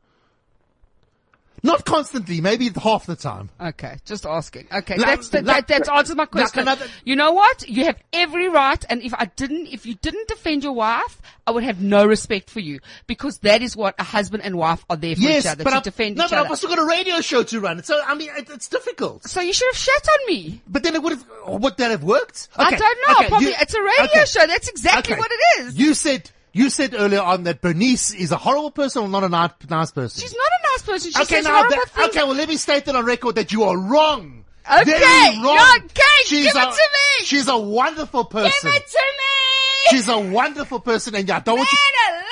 Not 1.65 1.83
constantly, 1.85 2.41
maybe 2.41 2.69
half 2.69 3.05
the 3.07 3.15
time. 3.15 3.49
Okay, 3.59 3.97
just 4.05 4.25
asking. 4.25 4.67
Okay, 4.71 4.97
Like- 4.97 5.07
that's 5.07 5.29
the, 5.29 5.41
like- 5.41 5.67
that, 5.67 5.67
that's 5.67 5.89
answered 5.89 6.17
my 6.17 6.25
question. 6.27 6.61
another- 6.61 6.87
you 7.03 7.15
know 7.15 7.31
what? 7.31 7.67
You 7.67 7.85
have 7.85 7.97
every 8.13 8.47
right, 8.49 8.83
and 8.89 9.01
if 9.01 9.13
I 9.13 9.25
didn't, 9.35 9.67
if 9.67 9.85
you 9.85 9.95
didn't 9.95 10.27
defend 10.27 10.63
your 10.63 10.73
wife, 10.73 11.21
I 11.47 11.51
would 11.51 11.63
have 11.63 11.81
no 11.81 12.05
respect 12.05 12.49
for 12.49 12.59
you 12.59 12.79
because 13.07 13.39
that 13.39 13.61
is 13.61 13.75
what 13.75 13.95
a 13.99 14.03
husband 14.03 14.43
and 14.43 14.57
wife 14.57 14.85
are 14.89 14.95
there 14.95 15.15
for 15.15 15.21
yes, 15.21 15.45
each 15.45 15.51
other 15.51 15.63
but 15.63 15.71
to 15.71 15.75
I've, 15.77 15.83
defend 15.83 16.17
no, 16.17 16.25
each 16.25 16.29
but 16.31 16.37
other. 16.37 16.45
I've 16.45 16.51
also 16.51 16.67
got 16.67 16.79
a 16.79 16.85
radio 16.85 17.21
show 17.21 17.43
to 17.43 17.59
run. 17.59 17.83
So 17.83 17.99
I 18.05 18.15
mean, 18.15 18.29
it, 18.37 18.49
it's 18.49 18.67
difficult. 18.67 19.23
so 19.27 19.41
you 19.41 19.53
should 19.53 19.67
have 19.71 19.77
shat 19.77 20.07
on 20.19 20.27
me. 20.33 20.61
But 20.67 20.83
then 20.83 20.95
it 20.95 21.01
would 21.03 21.13
have. 21.13 21.25
Oh, 21.45 21.57
would 21.57 21.77
that 21.77 21.91
have 21.91 22.03
worked? 22.03 22.47
I 22.55 22.71
don't 22.71 22.81
know. 23.07 23.15
okay, 23.19 23.27
Probably 23.29 23.47
you- 23.49 23.55
it's 23.59 23.73
a 23.73 23.81
radio 23.81 24.05
okay, 24.05 24.25
show. 24.25 24.45
That's 24.47 24.67
exactly 24.69 25.13
okay. 25.13 25.19
what 25.19 25.31
it 25.31 25.61
is. 25.65 25.77
You 25.77 25.93
said 25.93 26.29
you 26.51 26.69
said 26.69 26.95
earlier 26.97 27.21
on 27.21 27.43
that 27.43 27.59
Bernice 27.61 28.13
is 28.13 28.31
a 28.31 28.37
horrible 28.37 28.71
person 28.71 29.01
or 29.03 29.09
not 29.09 29.23
a 29.25 29.29
nice, 29.29 29.51
nice 29.69 29.91
person. 29.91 30.21
She's 30.21 30.33
not 30.33 30.49
She 30.99 31.11
okay, 31.21 31.41
now 31.41 31.67
that, 31.67 31.85
okay, 32.09 32.23
well 32.23 32.35
let 32.35 32.49
me 32.49 32.57
state 32.57 32.85
that 32.85 32.95
on 32.95 33.05
record 33.05 33.35
that 33.35 33.51
you 33.51 33.63
are 33.63 33.77
wrong. 33.77 34.45
Okay, 34.69 34.83
Very 34.83 35.37
wrong. 35.43 35.55
you're 35.55 35.75
okay, 35.85 36.01
She's 36.25 36.45
give 36.45 36.55
it 36.55 36.67
a, 36.67 36.71
to 36.71 36.71
me. 36.71 37.25
She's 37.25 37.47
a 37.47 37.57
wonderful 37.57 38.25
person. 38.25 38.71
Give 38.71 38.73
it 38.73 38.87
to 38.87 38.97
me. 38.97 39.91
She's 39.91 40.07
a 40.07 40.17
wonderful 40.17 40.79
person, 40.79 41.13
and 41.15 41.29
I 41.29 41.39
don't 41.39 41.57
want 41.57 41.69
you. 41.71 41.77
Man 41.77 42.13
alive. 42.13 42.25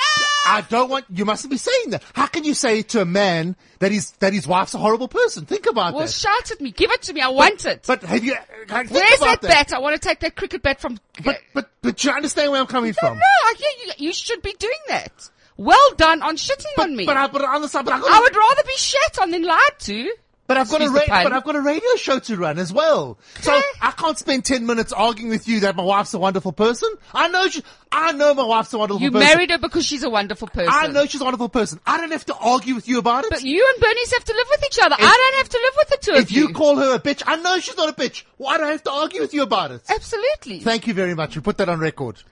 I 0.46 0.60
don't 0.68 0.90
want. 0.90 1.06
You 1.10 1.24
mustn't 1.24 1.50
be 1.50 1.56
saying 1.56 1.90
that. 1.90 2.02
How 2.12 2.26
can 2.26 2.44
you 2.44 2.54
say 2.54 2.82
to 2.82 3.00
a 3.00 3.04
man 3.04 3.56
that 3.78 3.92
his 3.92 4.10
that 4.18 4.32
his 4.32 4.46
wife's 4.46 4.74
a 4.74 4.78
horrible 4.78 5.08
person? 5.08 5.46
Think 5.46 5.66
about 5.66 5.76
Well, 5.76 5.92
that. 5.92 5.96
Well, 5.98 6.06
shout 6.08 6.50
at 6.50 6.60
me. 6.60 6.70
Give 6.72 6.90
it 6.90 7.02
to 7.02 7.12
me. 7.12 7.20
I 7.20 7.28
want 7.28 7.64
it. 7.64 7.84
But 7.86 8.02
have 8.02 8.24
you? 8.24 8.34
Uh, 8.34 8.78
think 8.82 8.90
Where's 8.90 9.18
about 9.18 9.40
that 9.42 9.68
bat? 9.68 9.72
I 9.72 9.78
want 9.78 10.00
to 10.00 10.08
take 10.08 10.20
that 10.20 10.36
cricket 10.36 10.62
bat 10.62 10.80
from. 10.80 10.98
But 11.24 11.38
but 11.54 11.70
but 11.82 12.02
you 12.04 12.10
understand 12.10 12.50
where 12.50 12.60
I'm 12.60 12.66
coming 12.66 12.90
no, 12.90 13.08
from. 13.08 13.18
No, 13.18 13.24
I 13.24 13.54
hear 13.56 13.86
you. 13.86 14.06
You 14.06 14.12
should 14.12 14.42
be 14.42 14.54
doing 14.58 14.72
that. 14.88 15.30
Well 15.56 15.94
done 15.96 16.22
on 16.22 16.36
shitting 16.36 16.64
But, 16.76 16.84
on 16.90 16.96
me. 16.96 17.06
but 17.06 17.16
I 17.16 17.26
but 17.28 17.42
on 17.44 17.62
the 17.62 17.68
side, 17.68 17.84
but 17.84 17.94
I've 17.94 18.02
got 18.02 18.10
I 18.12 18.18
a- 18.18 18.20
would 18.22 18.36
rather 18.36 18.62
be 18.64 18.76
shat 18.76 19.18
on 19.20 19.30
than 19.30 19.42
lied 19.44 19.78
to. 19.80 20.12
But 20.46 20.58
I've 20.58 20.68
got 20.68 20.82
a 20.82 20.90
ra- 20.90 21.00
but 21.08 21.32
I've 21.32 21.44
got 21.44 21.56
a 21.56 21.60
radio 21.62 21.88
show 21.96 22.18
to 22.18 22.36
run 22.36 22.58
as 22.58 22.70
well. 22.70 23.16
So 23.40 23.50
Okay. 23.54 23.62
I 23.80 23.92
can't 23.92 24.18
spend 24.18 24.44
ten 24.44 24.66
minutes 24.66 24.92
arguing 24.92 25.30
with 25.30 25.48
you 25.48 25.60
that 25.60 25.74
my 25.74 25.82
wife's 25.82 26.12
a 26.12 26.18
wonderful 26.18 26.52
person. 26.52 26.90
I 27.14 27.28
know 27.28 27.48
she, 27.48 27.62
I 27.90 28.12
know 28.12 28.34
my 28.34 28.44
wife's 28.44 28.70
a 28.74 28.78
wonderful 28.78 29.00
You 29.00 29.10
person. 29.10 29.26
married 29.26 29.50
her 29.52 29.56
because 29.56 29.86
she's 29.86 30.02
a 30.02 30.10
wonderful 30.10 30.48
person. 30.48 30.68
I 30.70 30.88
know 30.88 31.06
she's 31.06 31.22
a 31.22 31.24
wonderful 31.24 31.48
person. 31.48 31.80
I 31.86 31.96
don't 31.96 32.12
have 32.12 32.26
to 32.26 32.34
argue 32.36 32.74
with 32.74 32.86
you 32.88 32.98
about 32.98 33.24
it. 33.24 33.30
But 33.30 33.40
you 33.42 33.66
and 33.72 33.80
Bernice 33.80 34.12
have 34.12 34.24
to 34.24 34.32
live 34.34 34.46
with 34.50 34.64
each 34.66 34.78
other. 34.82 34.96
I 34.98 35.30
don't 35.32 35.36
have 35.38 35.48
to 35.48 35.58
live 35.62 35.74
with 35.78 35.88
the 35.88 35.96
two 36.12 36.14
if 36.18 36.30
you 36.30 36.48
call 36.52 36.76
her 36.76 36.94
a 36.96 36.98
bitch, 36.98 37.22
I 37.26 37.36
know 37.36 37.58
she's 37.60 37.78
not 37.78 37.88
a 37.88 37.94
bitch. 37.94 38.24
Why 38.36 38.58
do 38.58 38.64
I 38.64 38.72
have 38.72 38.82
to 38.82 38.90
argue 38.92 39.22
with 39.22 39.32
you 39.32 39.44
about 39.44 39.70
it? 39.70 39.80
Absolutely. 39.88 40.60
Thank 40.60 40.86
you 40.86 40.92
very 40.92 41.14
much. 41.14 41.36
We 41.36 41.40
put 41.40 41.56
that 41.56 41.70
on 41.70 41.78
record. 41.80 42.22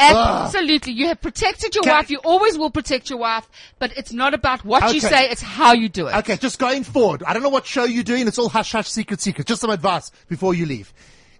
Absolutely. 0.00 0.92
You 0.92 1.08
have 1.08 1.20
protected 1.20 1.74
your 1.74 1.84
wife. 1.84 2.10
You 2.10 2.18
always 2.18 2.56
will 2.58 2.70
protect 2.70 3.10
your 3.10 3.18
wife. 3.18 3.48
But 3.78 3.96
it's 3.96 4.12
not 4.12 4.34
about 4.34 4.64
what 4.64 4.94
you 4.94 5.00
say. 5.00 5.28
It's 5.30 5.42
how 5.42 5.72
you 5.72 5.88
do 5.88 6.06
it. 6.08 6.14
Okay, 6.16 6.36
just 6.36 6.58
going 6.58 6.84
forward. 6.84 7.22
I 7.24 7.32
don't 7.32 7.42
know 7.42 7.48
what 7.48 7.66
show 7.66 7.84
you're 7.84 8.02
doing. 8.04 8.26
It's 8.28 8.38
all 8.38 8.48
hush 8.48 8.72
hush, 8.72 8.88
secret 8.88 9.20
secret. 9.20 9.46
Just 9.46 9.60
some 9.60 9.70
advice 9.70 10.10
before 10.28 10.54
you 10.54 10.66
leave. 10.66 10.92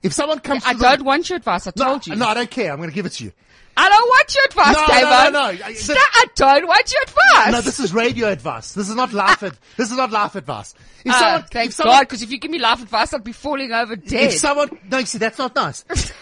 If 0.03 0.13
someone 0.13 0.39
comes 0.41 0.65
I 0.65 0.73
the- 0.75 0.81
don't 0.81 1.03
want 1.05 1.29
your 1.29 1.37
advice. 1.37 1.67
I 1.67 1.73
no, 1.77 1.85
told 1.85 2.07
you. 2.07 2.17
No, 2.17 2.27
I 2.29 2.35
don't 2.35 2.51
care. 2.51 2.71
I'm 2.73 2.79
going 2.79 2.89
to 2.91 2.95
give 2.95 3.07
it 3.07 3.11
to 3.13 3.25
you. 3.25 3.33
I 3.77 3.89
don't 3.89 4.09
want 4.09 4.35
your 4.35 4.45
advice, 4.47 4.75
No, 4.75 4.81
no, 4.81 4.87
Damon. 4.89 5.33
no, 5.33 5.41
no. 5.61 5.65
I- 5.67 5.73
Stop. 5.75 5.97
I 5.99 6.25
don't 6.35 6.67
want 6.67 6.93
your 6.93 7.03
advice. 7.03 7.53
No, 7.53 7.61
this 7.61 7.81
is 7.81 7.95
radio 7.95 8.29
advice. 8.29 8.73
This 8.73 8.89
is 8.89 8.95
not 8.97 9.13
life. 9.13 9.43
ad- 9.43 9.57
this 9.77 9.91
is 9.91 9.97
not 9.97 10.11
life 10.11 10.35
advice. 10.35 10.75
If 11.05 11.13
Ah, 11.15 11.19
someone, 11.19 11.45
thank 11.51 11.69
if 11.69 11.75
someone, 11.75 11.97
God, 11.97 12.01
because 12.01 12.21
if 12.23 12.31
you 12.31 12.39
give 12.39 12.51
me 12.51 12.59
life 12.59 12.83
advice, 12.83 13.15
I'd 13.15 13.25
be 13.25 13.33
falling 13.33 13.73
over 13.73 13.97
dead. 13.97 14.33
if 14.33 14.39
someone, 14.39 14.77
no, 14.91 14.99
you 14.99 15.07
see, 15.07 15.19
that's 15.19 15.39
not 15.39 15.55
nice. 15.55 15.85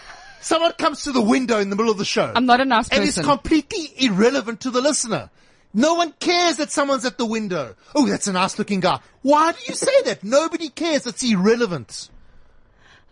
someone 0.41 0.71
comes 0.73 1.03
to 1.03 1.11
the 1.11 1.21
window 1.21 1.59
in 1.59 1.69
the 1.69 1.75
middle 1.75 1.91
of 1.91 1.97
the 1.97 2.05
show. 2.05 2.31
I'm 2.35 2.45
not 2.45 2.59
a 2.61 2.65
nice 2.65 2.89
person. 2.89 3.01
and 3.03 3.09
it's 3.09 3.19
completely 3.21 3.93
irrelevant 4.05 4.61
to 4.61 4.71
the 4.71 4.81
listener. 4.81 5.29
No 5.73 5.93
one 5.93 6.13
cares 6.19 6.57
that 6.57 6.71
someone's 6.71 7.05
at 7.05 7.17
the 7.17 7.25
window. 7.25 7.75
Oh, 7.93 8.07
that's 8.07 8.27
a 8.27 8.33
nice 8.33 8.57
looking 8.57 8.79
guy. 8.79 8.99
Why 9.21 9.51
do 9.51 9.59
you 9.67 9.75
say 9.75 10.01
that? 10.05 10.23
Nobody 10.23 10.69
cares. 10.69 11.05
It's 11.05 11.23
irrelevant. 11.23 12.09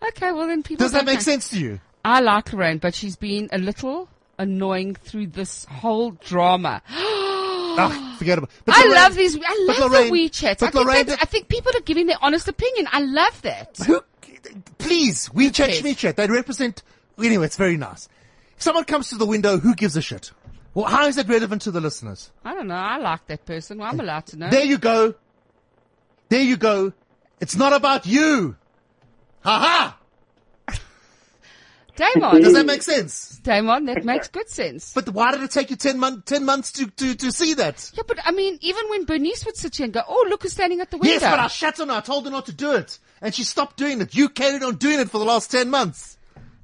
okay, 0.09 0.31
well 0.31 0.47
then 0.47 0.63
people. 0.63 0.83
Does 0.83 0.93
that 0.93 1.05
make 1.05 1.15
know. 1.15 1.21
sense 1.21 1.49
to 1.49 1.59
you? 1.59 1.79
I 2.03 2.19
like 2.21 2.53
Lorraine, 2.53 2.77
but 2.79 2.95
she's 2.95 3.15
been 3.15 3.49
a 3.51 3.57
little 3.57 4.09
annoying 4.39 4.95
through 4.95 5.27
this 5.27 5.65
whole 5.65 6.11
drama. 6.11 6.81
Ah, 7.79 8.15
forget 8.17 8.39
about 8.39 8.49
but 8.65 8.73
I 8.75 8.79
Lorraine- 8.85 8.95
love 8.95 9.15
these. 9.15 9.35
I 9.35 9.65
love 9.67 9.91
Lorraine- 9.91 10.11
the 10.11 10.29
WeChats. 10.29 10.63
I 10.63 10.71
think, 10.71 11.21
I 11.21 11.25
think 11.25 11.47
people 11.47 11.71
are 11.75 11.81
giving 11.81 12.07
their 12.07 12.17
honest 12.23 12.47
opinion. 12.47 12.87
I 12.91 13.01
love 13.01 13.39
that. 13.43 13.77
Who, 13.85 14.01
please, 14.79 15.29
WeChat? 15.29 15.83
WeChat, 15.83 16.15
they 16.15 16.25
represent, 16.25 16.81
anyway, 17.25 17.45
it's 17.45 17.58
very 17.58 17.77
nice. 17.77 18.08
If 18.56 18.63
someone 18.63 18.86
comes 18.86 19.10
to 19.10 19.15
the 19.15 19.25
window, 19.25 19.58
who 19.58 19.75
gives 19.75 19.95
a 19.97 20.01
shit? 20.01 20.32
Well, 20.73 20.86
how 20.86 21.08
is 21.08 21.15
that 21.15 21.27
relevant 21.27 21.63
to 21.63 21.71
the 21.71 21.82
listeners? 21.82 22.32
I 22.45 22.53
don't 22.53 22.67
know. 22.67 22.75
I 22.75 22.97
like 22.97 23.25
that 23.27 23.45
person. 23.45 23.80
Well, 23.80 23.89
I'm 23.89 23.99
allowed 23.99 24.27
to 24.27 24.38
know. 24.38 24.49
There 24.49 24.63
you 24.65 24.77
go. 24.77 25.15
There 26.30 26.41
you 26.41 26.58
go. 26.58 26.93
It's 27.39 27.56
not 27.56 27.73
about 27.73 28.06
you. 28.06 28.56
Ha 29.43 29.95
ha! 30.67 30.77
Damon, 31.95 32.41
Does 32.41 32.53
that 32.53 32.65
make 32.65 32.84
sense? 32.84 33.39
Damon, 33.41 33.86
that 33.86 34.06
makes 34.06 34.27
good 34.27 34.49
sense. 34.49 34.93
But 34.93 35.10
why 35.10 35.32
did 35.32 35.41
it 35.41 35.49
take 35.49 35.71
you 35.71 35.75
10, 35.75 35.97
mon- 35.97 36.21
10 36.23 36.45
months 36.45 36.71
to, 36.73 36.86
to, 36.88 37.15
to 37.15 37.32
see 37.32 37.56
that? 37.56 37.91
Yeah, 37.95 38.03
but 38.08 38.19
I 38.23 38.32
mean, 38.32 38.60
even 38.62 38.88
when 38.89 39.06
Bernice 39.06 39.45
would 39.45 39.56
sit 39.56 39.77
here 39.77 39.86
and 39.86 39.93
go, 39.93 40.01
"Oh, 40.08 40.27
look 40.30 40.43
who's 40.43 40.51
standing 40.53 40.80
at 40.82 40.91
the 40.91 40.97
window," 40.97 41.13
Yes, 41.13 41.21
but 41.23 41.39
I 41.39 41.47
shut 41.47 41.80
on 41.80 41.89
her. 41.89 41.95
I 41.95 42.01
told 42.01 42.25
her 42.25 42.32
not 42.32 42.45
to 42.47 42.53
do 42.53 42.73
it. 42.73 42.99
And 43.19 43.34
she 43.34 43.43
stopped 43.43 43.77
doing 43.77 43.99
it. 44.01 44.13
You 44.13 44.30
carried 44.30 44.62
on 44.62 44.75
doing 44.75 44.99
it 44.99 45.10
for 45.10 45.17
the 45.17 45.25
last 45.25 45.49
10 45.49 45.71
months. 45.71 46.16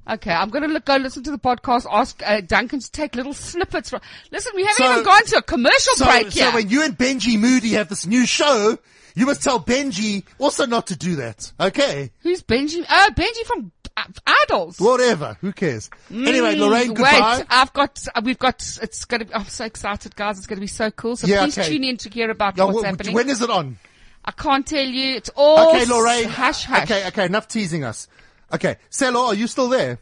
Okay, 0.08 0.32
I'm 0.32 0.50
going 0.50 0.62
to 0.64 0.68
look, 0.68 0.84
go 0.84 0.96
listen 0.96 1.22
to 1.22 1.30
the 1.30 1.38
podcast. 1.38 1.86
Ask 1.90 2.22
uh, 2.26 2.42
Duncan 2.42 2.80
to 2.80 2.90
take 2.92 3.14
little 3.14 3.32
snippets 3.32 3.88
from. 3.90 4.00
Listen, 4.30 4.52
we 4.54 4.62
haven't 4.64 4.76
So- 4.76 4.92
even 4.92 5.04
gone 5.04 5.24
to 5.26 5.36
a 5.38 5.42
commercial 5.42 5.94
So, 5.94 6.04
break 6.04 6.34
yet. 6.34 6.50
so 6.50 6.54
when 6.56 6.68
you 6.68 6.82
and 6.84 6.96
Benji 6.96 7.38
Moody 7.38 7.70
have 7.70 7.88
this 7.88 8.04
new 8.04 8.26
show, 8.26 8.76
you 9.14 9.24
must 9.26 9.42
tell 9.42 9.58
Benji 9.60 10.24
also 10.38 10.66
not 10.66 10.88
to 10.88 10.96
do 10.96 11.16
that. 11.16 11.50
Okay? 11.58 12.10
Who's 12.20 12.42
Benji? 12.42 12.84
Oh, 12.88 13.08
Benji 13.16 13.46
from 13.46 13.72
uh, 13.96 14.02
Idols. 14.44 14.78
Whatever. 14.78 15.38
Who 15.40 15.52
cares? 15.52 15.88
anyway, 16.10 16.56
Lorraine, 16.56 16.90
Mm, 16.90 16.96
goodbye. 16.96 17.36
Wait, 17.38 17.46
I've 17.48 17.72
got, 17.72 18.06
uh, 18.14 18.20
we've 18.22 18.38
got, 18.38 18.56
it's 18.82 19.06
going 19.06 19.20
to 19.20 19.24
be, 19.26 19.34
I'm 19.34 19.46
so 19.46 19.64
excited, 19.64 20.14
guys. 20.16 20.36
It's 20.36 20.46
going 20.46 20.58
to 20.58 20.60
be 20.60 20.66
so 20.66 20.90
cool. 20.90 21.16
So 21.16 21.26
Yeah, 21.28 21.44
please 21.44 21.56
okay. 21.56 21.68
tune 21.70 21.84
in 21.84 21.96
to 21.98 22.10
hear 22.10 22.28
about 22.30 22.58
Yeah, 22.58 22.64
what's 22.64 22.82
wh- 22.82 22.86
happening. 22.86 23.14
when 23.14 23.30
is 23.30 23.40
it 23.40 23.48
on? 23.48 23.78
I 24.24 24.32
can't 24.32 24.66
tell 24.66 24.84
you. 24.84 25.14
It's 25.16 25.30
all 25.36 25.70
Okay, 25.70 25.84
Lorraine. 25.86 26.28
hush 26.28 26.64
hush. 26.64 26.82
Okay, 26.90 27.06
okay, 27.08 27.24
enough 27.26 27.46
teasing 27.48 27.84
us. 27.84 28.08
Okay, 28.54 28.76
Selo, 28.88 29.26
are 29.26 29.34
you 29.34 29.48
still 29.48 29.68
there? 29.68 29.98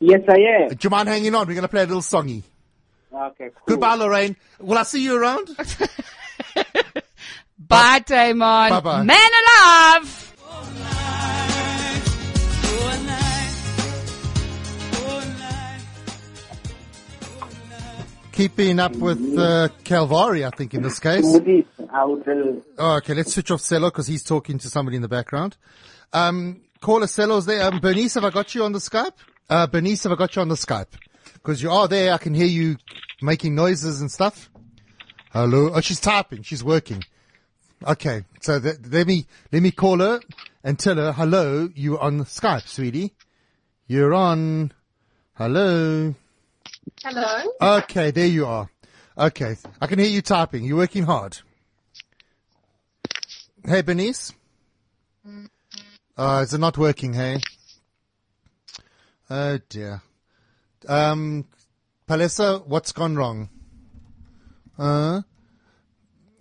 Yes, 0.00 0.22
I 0.28 0.64
am. 0.64 0.68
Do 0.70 0.76
you 0.80 0.90
mind 0.90 1.08
hanging 1.08 1.34
on? 1.36 1.46
We're 1.46 1.54
going 1.54 1.62
to 1.62 1.68
play 1.68 1.84
a 1.84 1.86
little 1.86 2.02
songy. 2.02 2.42
Okay, 3.14 3.50
cool. 3.54 3.62
Goodbye, 3.66 3.94
Lorraine. 3.94 4.34
Will 4.58 4.76
I 4.76 4.82
see 4.82 5.04
you 5.04 5.16
around? 5.16 5.56
Bye, 7.58 8.00
Damon. 8.04 8.70
Bye-bye. 8.70 9.02
Man 9.04 9.16
alive. 9.16 10.18
Keeping 18.32 18.80
up 18.80 18.96
with 18.96 19.38
uh, 19.38 19.68
Calvary, 19.84 20.44
I 20.44 20.50
think, 20.50 20.74
in 20.74 20.82
this 20.82 20.98
case. 20.98 21.22
Movies, 21.22 21.66
I 21.92 22.04
would, 22.04 22.24
Oh, 22.78 22.96
okay, 22.96 23.14
let's 23.14 23.32
switch 23.34 23.50
off 23.52 23.62
Cello 23.62 23.90
because 23.90 24.08
he's 24.08 24.24
talking 24.24 24.58
to 24.58 24.68
somebody 24.68 24.96
in 24.96 25.02
the 25.02 25.08
background. 25.08 25.56
Um, 26.12 26.62
caller 26.82 27.06
Cello's 27.06 27.46
there. 27.46 27.62
Um, 27.64 27.80
Bernice, 27.80 28.14
have 28.14 28.24
I 28.24 28.30
got 28.30 28.54
you 28.54 28.64
on 28.64 28.72
the 28.72 28.78
Skype? 28.78 29.12
Uh, 29.48 29.66
Bernice, 29.66 30.02
have 30.02 30.12
I 30.12 30.16
got 30.16 30.36
you 30.36 30.42
on 30.42 30.48
the 30.48 30.56
Skype? 30.56 30.92
Because 31.32 31.62
you 31.62 31.70
are 31.70 31.88
there. 31.88 32.12
I 32.12 32.18
can 32.18 32.34
hear 32.34 32.46
you 32.46 32.76
making 33.22 33.54
noises 33.54 34.00
and 34.00 34.10
stuff. 34.10 34.50
Hello. 35.32 35.70
Oh, 35.74 35.80
she's 35.80 36.00
typing. 36.00 36.42
She's 36.42 36.62
working. 36.62 37.02
Okay. 37.86 38.24
So 38.40 38.60
th- 38.60 38.76
let 38.90 39.06
me, 39.06 39.26
let 39.50 39.62
me 39.62 39.70
call 39.70 40.00
her 40.00 40.20
and 40.62 40.78
tell 40.78 40.96
her, 40.96 41.12
hello, 41.12 41.70
you're 41.74 42.00
on 42.00 42.20
Skype, 42.24 42.68
sweetie. 42.68 43.14
You're 43.86 44.14
on. 44.14 44.72
Hello. 45.34 46.14
Hello. 47.02 47.42
Okay, 47.60 48.10
there 48.10 48.26
you 48.26 48.46
are. 48.46 48.68
Okay, 49.16 49.56
I 49.80 49.86
can 49.86 49.98
hear 49.98 50.08
you 50.08 50.22
typing. 50.22 50.64
You're 50.64 50.78
working 50.78 51.04
hard. 51.04 51.38
Hey, 53.64 53.82
Bernice. 53.82 54.32
Uh, 56.16 56.40
is 56.44 56.52
it 56.52 56.58
not 56.58 56.76
working, 56.76 57.14
hey? 57.14 57.40
Oh 59.30 59.58
dear. 59.68 60.02
Um, 60.86 61.46
Palesa, 62.06 62.66
what's 62.66 62.92
gone 62.92 63.16
wrong? 63.16 63.48
Uh, 64.78 65.22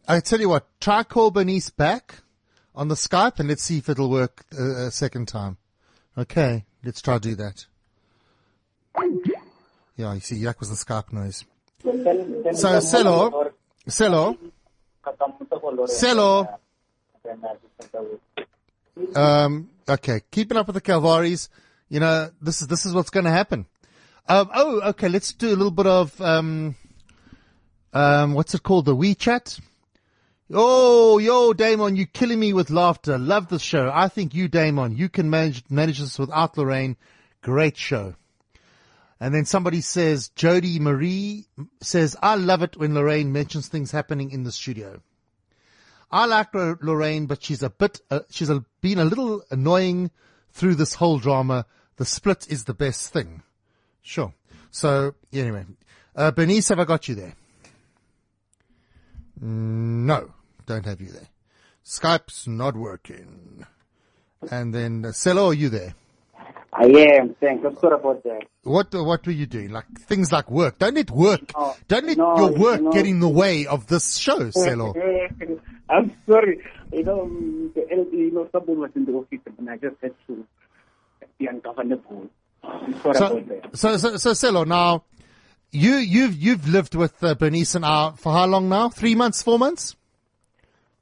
I 0.08 0.20
tell 0.20 0.42
you 0.42 0.50
what, 0.50 0.68
try 0.82 1.04
call 1.04 1.32
Bernice 1.32 1.70
back 1.70 2.16
on 2.76 2.90
the 2.90 2.96
Skype 2.96 3.40
and 3.40 3.48
let's 3.48 3.64
see 3.64 3.78
if 3.78 3.88
it'll 3.88 4.10
work 4.10 4.44
a, 4.58 4.88
a 4.88 4.92
second 4.92 5.28
time. 5.28 5.58
Okay, 6.18 6.66
let's 6.84 7.02
try 7.02 7.14
to 7.16 7.20
do 7.22 7.36
that. 7.36 7.66
Yeah, 9.96 10.14
you 10.14 10.20
see, 10.20 10.44
that 10.44 10.60
was 10.60 10.70
the 10.70 10.76
Skype 10.76 11.14
noise. 11.14 11.46
So, 11.82 12.80
Selo, 12.82 13.52
Selo, 13.88 14.38
Selo. 15.88 16.60
Um, 19.16 19.70
okay, 19.88 20.22
keeping 20.32 20.58
up 20.58 20.68
with 20.68 20.76
the 20.76 20.82
Calvaries. 20.82 21.50
You 21.90 22.00
know, 22.00 22.30
this 22.42 22.62
is 22.62 22.68
this 22.68 22.86
is 22.86 22.94
what's 22.94 23.10
going 23.10 23.26
to 23.26 23.32
happen. 23.32 23.66
Um, 24.28 24.50
oh, 24.54 24.82
okay. 24.90 25.10
Let's 25.10 25.34
do 25.34 25.50
a 25.50 25.58
little 25.58 25.72
bit 25.72 25.88
of 25.88 26.20
um, 26.22 26.76
um, 27.94 28.34
what's 28.34 28.54
it 28.54 28.64
called? 28.64 28.86
The 28.86 28.96
WeChat. 28.96 29.60
Oh, 30.54 31.18
yo, 31.18 31.54
Damon, 31.54 31.96
you're 31.96 32.08
killing 32.08 32.40
me 32.40 32.52
with 32.52 32.70
laughter. 32.70 33.18
Love 33.18 33.48
the 33.48 33.60
show. 33.60 33.90
I 33.94 34.10
think 34.10 34.34
you, 34.34 34.48
Damon, 34.48 34.98
you 34.98 35.08
can 35.08 35.30
manage 35.30 35.64
manage 35.70 36.00
this 36.00 36.20
without 36.20 36.58
Lorraine. 36.58 36.98
Great 37.42 37.78
show. 37.78 38.16
And 39.22 39.36
then 39.36 39.46
somebody 39.46 39.82
says, 39.82 40.30
Jody 40.30 40.80
Marie 40.80 41.46
says, 41.80 42.18
I 42.24 42.36
love 42.36 42.64
it 42.64 42.76
when 42.76 42.96
Lorraine 42.96 43.32
mentions 43.32 43.68
things 43.68 43.92
happening 43.92 44.32
in 44.32 44.44
the 44.44 44.52
studio. 44.52 45.00
I 46.12 46.26
like 46.26 46.56
Lorraine, 46.56 47.28
but 47.28 47.44
she's 47.44 47.62
a 47.62 47.70
bit, 47.70 48.02
uh, 48.10 48.22
she's 48.32 48.50
a, 48.50 48.66
been 48.82 49.00
a 49.00 49.06
little 49.06 49.44
annoying 49.50 50.12
through 50.52 50.76
this 50.76 50.96
whole 50.96 51.20
drama. 51.20 51.66
The 51.98 52.06
split 52.06 52.48
is 52.50 52.66
the 52.66 52.74
best 52.74 53.14
thing. 53.14 53.44
Sure. 54.02 54.34
So 54.72 55.16
anyway, 55.32 55.66
uh, 56.16 56.32
Bernice, 56.32 56.70
have 56.70 56.80
I 56.80 56.86
got 56.86 57.08
you 57.08 57.16
there? 57.16 57.36
No, 59.40 60.34
don't 60.66 60.86
have 60.86 61.02
you 61.02 61.10
there. 61.10 61.30
Skype's 61.84 62.48
not 62.48 62.76
working. 62.76 63.66
And 64.50 64.74
then, 64.74 65.06
uh, 65.06 65.12
Cello, 65.12 65.48
are 65.48 65.54
you 65.54 65.70
there? 65.70 65.96
I 66.74 66.86
am. 66.86 67.36
Thanks. 67.40 67.66
I'm 67.66 67.78
sorry 67.80 67.96
about 67.96 68.24
that. 68.24 68.44
What 68.64 68.94
what 68.94 69.26
were 69.26 69.32
you 69.34 69.46
doing? 69.46 69.72
Like 69.72 69.86
things 70.08 70.32
like 70.32 70.50
work. 70.50 70.78
Don't 70.80 70.96
let 70.96 71.12
work. 71.12 71.52
No, 71.56 71.76
don't 71.90 72.06
let 72.06 72.18
no, 72.18 72.38
your 72.38 72.52
work 72.54 72.82
no. 72.82 72.92
get 72.92 73.06
in 73.06 73.20
the 73.20 73.28
way 73.28 73.66
of 73.66 73.88
this 73.88 74.16
show, 74.16 74.40
Celo. 74.52 74.96
I'm 75.90 76.16
sorry. 76.26 76.64
You 76.94 77.04
know, 77.04 77.28
the, 77.76 78.08
you 78.14 78.32
know, 78.32 78.48
someone 78.54 78.80
was 78.80 78.92
in 78.96 79.06
the 79.06 79.12
office 79.14 79.40
and 79.58 79.70
I 79.70 79.78
just 79.78 79.96
had 80.02 80.14
to 80.28 80.46
be 81.38 81.48
ungovernable. 81.48 82.30
So, 83.04 83.12
so, 83.74 83.98
so, 83.98 84.18
so, 84.18 84.32
Celo, 84.32 84.66
now 84.66 85.04
you 85.72 85.96
you've 85.96 86.36
you've 86.36 86.68
lived 86.70 86.96
with 86.96 87.22
uh, 87.24 87.36
Bernice 87.36 87.76
and 87.76 87.86
I 87.86 88.12
for 88.16 88.32
how 88.32 88.46
long 88.46 88.70
now? 88.70 88.90
Three 88.90 89.16
months, 89.16 89.42
four 89.42 89.60
months? 89.60 89.96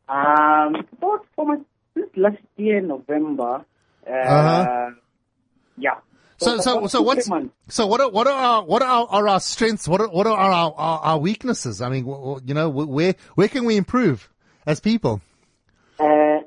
Um, 0.08 0.76
about 0.98 1.26
four 1.36 1.46
months, 1.46 1.66
since 1.94 2.10
last 2.16 2.38
year, 2.58 2.82
November. 2.82 3.66
Uh, 4.08 4.12
Uh-huh. 4.12 4.92
Yeah. 5.80 5.96
So, 6.38 6.58
so, 6.60 6.78
about 6.78 6.92
so 6.92 7.02
what's 7.02 7.30
so? 7.68 7.88
What 7.88 8.00
are 8.00 8.10
what 8.10 8.26
are 8.28 8.34
our 8.34 8.64
what 8.64 8.82
are 8.82 8.88
our, 8.88 9.08
are 9.08 9.28
our 9.28 9.40
strengths? 9.42 9.88
What 9.90 10.00
are 10.00 10.08
what 10.08 10.26
are 10.26 10.38
our 10.38 10.74
our, 10.78 11.00
our 11.00 11.18
weaknesses? 11.18 11.82
I 11.82 11.90
mean, 11.90 12.06
you 12.46 12.54
know, 12.54 12.70
where 12.70 13.16
where 13.36 13.50
can 13.50 13.66
we 13.66 13.76
improve 13.76 14.30
as 14.66 14.80
people? 14.80 15.22
Uh, 16.00 16.40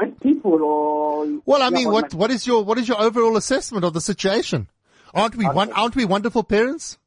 as 0.00 0.10
people 0.22 0.62
or 0.62 1.26
Well, 1.44 1.60
I 1.60 1.70
mean, 1.70 1.90
what 1.90 2.14
what 2.14 2.30
is 2.30 2.46
your 2.46 2.64
what 2.64 2.78
is 2.78 2.86
your 2.86 3.00
overall 3.00 3.36
assessment 3.36 3.84
of 3.84 3.94
the 3.94 4.00
situation? 4.00 4.68
Aren't 5.12 5.34
we 5.34 5.44
one, 5.46 5.72
aren't 5.72 5.96
we 5.96 6.04
wonderful 6.04 6.44
parents? 6.44 6.98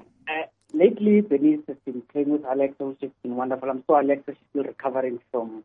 Uh, 0.00 0.46
lately, 0.72 1.20
Denise 1.20 1.60
has 1.68 1.76
been 1.84 2.02
playing 2.12 2.30
with 2.30 2.44
Alexa, 2.50 2.82
which 2.82 3.00
has 3.02 3.10
been 3.22 3.36
wonderful. 3.36 3.68
I'm 3.68 3.84
sure 3.86 4.00
Alexa 4.00 4.24
she's 4.32 4.36
still 4.50 4.64
recovering 4.64 5.20
from 5.30 5.64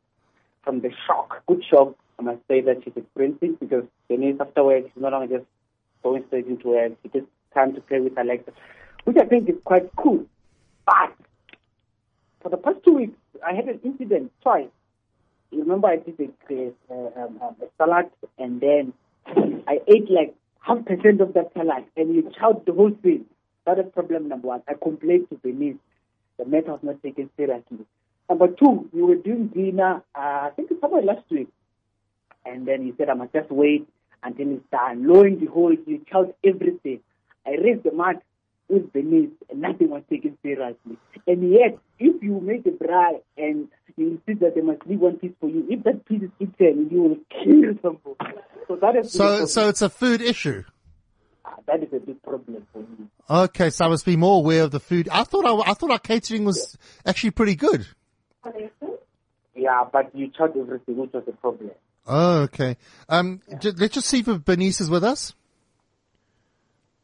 from 0.64 0.82
the 0.82 0.91
shock, 1.07 1.43
good 1.47 1.64
shock. 1.64 1.95
I 2.22 2.24
must 2.24 2.48
say 2.48 2.62
that 2.62 2.84
she's 2.84 2.94
experiencing 2.96 3.58
because 3.60 3.84
Denise 4.08 4.40
afterwards 4.40 4.88
she's 4.94 5.02
no 5.02 5.10
longer 5.10 5.40
just 5.40 5.50
going 6.04 6.24
straight 6.28 6.46
into 6.46 6.68
work. 6.68 6.92
She 7.02 7.10
gets 7.10 7.26
time 7.52 7.74
to 7.74 7.82
play 7.82 8.00
with 8.00 8.18
Alexa, 8.18 8.52
which 9.06 9.18
I 9.20 9.26
think 9.26 9.50
is 9.50 9.56
quite 9.66 9.90
cool. 9.98 10.26
But 10.86 11.16
for 12.42 12.50
the 12.50 12.58
past 12.58 12.78
two 12.86 12.94
weeks, 12.94 13.18
I 13.46 13.56
had 13.56 13.66
an 13.66 13.80
incident 13.84 14.32
twice. 14.44 14.68
You 15.50 15.62
remember 15.62 15.88
I 15.88 15.98
did 15.98 16.20
a, 16.20 16.72
uh, 16.94 17.24
um, 17.24 17.40
um, 17.42 17.56
a 17.62 17.66
salad 17.78 18.12
and 18.38 18.62
then 18.62 18.94
I 19.68 19.80
ate 19.88 20.10
like 20.10 20.36
half 20.60 20.86
percent 20.86 21.22
of 21.22 21.34
that 21.34 21.52
salad 21.56 21.86
and 21.98 22.14
you 22.14 22.32
chowed 22.40 22.66
the 22.66 22.74
whole 22.74 22.96
thing. 23.02 23.26
That 23.66 23.80
is 23.80 23.86
problem 23.94 24.30
number 24.30 24.48
one. 24.48 24.62
I 24.68 24.74
complained 24.76 25.30
to 25.30 25.36
Benin. 25.38 25.80
The 26.38 26.46
matter 26.46 26.72
was 26.72 26.80
not 26.84 27.02
taken 27.02 27.32
seriously. 27.36 27.80
Number 28.30 28.48
two, 28.48 28.90
we 28.94 29.02
were 29.02 29.16
doing 29.16 29.48
dinner, 29.48 30.04
uh, 30.16 30.20
I 30.20 30.52
think 30.56 30.70
it's 30.70 30.80
somewhere 30.82 31.02
last 31.02 31.30
week. 31.32 31.50
And 32.46 32.68
then 32.68 32.84
he 32.84 32.94
said, 32.98 33.10
I 33.10 33.14
must 33.14 33.34
just 33.34 33.52
wait 33.52 33.88
until 34.24 34.54
it's 34.54 34.66
done. 34.72 35.08
Lo 35.08 35.22
and 35.22 35.39
behold, 35.39 35.78
you 35.86 36.06
chowed 36.12 36.34
everything. 36.44 37.02
I 37.46 37.52
raised 37.52 37.84
the 37.84 37.92
mud 37.92 38.18
with 38.70 38.92
Benin 38.94 39.32
and 39.50 39.62
nothing 39.62 39.89
was 39.89 40.04
taken 40.10 40.38
seriously. 40.42 40.98
And 41.28 41.52
yet, 41.52 41.78
if 42.00 42.22
you 42.24 42.39
make 42.39 42.66
a 42.66 42.70
braai 42.70 43.22
and 43.38 43.68
you 43.98 44.20
insist 44.28 44.42
that 44.42 44.56
they 44.56 44.62
must 44.62 44.86
leave 44.86 45.00
one 45.00 45.18
piece 45.18 45.34
for 45.39 45.50
you, 45.50 45.66
if 45.70 45.84
that 45.84 46.06
piece 46.06 46.24
is 46.24 46.30
eaten, 46.39 46.88
you 46.89 47.02
will 47.02 47.18
kill 47.30 47.74
somebody. 47.82 48.42
So 48.68 48.76
that 48.78 48.96
is 48.96 49.12
So 49.12 49.46
so 49.46 49.68
it's 49.70 49.82
a 49.82 49.89
food 49.89 50.22
issue. 50.22 50.64
Ah, 51.44 51.56
that 51.68 51.84
is 51.84 51.89
a 51.94 52.00
big 52.00 52.22
problem 52.24 52.66
for 52.72 52.80
me. 52.80 53.08
Okay, 53.30 53.70
so 53.70 53.86
I 53.86 53.88
must 53.89 54.06
be 54.06 54.16
more 54.16 54.38
aware 54.38 54.64
of 54.64 54.72
the 54.72 54.80
food. 54.80 55.10
I 55.12 55.24
thought 55.24 55.46
our, 55.46 55.64
I 55.68 55.74
thought 55.74 55.92
our 55.92 56.00
catering 56.00 56.46
was 56.46 56.78
actually 57.06 57.32
pretty 57.32 57.56
good. 57.56 57.88
Yeah, 59.56 59.84
but 59.92 60.16
you 60.16 60.30
charge 60.30 60.54
everything, 60.58 60.98
which 60.98 61.12
was 61.14 61.24
a 61.28 61.32
problem. 61.34 61.72
Oh, 62.14 62.41
okay. 62.41 62.76
Um, 63.07 63.39
j- 63.62 63.72
let's 63.72 63.93
just 63.93 64.07
see 64.07 64.20
if 64.20 64.26
Bernice 64.43 64.82
is 64.82 64.89
with 64.89 65.05
us. 65.05 65.34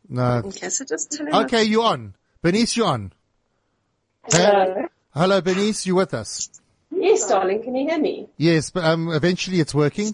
No. 0.09 0.41
Okay, 0.45 0.67
so 0.67 0.83
just 0.83 1.13
tell. 1.13 1.43
Okay, 1.45 1.63
you 1.63 1.81
on. 1.83 2.13
Bernice, 2.41 2.75
you 2.75 2.83
on. 2.83 3.13
Hello. 4.29 4.85
Hello, 5.13 5.39
Bernice, 5.39 5.85
you 5.85 5.95
with 5.95 6.13
us? 6.13 6.49
Yes, 6.91 7.25
darling, 7.29 7.63
can 7.63 7.73
you 7.73 7.87
hear 7.87 7.99
me? 7.99 8.27
Yes, 8.35 8.69
but 8.69 8.83
um, 8.83 9.07
eventually 9.13 9.61
it's 9.61 9.73
working. 9.73 10.13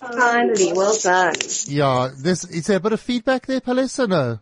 Finally, 0.00 0.72
well 0.72 0.96
done. 1.02 1.34
Yeah, 1.64 2.10
there's, 2.16 2.44
is 2.44 2.68
there 2.68 2.76
a 2.76 2.80
bit 2.80 2.92
of 2.92 3.00
feedback 3.00 3.46
there, 3.46 3.60
Palesa? 3.60 4.08
No. 4.08 4.38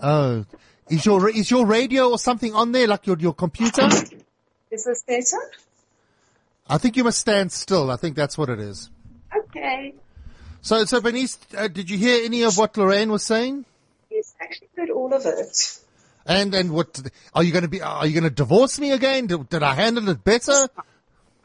Oh, 0.00 0.46
is 0.88 1.04
your, 1.04 1.28
is 1.28 1.50
your 1.50 1.66
radio 1.66 2.08
or 2.10 2.18
something 2.18 2.54
on 2.54 2.72
there, 2.72 2.86
like 2.88 3.06
your, 3.06 3.18
your 3.18 3.34
computer? 3.34 3.86
Is 4.70 4.84
this 4.84 5.02
better? 5.06 5.42
I 6.68 6.78
think 6.78 6.96
you 6.96 7.04
must 7.04 7.18
stand 7.18 7.52
still. 7.52 7.90
I 7.90 7.96
think 7.96 8.16
that's 8.16 8.38
what 8.38 8.48
it 8.48 8.58
is. 8.58 8.90
Okay. 9.36 9.94
So, 10.62 10.84
so 10.84 11.00
Bernice, 11.00 11.38
uh, 11.56 11.68
did 11.68 11.90
you 11.90 11.98
hear 11.98 12.24
any 12.24 12.42
of 12.42 12.56
what 12.56 12.76
Lorraine 12.76 13.12
was 13.12 13.22
saying? 13.22 13.66
Yes, 14.10 14.34
I 14.40 14.44
actually 14.44 14.68
heard 14.76 14.90
all 14.90 15.12
of 15.12 15.26
it. 15.26 15.78
And, 16.26 16.54
and 16.54 16.72
what, 16.72 17.02
are 17.34 17.42
you 17.42 17.52
going 17.52 17.62
to 17.62 17.68
be, 17.68 17.82
are 17.82 18.06
you 18.06 18.14
going 18.14 18.24
to 18.24 18.30
divorce 18.30 18.78
me 18.80 18.92
again? 18.92 19.26
Did, 19.26 19.48
did 19.50 19.62
I 19.62 19.74
handle 19.74 20.08
it 20.08 20.24
better? 20.24 20.68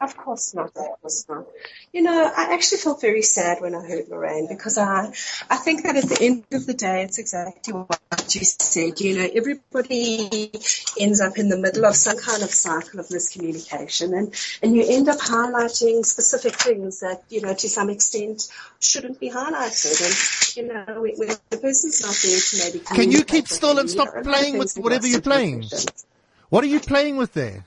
Of 0.00 0.16
course 0.16 0.54
not. 0.54 0.74
Of 0.74 1.00
course 1.02 1.26
not. 1.28 1.44
You 1.92 2.00
know, 2.00 2.32
I 2.34 2.54
actually 2.54 2.78
felt 2.78 3.02
very 3.02 3.20
sad 3.20 3.60
when 3.60 3.74
I 3.74 3.86
heard 3.86 4.08
Lorraine 4.08 4.48
because 4.48 4.78
I, 4.78 5.12
I 5.50 5.56
think 5.56 5.82
that 5.82 5.96
at 5.96 6.04
the 6.04 6.18
end 6.22 6.44
of 6.52 6.64
the 6.64 6.72
day, 6.72 7.02
it's 7.02 7.18
exactly 7.18 7.74
what 7.74 8.00
you 8.34 8.42
said. 8.44 9.00
You 9.00 9.18
know, 9.18 9.28
everybody 9.34 10.50
ends 10.98 11.20
up 11.20 11.38
in 11.38 11.48
the 11.48 11.58
middle 11.58 11.84
of 11.86 11.94
some 11.96 12.18
kind 12.18 12.42
of 12.42 12.50
cycle 12.50 13.00
of 13.00 13.06
miscommunication, 13.08 14.16
and 14.16 14.34
and 14.62 14.76
you 14.76 14.84
end 14.88 15.08
up 15.08 15.18
highlighting 15.18 16.04
specific 16.04 16.54
things 16.54 17.00
that 17.00 17.22
you 17.28 17.40
know 17.40 17.54
to 17.54 17.68
some 17.68 17.90
extent 17.90 18.48
shouldn't 18.80 19.18
be 19.20 19.30
highlighted. 19.30 20.00
And 20.04 20.56
you 20.56 20.72
know, 20.72 21.00
when, 21.00 21.16
when 21.16 21.28
the 21.50 21.58
person's 21.58 22.00
not 22.02 22.16
there 22.22 22.38
to 22.38 22.58
maybe 22.58 22.84
Can 23.02 23.10
you 23.10 23.24
keep 23.24 23.48
still 23.48 23.78
and 23.78 23.88
you 23.88 23.94
stop 23.94 24.06
know, 24.08 24.12
a 24.12 24.14
lot 24.14 24.26
of 24.26 24.32
playing 24.32 24.58
with 24.58 24.74
whatever 24.76 25.06
you're 25.06 25.20
playing? 25.20 25.64
What 26.50 26.64
are 26.64 26.68
you 26.68 26.80
playing 26.80 27.16
with 27.16 27.32
there? 27.32 27.64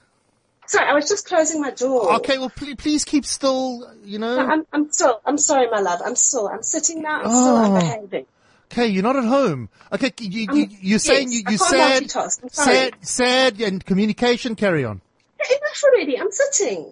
Sorry, 0.66 0.90
I 0.90 0.94
was 0.94 1.10
just 1.10 1.28
closing 1.28 1.62
my 1.62 1.72
door. 1.72 2.14
Okay, 2.16 2.38
well, 2.38 2.50
please, 2.50 2.76
please 2.76 3.06
keep 3.06 3.26
still, 3.26 3.86
you 4.04 4.18
know. 4.18 4.38
No, 4.38 4.48
I'm, 4.48 4.66
I'm 4.72 4.92
still, 4.92 5.22
I'm 5.26 5.38
sorry, 5.38 5.70
my 5.70 5.80
love. 5.80 6.02
I'm 6.04 6.16
still, 6.16 6.48
I'm 6.48 6.64
sitting 6.64 7.02
now. 7.02 7.20
I'm 7.20 7.26
Oh. 7.28 7.42
still, 7.42 7.56
I'm 7.58 7.74
behaving. 7.80 8.26
Okay, 8.74 8.88
you're 8.88 9.04
not 9.04 9.16
at 9.16 9.26
home. 9.26 9.70
Okay, 9.92 10.12
you, 10.20 10.48
you, 10.52 10.64
Um, 10.64 10.78
you're 10.82 10.98
saying 10.98 11.32
yes, 11.32 11.42
you, 11.42 11.58
can't 11.60 11.62
sad, 11.62 12.04
multitask, 12.04 12.42
I'm 12.42 12.50
sorry. 12.50 12.76
sad, 12.76 12.94
sad 13.02 13.62
and 13.62 13.86
communication, 13.86 14.56
carry 14.56 14.84
on. 14.84 15.00
Enough 15.40 15.84
already. 15.84 16.20
I'm 16.20 16.32
sitting. 16.32 16.92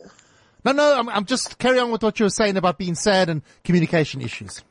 No, 0.63 0.73
no, 0.73 0.99
I'm, 0.99 1.09
I'm 1.09 1.25
just 1.25 1.57
carry 1.57 1.79
on 1.79 1.89
with 1.89 2.03
what 2.03 2.19
you 2.19 2.25
were 2.27 2.29
saying 2.29 2.55
about 2.55 2.77
being 2.77 2.93
sad 2.93 3.29
and 3.29 3.41
communication 3.63 4.21
issues. 4.21 4.63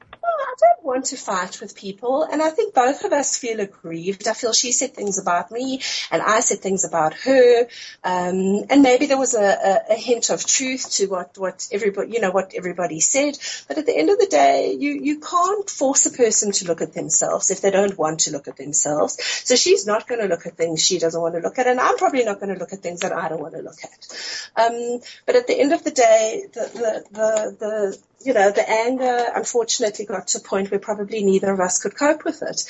Want 0.90 1.04
to 1.06 1.16
fight 1.16 1.60
with 1.60 1.76
people, 1.76 2.24
and 2.24 2.42
I 2.42 2.50
think 2.50 2.74
both 2.74 3.04
of 3.04 3.12
us 3.12 3.38
feel 3.38 3.60
aggrieved. 3.60 4.26
I 4.26 4.34
feel 4.34 4.52
she 4.52 4.72
said 4.72 4.92
things 4.92 5.18
about 5.20 5.52
me, 5.52 5.80
and 6.10 6.20
I 6.20 6.40
said 6.40 6.58
things 6.58 6.84
about 6.84 7.14
her, 7.14 7.68
um, 8.02 8.64
and 8.68 8.82
maybe 8.82 9.06
there 9.06 9.16
was 9.16 9.34
a, 9.34 9.50
a, 9.70 9.92
a 9.94 9.94
hint 9.94 10.30
of 10.30 10.44
truth 10.44 10.90
to 10.96 11.06
what 11.06 11.38
what 11.38 11.68
everybody, 11.70 12.10
you 12.10 12.20
know, 12.20 12.32
what 12.32 12.54
everybody 12.56 12.98
said. 12.98 13.38
But 13.68 13.78
at 13.78 13.86
the 13.86 13.96
end 13.96 14.10
of 14.10 14.18
the 14.18 14.26
day, 14.26 14.76
you 14.80 14.90
you 14.90 15.20
can't 15.20 15.70
force 15.70 16.06
a 16.06 16.10
person 16.10 16.50
to 16.50 16.66
look 16.66 16.82
at 16.82 16.92
themselves 16.92 17.52
if 17.52 17.60
they 17.60 17.70
don't 17.70 17.96
want 17.96 18.20
to 18.20 18.32
look 18.32 18.48
at 18.48 18.56
themselves. 18.56 19.16
So 19.44 19.54
she's 19.54 19.86
not 19.86 20.08
going 20.08 20.20
to 20.20 20.26
look 20.26 20.44
at 20.44 20.56
things 20.56 20.84
she 20.84 20.98
doesn't 20.98 21.22
want 21.22 21.36
to 21.36 21.40
look 21.40 21.60
at, 21.60 21.68
and 21.68 21.78
I'm 21.78 21.98
probably 21.98 22.24
not 22.24 22.40
going 22.40 22.52
to 22.52 22.58
look 22.58 22.72
at 22.72 22.80
things 22.80 23.02
that 23.02 23.12
I 23.12 23.28
don't 23.28 23.40
want 23.40 23.54
to 23.54 23.62
look 23.62 23.78
at. 23.84 24.00
Um, 24.56 25.00
but 25.24 25.36
at 25.36 25.46
the 25.46 25.60
end 25.60 25.72
of 25.72 25.84
the 25.84 25.92
day, 25.92 26.46
the 26.52 26.64
the 26.82 27.04
the, 27.12 27.56
the 27.60 28.09
you 28.22 28.34
know, 28.34 28.50
the 28.50 28.68
anger 28.68 29.26
unfortunately 29.34 30.04
got 30.04 30.28
to 30.28 30.38
a 30.38 30.42
point 30.42 30.70
where 30.70 30.80
probably 30.80 31.22
neither 31.22 31.52
of 31.52 31.60
us 31.60 31.80
could 31.80 31.96
cope 31.96 32.24
with 32.24 32.42
it. 32.42 32.64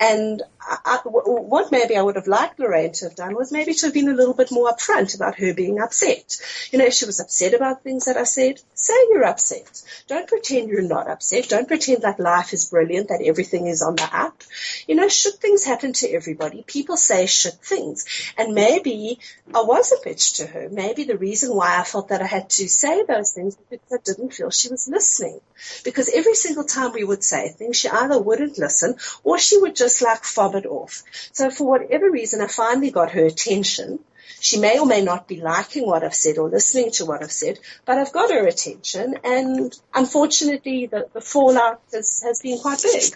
And 0.00 0.42
I, 0.60 1.00
what 1.04 1.70
maybe 1.70 1.96
I 1.96 2.02
would 2.02 2.16
have 2.16 2.26
liked 2.26 2.58
Lorraine 2.58 2.92
to 2.92 3.06
have 3.06 3.14
done 3.14 3.34
was 3.34 3.52
maybe 3.52 3.74
to 3.74 3.86
have 3.86 3.94
been 3.94 4.08
a 4.08 4.14
little 4.14 4.32
bit 4.32 4.50
more 4.50 4.72
upfront 4.72 5.14
about 5.14 5.38
her 5.38 5.52
being 5.52 5.78
upset. 5.78 6.38
You 6.70 6.78
know, 6.78 6.86
if 6.86 6.94
she 6.94 7.04
was 7.04 7.20
upset 7.20 7.52
about 7.52 7.82
things 7.82 8.06
that 8.06 8.16
I 8.16 8.24
said, 8.24 8.60
say 8.72 8.94
you're 9.10 9.24
upset. 9.24 9.82
Don't 10.06 10.26
pretend 10.26 10.70
you're 10.70 10.80
not 10.80 11.10
upset. 11.10 11.50
Don't 11.50 11.68
pretend 11.68 12.02
that 12.02 12.18
life 12.18 12.54
is 12.54 12.70
brilliant, 12.70 13.08
that 13.08 13.20
everything 13.22 13.66
is 13.66 13.82
on 13.82 13.96
the 13.96 14.08
up. 14.10 14.42
You 14.88 14.94
know, 14.94 15.08
should 15.08 15.34
things 15.34 15.64
happen 15.64 15.92
to 15.94 16.08
everybody? 16.08 16.64
People 16.66 16.96
say 16.96 17.26
should 17.26 17.60
things. 17.60 18.06
And 18.38 18.54
maybe 18.54 19.18
I 19.54 19.62
was 19.62 19.92
a 19.92 20.08
bitch 20.08 20.36
to 20.36 20.46
her. 20.46 20.68
Maybe 20.70 21.04
the 21.04 21.18
reason 21.18 21.54
why 21.54 21.78
I 21.78 21.84
felt 21.84 22.08
that 22.08 22.22
I 22.22 22.26
had 22.26 22.48
to 22.50 22.68
say 22.68 23.02
those 23.02 23.32
things 23.32 23.56
was 23.56 23.66
because 23.68 23.92
I 23.92 24.02
didn't 24.02 24.32
feel 24.32 24.50
she 24.50 24.70
was 24.70 24.88
listening. 24.94 25.40
Because 25.84 26.08
every 26.08 26.34
single 26.34 26.64
time 26.64 26.92
we 26.92 27.04
would 27.04 27.22
say 27.22 27.48
things, 27.48 27.76
she 27.76 27.88
either 27.88 28.18
wouldn't 28.18 28.58
listen 28.58 28.96
or 29.22 29.38
she 29.38 29.58
would 29.58 29.76
just 29.76 30.00
like 30.02 30.24
fob 30.24 30.54
it 30.54 30.66
off. 30.66 31.02
So 31.32 31.50
for 31.50 31.66
whatever 31.68 32.10
reason, 32.10 32.40
I 32.40 32.46
finally 32.46 32.90
got 32.90 33.10
her 33.12 33.26
attention. 33.26 33.98
She 34.40 34.58
may 34.58 34.78
or 34.78 34.86
may 34.86 35.02
not 35.02 35.26
be 35.26 35.40
liking 35.40 35.86
what 35.86 36.04
I've 36.04 36.14
said 36.14 36.38
or 36.38 36.48
listening 36.48 36.90
to 36.92 37.06
what 37.06 37.22
I've 37.22 37.32
said, 37.32 37.58
but 37.84 37.98
I've 37.98 38.12
got 38.12 38.30
her 38.30 38.46
attention 38.46 39.18
and 39.24 39.74
unfortunately 39.94 40.86
the, 40.86 41.08
the 41.12 41.20
fallout 41.20 41.80
has, 41.92 42.22
has 42.24 42.40
been 42.40 42.58
quite 42.58 42.82
big. 42.82 43.14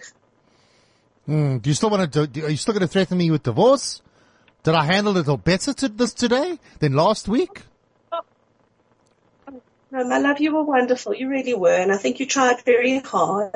Mm, 1.28 1.60
do 1.60 1.68
you 1.68 1.74
still 1.74 1.90
want 1.90 2.10
to 2.12 2.26
do, 2.26 2.46
are 2.46 2.50
you 2.50 2.56
still 2.56 2.72
going 2.72 2.86
to 2.86 2.88
threaten 2.88 3.18
me 3.18 3.30
with 3.30 3.42
divorce? 3.42 4.00
Did 4.62 4.74
I 4.74 4.84
handle 4.84 5.16
it 5.18 5.28
a 5.28 5.36
better 5.36 5.72
to 5.74 5.88
this 5.88 6.14
today 6.14 6.58
than 6.78 6.94
last 6.94 7.28
week? 7.28 7.62
No, 9.90 10.04
my 10.04 10.18
love, 10.18 10.40
you 10.40 10.54
were 10.54 10.64
wonderful. 10.64 11.14
You 11.14 11.28
really 11.28 11.54
were. 11.54 11.72
And 11.74 11.90
I 11.90 11.96
think 11.96 12.20
you 12.20 12.26
tried 12.26 12.62
very 12.64 12.98
hard. 12.98 13.54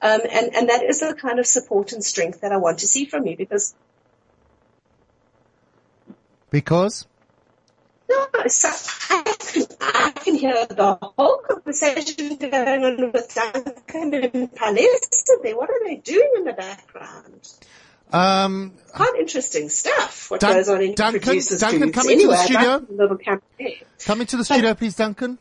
Um, 0.00 0.20
and, 0.30 0.54
and 0.54 0.68
that 0.68 0.84
is 0.84 1.00
the 1.00 1.14
kind 1.14 1.38
of 1.40 1.46
support 1.46 1.92
and 1.92 2.04
strength 2.04 2.42
that 2.42 2.52
I 2.52 2.56
want 2.56 2.78
to 2.80 2.86
see 2.86 3.04
from 3.04 3.26
you 3.26 3.36
because. 3.36 3.74
Because? 6.50 7.06
No, 8.08 8.26
so 8.46 8.68
I, 9.10 9.34
can, 9.40 9.64
I 9.80 10.12
can 10.14 10.34
hear 10.36 10.66
the 10.66 10.96
whole 11.02 11.38
conversation 11.38 12.36
going 12.36 12.84
on 12.84 13.10
with 13.12 13.34
Duncan 13.34 14.14
and 14.14 14.52
Pallister. 14.54 15.56
What 15.56 15.68
are 15.70 15.84
they 15.84 15.96
doing 15.96 16.30
in 16.36 16.44
the 16.44 16.52
background? 16.52 17.48
Um, 18.12 18.74
Quite 18.94 19.16
interesting 19.18 19.68
stuff. 19.68 20.30
What 20.30 20.40
Dun- 20.40 20.54
goes 20.54 20.68
on 20.68 20.80
in 20.82 20.94
Duncan- 20.94 21.40
Duncan, 21.58 21.92
come 21.92 22.08
into 22.08 22.28
the 22.28 22.34
anyway, 22.34 22.36
studio. 22.36 22.86
little 22.88 23.16
campaign. 23.16 23.78
come 24.04 24.20
into 24.20 24.36
the 24.36 24.44
studio, 24.44 24.74
please, 24.74 24.94
Duncan. 24.94 25.38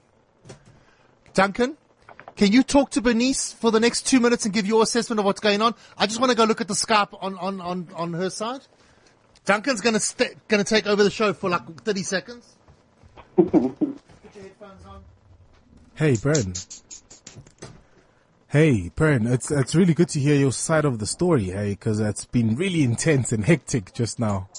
Duncan, 1.35 1.77
can 2.37 2.51
you 2.51 2.63
talk 2.63 2.91
to 2.91 3.01
Bernice 3.01 3.51
for 3.51 3.69
the 3.69 3.79
next 3.79 4.07
two 4.07 4.19
minutes 4.21 4.45
and 4.45 4.53
give 4.53 4.65
your 4.65 4.81
assessment 4.81 5.19
of 5.19 5.25
what's 5.25 5.41
going 5.41 5.61
on? 5.61 5.75
I 5.97 6.07
just 6.07 6.19
want 6.19 6.31
to 6.31 6.37
go 6.37 6.45
look 6.45 6.61
at 6.61 6.67
the 6.69 6.73
Skype 6.73 7.15
on, 7.21 7.37
on, 7.37 7.61
on, 7.61 7.87
on 7.93 8.13
her 8.13 8.29
side. 8.29 8.61
Duncan's 9.43 9.81
gonna 9.81 9.99
st- 9.99 10.47
gonna 10.47 10.63
take 10.63 10.87
over 10.87 11.03
the 11.03 11.11
show 11.11 11.33
for 11.33 11.49
like 11.49 11.81
30 11.81 12.03
seconds. 12.03 12.55
Put 13.35 13.45
your 13.53 13.85
headphones 14.33 14.85
on. 14.85 15.03
Hey, 15.93 16.13
Bren. 16.13 16.81
Hey, 18.47 18.91
Bren. 18.95 19.31
It's 19.31 19.51
it's 19.51 19.75
really 19.75 19.93
good 19.93 20.09
to 20.09 20.19
hear 20.19 20.35
your 20.35 20.53
side 20.53 20.85
of 20.85 20.99
the 20.99 21.05
story, 21.05 21.45
hey, 21.45 21.71
because 21.71 21.99
it's 21.99 22.25
been 22.25 22.55
really 22.55 22.81
intense 22.81 23.31
and 23.33 23.45
hectic 23.45 23.93
just 23.93 24.19
now. 24.19 24.49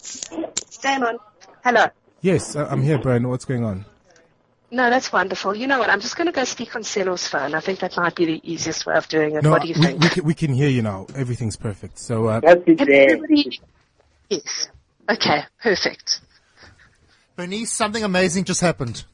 Stand 0.00 1.04
on. 1.04 1.18
Hello. 1.62 1.88
Yes, 2.20 2.56
I- 2.56 2.66
I'm 2.66 2.82
here, 2.82 2.98
Brian. 2.98 3.28
What's 3.28 3.44
going 3.44 3.64
on? 3.64 3.84
No, 4.70 4.90
that's 4.90 5.10
wonderful. 5.10 5.56
You 5.56 5.66
know 5.66 5.78
what? 5.78 5.88
I'm 5.88 6.00
just 6.00 6.16
going 6.16 6.26
to 6.26 6.32
go 6.32 6.44
speak 6.44 6.76
on 6.76 6.84
Celo's 6.84 7.26
phone. 7.26 7.54
I 7.54 7.60
think 7.60 7.78
that 7.78 7.96
might 7.96 8.14
be 8.14 8.26
the 8.26 8.40
easiest 8.52 8.84
way 8.84 8.94
of 8.96 9.08
doing 9.08 9.34
it. 9.34 9.42
No, 9.42 9.50
what 9.52 9.62
do 9.62 9.68
you 9.68 9.74
we, 9.78 9.86
think? 9.86 10.02
we 10.02 10.08
can 10.10 10.24
we 10.24 10.34
can 10.34 10.52
hear 10.52 10.68
you 10.68 10.82
now. 10.82 11.06
Everything's 11.14 11.56
perfect. 11.56 11.98
So 11.98 12.26
uh, 12.26 12.40
That's 12.40 12.62
it 12.66 12.76
Can 12.76 12.86
there. 12.86 13.12
everybody... 13.12 13.60
Yes. 14.28 14.68
Okay, 15.08 15.40
perfect. 15.62 16.20
Bernice, 17.34 17.72
something 17.72 18.04
amazing 18.04 18.44
just 18.44 18.60
happened. 18.60 19.04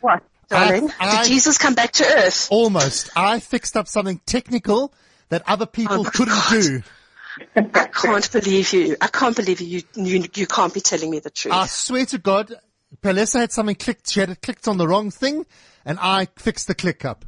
What, 0.00 0.22
darling? 0.48 0.90
I- 1.00 1.22
Did 1.24 1.28
Jesus 1.28 1.58
come 1.58 1.74
back 1.74 1.90
to 1.92 2.04
earth? 2.04 2.46
Almost. 2.52 3.10
I 3.16 3.40
fixed 3.40 3.76
up 3.76 3.88
something 3.88 4.20
technical 4.26 4.92
that 5.30 5.42
other 5.48 5.66
people 5.66 6.06
Oh 6.06 6.10
couldn't 6.10 6.34
God. 6.34 6.50
do. 6.52 6.82
I 7.56 7.62
can't 7.62 8.32
believe 8.32 8.72
you. 8.72 8.96
I 9.00 9.08
can't 9.08 9.36
believe 9.36 9.60
you. 9.60 9.82
You, 9.94 10.24
you 10.34 10.46
can't 10.46 10.72
be 10.72 10.80
telling 10.80 11.10
me 11.10 11.18
the 11.18 11.30
truth. 11.30 11.54
I 11.54 11.66
swear 11.66 12.06
to 12.06 12.18
God, 12.18 12.54
Palesa 13.02 13.40
had 13.40 13.52
something 13.52 13.76
clicked. 13.76 14.10
She 14.10 14.20
had 14.20 14.30
it 14.30 14.42
clicked 14.42 14.68
on 14.68 14.78
the 14.78 14.86
wrong 14.86 15.10
thing, 15.10 15.46
and 15.84 15.98
I 16.00 16.28
fixed 16.36 16.66
the 16.68 16.74
click 16.74 17.04
up. 17.04 17.24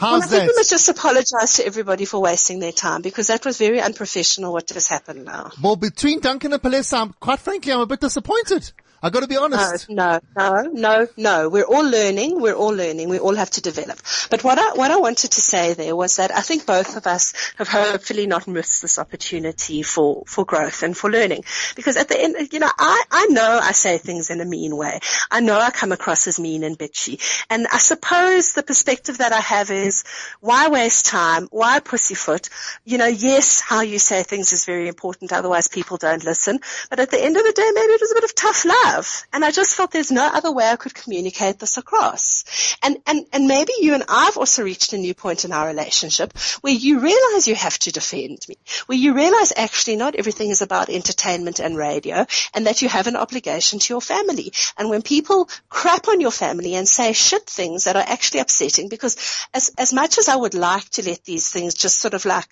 well, 0.00 0.14
I 0.14 0.20
How's 0.20 0.30
think 0.30 0.48
we 0.48 0.54
must 0.54 0.70
just 0.70 0.88
apologize 0.88 1.56
to 1.56 1.66
everybody 1.66 2.04
for 2.04 2.20
wasting 2.20 2.60
their 2.60 2.72
time 2.72 3.02
because 3.02 3.26
that 3.26 3.44
was 3.44 3.58
very 3.58 3.80
unprofessional 3.80 4.52
what 4.52 4.66
just 4.66 4.88
happened 4.88 5.24
now. 5.24 5.50
Well, 5.62 5.76
between 5.76 6.20
Duncan 6.20 6.52
and 6.52 6.62
Palesa, 6.62 7.00
I'm, 7.00 7.12
quite 7.14 7.40
frankly, 7.40 7.72
I'm 7.72 7.80
a 7.80 7.86
bit 7.86 8.00
disappointed. 8.00 8.72
I 9.04 9.10
got 9.10 9.20
to 9.20 9.26
be 9.26 9.34
No, 9.34 9.44
honest. 9.44 9.90
no, 9.90 10.20
no, 10.36 10.62
no, 10.72 11.08
no. 11.16 11.48
We're 11.48 11.64
all 11.64 11.82
learning. 11.82 12.40
We're 12.40 12.54
all 12.54 12.72
learning. 12.72 13.08
We 13.08 13.18
all 13.18 13.34
have 13.34 13.50
to 13.50 13.60
develop. 13.60 13.98
But 14.30 14.44
what 14.44 14.60
I, 14.60 14.74
what 14.74 14.92
I 14.92 14.98
wanted 14.98 15.32
to 15.32 15.40
say 15.40 15.74
there 15.74 15.96
was 15.96 16.16
that 16.16 16.30
I 16.30 16.40
think 16.40 16.66
both 16.66 16.96
of 16.96 17.08
us 17.08 17.34
have 17.58 17.66
hopefully 17.66 18.28
not 18.28 18.46
missed 18.46 18.80
this 18.80 19.00
opportunity 19.00 19.82
for, 19.82 20.22
for 20.28 20.44
growth 20.44 20.84
and 20.84 20.96
for 20.96 21.10
learning. 21.10 21.42
Because 21.74 21.96
at 21.96 22.08
the 22.08 22.20
end, 22.20 22.52
you 22.52 22.60
know, 22.60 22.70
I, 22.78 23.02
I 23.10 23.26
know 23.26 23.58
I 23.60 23.72
say 23.72 23.98
things 23.98 24.30
in 24.30 24.40
a 24.40 24.44
mean 24.44 24.76
way. 24.76 25.00
I 25.32 25.40
know 25.40 25.58
I 25.58 25.70
come 25.70 25.90
across 25.90 26.28
as 26.28 26.38
mean 26.38 26.62
and 26.62 26.78
bitchy. 26.78 27.20
And 27.50 27.66
I 27.72 27.78
suppose 27.78 28.52
the 28.52 28.62
perspective 28.62 29.18
that 29.18 29.32
I 29.32 29.40
have 29.40 29.72
is, 29.72 30.04
why 30.40 30.68
waste 30.68 31.06
time? 31.06 31.48
Why 31.50 31.80
pussyfoot? 31.80 32.48
You 32.84 32.98
know, 32.98 33.06
yes, 33.08 33.60
how 33.60 33.80
you 33.80 33.98
say 33.98 34.22
things 34.22 34.52
is 34.52 34.64
very 34.64 34.86
important. 34.86 35.32
Otherwise 35.32 35.66
people 35.66 35.96
don't 35.96 36.24
listen. 36.24 36.60
But 36.88 37.00
at 37.00 37.10
the 37.10 37.20
end 37.20 37.36
of 37.36 37.42
the 37.42 37.52
day, 37.52 37.68
maybe 37.74 37.92
it 37.94 38.00
was 38.00 38.12
a 38.12 38.14
bit 38.14 38.24
of 38.24 38.34
tough 38.36 38.64
love. 38.64 38.91
And 39.32 39.44
I 39.44 39.50
just 39.50 39.74
felt 39.74 39.90
there's 39.90 40.10
no 40.12 40.26
other 40.26 40.52
way 40.52 40.66
I 40.68 40.76
could 40.76 40.94
communicate 40.94 41.58
this 41.58 41.78
across. 41.78 42.76
And, 42.82 42.98
and, 43.06 43.26
and 43.32 43.46
maybe 43.46 43.72
you 43.80 43.94
and 43.94 44.04
I 44.08 44.26
have 44.26 44.36
also 44.36 44.62
reached 44.62 44.92
a 44.92 44.98
new 44.98 45.14
point 45.14 45.44
in 45.44 45.52
our 45.52 45.66
relationship 45.66 46.36
where 46.60 46.72
you 46.72 47.00
realize 47.00 47.48
you 47.48 47.54
have 47.54 47.78
to 47.80 47.92
defend 47.92 48.38
me, 48.48 48.56
where 48.86 48.98
you 48.98 49.14
realize 49.14 49.52
actually 49.56 49.96
not 49.96 50.14
everything 50.16 50.50
is 50.50 50.62
about 50.62 50.88
entertainment 50.88 51.60
and 51.60 51.76
radio 51.76 52.26
and 52.54 52.66
that 52.66 52.82
you 52.82 52.88
have 52.88 53.06
an 53.06 53.16
obligation 53.16 53.78
to 53.78 53.92
your 53.94 54.00
family. 54.00 54.52
And 54.76 54.90
when 54.90 55.02
people 55.02 55.48
crap 55.68 56.08
on 56.08 56.20
your 56.20 56.30
family 56.30 56.74
and 56.74 56.88
say 56.88 57.12
shit 57.12 57.46
things 57.48 57.84
that 57.84 57.96
are 57.96 58.04
actually 58.06 58.40
upsetting 58.40 58.88
because 58.88 59.46
as, 59.54 59.70
as 59.78 59.92
much 59.92 60.18
as 60.18 60.28
I 60.28 60.36
would 60.36 60.54
like 60.54 60.88
to 60.90 61.02
let 61.08 61.24
these 61.24 61.48
things 61.48 61.74
just 61.74 61.98
sort 62.00 62.14
of 62.14 62.24
like, 62.24 62.48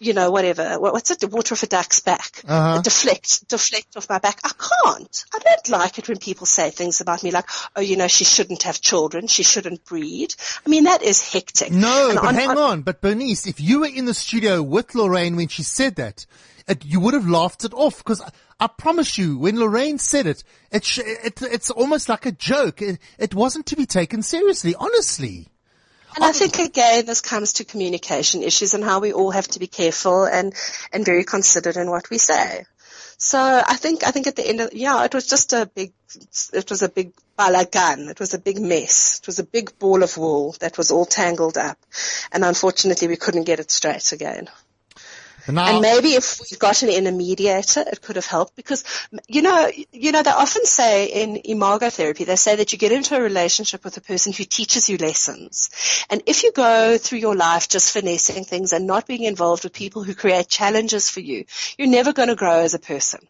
you 0.00 0.12
know, 0.12 0.30
whatever, 0.30 0.78
what's 0.80 1.10
it, 1.10 1.20
the 1.20 1.28
water 1.28 1.54
off 1.54 1.62
a 1.62 1.66
duck's 1.66 2.00
back, 2.00 2.42
Uh-huh. 2.46 2.80
deflect, 2.82 3.48
deflect 3.48 3.96
off 3.96 4.08
my 4.08 4.18
back. 4.18 4.40
I 4.44 4.50
can't. 4.50 5.24
I 5.34 5.38
don't 5.38 5.69
like 5.70 5.98
it 5.98 6.08
when 6.08 6.18
people 6.18 6.46
say 6.46 6.70
things 6.70 7.00
about 7.00 7.22
me 7.22 7.30
like, 7.30 7.48
oh, 7.76 7.80
you 7.80 7.96
know, 7.96 8.08
she 8.08 8.24
shouldn't 8.24 8.64
have 8.64 8.80
children. 8.80 9.26
She 9.26 9.42
shouldn't 9.42 9.84
breed. 9.84 10.34
I 10.66 10.68
mean, 10.68 10.84
that 10.84 11.02
is 11.02 11.32
hectic. 11.32 11.70
No, 11.72 12.10
And 12.10 12.16
but 12.20 12.26
on- 12.28 12.34
hang 12.34 12.50
on- 12.50 12.58
on. 12.58 12.82
But 12.82 13.00
Bernice, 13.00 13.46
if 13.46 13.60
you 13.60 13.80
were 13.80 13.86
in 13.86 14.04
the 14.04 14.14
studio 14.14 14.62
with 14.62 14.94
Lorraine 14.94 15.36
when 15.36 15.48
she 15.48 15.62
said 15.62 15.96
that, 15.96 16.26
it, 16.68 16.84
you 16.84 17.00
would 17.00 17.14
have 17.14 17.26
laughed 17.28 17.64
it 17.64 17.72
off 17.74 17.98
because 17.98 18.20
I, 18.20 18.30
I 18.60 18.66
promise 18.66 19.16
you, 19.16 19.38
when 19.38 19.58
Lorraine 19.58 19.98
said 19.98 20.26
it, 20.26 20.44
it, 20.70 20.84
sh- 20.84 21.00
it 21.04 21.40
it's 21.42 21.70
almost 21.70 22.08
like 22.08 22.26
a 22.26 22.32
joke. 22.32 22.82
It, 22.82 22.98
it 23.18 23.34
wasn't 23.34 23.66
to 23.66 23.76
be 23.76 23.86
taken 23.86 24.22
seriously, 24.22 24.74
honestly. 24.74 25.48
And 26.16 26.24
I 26.24 26.32
think 26.32 26.58
again, 26.58 27.06
this 27.06 27.20
comes 27.20 27.54
to 27.54 27.64
communication 27.64 28.42
issues 28.42 28.74
and 28.74 28.82
how 28.84 28.98
we 29.00 29.12
all 29.12 29.30
have 29.30 29.46
to 29.48 29.60
be 29.60 29.68
careful 29.68 30.24
and, 30.24 30.52
and 30.92 31.04
very 31.04 31.22
considered 31.24 31.76
in 31.76 31.88
what 31.88 32.10
we 32.10 32.18
say. 32.18 32.64
So 33.22 33.38
I 33.38 33.76
think, 33.76 34.02
I 34.02 34.12
think 34.12 34.26
at 34.26 34.36
the 34.36 34.48
end 34.48 34.62
of, 34.62 34.72
yeah, 34.72 35.04
it 35.04 35.12
was 35.12 35.26
just 35.26 35.52
a 35.52 35.66
big, 35.66 35.92
it 36.54 36.70
was 36.70 36.82
a 36.82 36.88
big 36.88 37.12
balagan. 37.38 38.08
It 38.08 38.18
was 38.18 38.32
a 38.32 38.38
big 38.38 38.58
mess. 38.58 39.20
It 39.20 39.26
was 39.26 39.38
a 39.38 39.44
big 39.44 39.78
ball 39.78 40.02
of 40.02 40.16
wool 40.16 40.56
that 40.60 40.78
was 40.78 40.90
all 40.90 41.04
tangled 41.04 41.58
up. 41.58 41.76
And 42.32 42.46
unfortunately 42.46 43.08
we 43.08 43.16
couldn't 43.16 43.44
get 43.44 43.60
it 43.60 43.70
straight 43.70 44.12
again. 44.12 44.48
And 45.46 45.56
now, 45.56 45.66
And 45.66 45.80
maybe 45.80 46.14
if 46.14 46.40
we'd 46.40 46.58
gotten 46.58 46.88
in 46.88 47.06
a 47.06 47.12
mediator, 47.12 47.84
it 47.86 48.02
could 48.02 48.16
have 48.16 48.26
helped 48.26 48.56
because, 48.56 48.84
you 49.28 49.42
know, 49.42 49.70
you 49.92 50.12
know, 50.12 50.22
they 50.22 50.30
often 50.30 50.64
say 50.64 51.06
in 51.06 51.36
imago 51.36 51.90
therapy, 51.90 52.24
they 52.24 52.36
say 52.36 52.56
that 52.56 52.72
you 52.72 52.78
get 52.78 52.92
into 52.92 53.16
a 53.16 53.20
relationship 53.20 53.84
with 53.84 53.96
a 53.96 54.00
person 54.00 54.32
who 54.32 54.44
teaches 54.44 54.88
you 54.88 54.96
lessons. 54.98 55.70
And 56.10 56.22
if 56.26 56.42
you 56.42 56.52
go 56.52 56.98
through 56.98 57.18
your 57.18 57.36
life 57.36 57.68
just 57.68 57.92
finessing 57.92 58.44
things 58.44 58.72
and 58.72 58.86
not 58.86 59.06
being 59.06 59.24
involved 59.24 59.64
with 59.64 59.72
people 59.72 60.02
who 60.02 60.14
create 60.14 60.48
challenges 60.48 61.10
for 61.10 61.20
you, 61.20 61.44
you're 61.78 61.88
never 61.88 62.12
going 62.12 62.28
to 62.28 62.34
grow 62.34 62.60
as 62.60 62.74
a 62.74 62.78
person. 62.78 63.20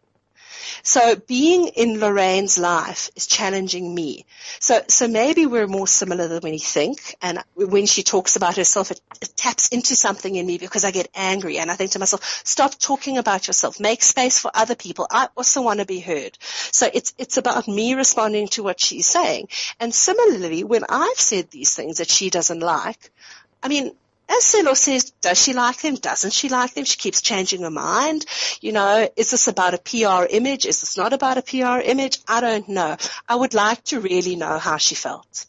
So 0.83 1.15
being 1.15 1.67
in 1.67 1.99
Lorraine's 1.99 2.57
life 2.57 3.09
is 3.15 3.27
challenging 3.27 3.93
me. 3.93 4.25
So, 4.59 4.81
so 4.87 5.07
maybe 5.07 5.45
we're 5.45 5.67
more 5.67 5.87
similar 5.87 6.27
than 6.27 6.41
we 6.43 6.59
think. 6.59 7.15
And 7.21 7.43
when 7.55 7.85
she 7.85 8.03
talks 8.03 8.35
about 8.35 8.57
herself, 8.57 8.91
it, 8.91 9.01
it 9.21 9.35
taps 9.35 9.69
into 9.69 9.95
something 9.95 10.35
in 10.35 10.45
me 10.45 10.57
because 10.57 10.83
I 10.83 10.91
get 10.91 11.09
angry 11.15 11.57
and 11.57 11.71
I 11.71 11.75
think 11.75 11.91
to 11.91 11.99
myself, 11.99 12.41
stop 12.43 12.77
talking 12.77 13.17
about 13.17 13.47
yourself. 13.47 13.79
Make 13.79 14.03
space 14.03 14.39
for 14.39 14.51
other 14.53 14.75
people. 14.75 15.07
I 15.09 15.29
also 15.35 15.61
want 15.61 15.79
to 15.79 15.85
be 15.85 15.99
heard. 15.99 16.37
So 16.41 16.89
it's, 16.93 17.13
it's 17.17 17.37
about 17.37 17.67
me 17.67 17.93
responding 17.93 18.47
to 18.49 18.63
what 18.63 18.79
she's 18.79 19.07
saying. 19.07 19.49
And 19.79 19.93
similarly, 19.93 20.63
when 20.63 20.83
I've 20.89 21.19
said 21.19 21.51
these 21.51 21.73
things 21.75 21.97
that 21.97 22.09
she 22.09 22.29
doesn't 22.29 22.59
like, 22.59 23.11
I 23.63 23.67
mean, 23.67 23.91
as 24.31 24.45
Selo 24.45 24.73
says, 24.73 25.11
does 25.21 25.41
she 25.41 25.53
like 25.53 25.81
them? 25.81 25.95
Doesn't 25.95 26.33
she 26.33 26.49
like 26.49 26.73
them? 26.73 26.85
She 26.85 26.97
keeps 26.97 27.21
changing 27.21 27.61
her 27.61 27.71
mind. 27.71 28.25
You 28.61 28.71
know, 28.71 29.09
is 29.15 29.31
this 29.31 29.47
about 29.47 29.73
a 29.73 29.77
PR 29.77 30.25
image? 30.29 30.65
Is 30.65 30.81
this 30.81 30.97
not 30.97 31.13
about 31.13 31.37
a 31.37 31.41
PR 31.41 31.81
image? 31.83 32.19
I 32.27 32.41
don't 32.41 32.69
know. 32.69 32.97
I 33.27 33.35
would 33.35 33.53
like 33.53 33.83
to 33.85 33.99
really 33.99 34.35
know 34.35 34.57
how 34.57 34.77
she 34.77 34.95
felt. 34.95 35.45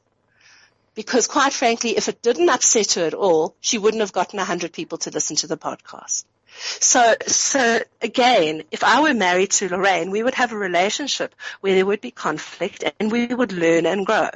Because 0.94 1.26
quite 1.26 1.52
frankly, 1.52 1.96
if 1.96 2.08
it 2.08 2.22
didn't 2.22 2.50
upset 2.50 2.92
her 2.92 3.04
at 3.04 3.14
all, 3.14 3.54
she 3.60 3.78
wouldn't 3.78 4.02
have 4.02 4.12
gotten 4.12 4.38
a 4.38 4.44
hundred 4.44 4.72
people 4.72 4.98
to 4.98 5.10
listen 5.10 5.36
to 5.36 5.46
the 5.46 5.56
podcast. 5.56 6.24
So, 6.54 7.14
so 7.26 7.80
again, 8.02 8.64
if 8.70 8.84
I 8.84 9.00
were 9.00 9.14
married 9.14 9.52
to 9.52 9.68
Lorraine, 9.68 10.10
we 10.10 10.22
would 10.22 10.34
have 10.34 10.52
a 10.52 10.56
relationship 10.56 11.34
where 11.60 11.74
there 11.74 11.86
would 11.86 12.02
be 12.02 12.10
conflict 12.10 12.84
and 13.00 13.10
we 13.10 13.26
would 13.26 13.52
learn 13.52 13.86
and 13.86 14.04
grow. 14.04 14.28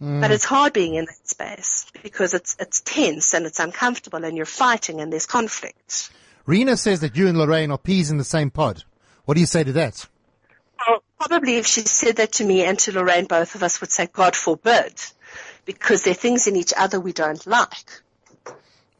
But 0.00 0.32
it's 0.32 0.44
hard 0.44 0.72
being 0.72 0.96
in 0.96 1.06
that 1.06 1.28
space 1.28 1.86
because 2.02 2.34
it's 2.34 2.56
it's 2.58 2.80
tense 2.80 3.32
and 3.32 3.46
it's 3.46 3.60
uncomfortable 3.60 4.24
and 4.24 4.36
you're 4.36 4.44
fighting 4.44 5.00
and 5.00 5.10
there's 5.10 5.26
conflict. 5.26 6.10
Rena 6.46 6.76
says 6.76 7.00
that 7.00 7.16
you 7.16 7.28
and 7.28 7.38
Lorraine 7.38 7.70
are 7.70 7.78
peas 7.78 8.10
in 8.10 8.18
the 8.18 8.24
same 8.24 8.50
pod. 8.50 8.84
What 9.24 9.34
do 9.34 9.40
you 9.40 9.46
say 9.46 9.64
to 9.64 9.72
that? 9.72 10.06
Well, 10.86 11.02
probably 11.18 11.56
if 11.56 11.66
she 11.66 11.80
said 11.82 12.16
that 12.16 12.32
to 12.32 12.44
me 12.44 12.64
and 12.64 12.78
to 12.80 12.92
Lorraine, 12.92 13.24
both 13.26 13.54
of 13.54 13.62
us 13.62 13.80
would 13.80 13.90
say, 13.90 14.06
God 14.12 14.36
forbid, 14.36 15.00
because 15.64 16.02
there 16.02 16.10
are 16.10 16.14
things 16.14 16.46
in 16.46 16.56
each 16.56 16.74
other 16.76 17.00
we 17.00 17.12
don't 17.12 17.46
like. 17.46 18.02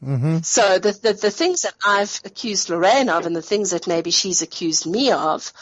Mm-hmm. 0.03 0.39
So 0.39 0.79
the, 0.79 0.93
the, 0.93 1.13
the 1.15 1.31
things 1.31 1.63
that 1.63 1.75
I've 1.85 2.21
accused 2.25 2.69
Lorraine 2.69 3.09
of 3.09 3.27
and 3.27 3.35
the 3.35 3.43
things 3.43 3.71
that 3.71 3.87
maybe 3.87 4.11
she's 4.11 4.43
accused 4.43 4.87
me 4.87 5.13
of, 5.13 5.53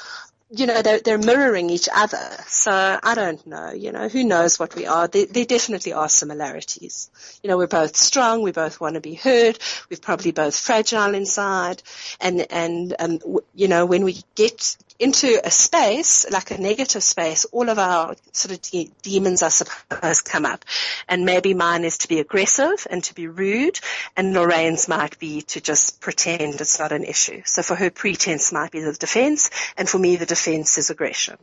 you 0.55 0.67
know, 0.67 0.83
they're, 0.83 1.01
they're 1.01 1.19
mirroring 1.19 1.71
each 1.71 1.89
other. 1.95 2.29
So 2.47 2.71
I 3.03 3.15
don't 3.15 3.45
know, 3.47 3.73
you 3.73 3.91
know, 3.91 4.09
who 4.09 4.23
knows 4.23 4.59
what 4.59 4.75
we 4.75 4.87
are. 4.87 5.09
There, 5.09 5.25
there 5.27 5.47
definitely 5.47 5.95
are 5.95 6.11
similarities. 6.11 7.11
You 7.43 7.49
know, 7.49 7.57
we're 7.57 7.67
both 7.67 7.97
strong. 7.97 8.43
We 8.43 8.53
both 8.53 8.79
want 8.79 8.95
to 8.95 9.01
be 9.01 9.15
heard. 9.15 9.59
We're 9.91 9.97
probably 9.97 10.33
both 10.33 10.55
fragile 10.55 11.15
inside. 11.15 11.83
And, 12.21 12.47
and, 12.53 12.95
um, 12.99 13.19
w- 13.19 13.45
you 13.55 13.69
know, 13.69 13.87
when 13.87 14.05
we 14.05 14.23
get 14.35 14.77
into 15.03 15.41
a 15.45 15.51
space, 15.51 16.31
like 16.31 16.53
a 16.53 16.59
negative 16.59 17.03
space, 17.03 17.45
all 17.47 17.69
of 17.69 17.79
our 17.79 18.15
sort 18.33 18.55
of 18.55 18.63
de- 18.63 18.91
demons, 19.03 19.43
I 19.43 19.49
suppose, 19.49 20.21
come 20.21 20.47
up. 20.47 20.65
And 21.09 21.25
maybe 21.25 21.55
mine 21.55 21.85
is 21.85 21.99
to 21.99 22.09
be 22.09 22.21
aggressive 22.21 22.87
and 22.89 23.03
to 23.05 23.15
be 23.15 23.27
rude, 23.27 23.81
and 24.17 24.33
Lorraine's 24.33 24.89
might 24.89 25.19
be 25.19 25.43
to 25.43 25.61
just 25.61 26.01
pretend 26.01 26.61
it's 26.61 26.79
not 26.79 26.93
an 26.93 27.05
issue. 27.05 27.43
So 27.45 27.63
for 27.63 27.75
her, 27.75 27.91
pretense 27.91 28.53
might 28.53 28.71
be 28.71 28.81
the 28.81 28.93
defense, 28.93 29.51
and 29.77 29.89
for 29.89 29.99
me, 29.99 30.17
the 30.17 30.27
defense 30.27 30.79
is 30.79 30.91
aggression. 30.91 31.37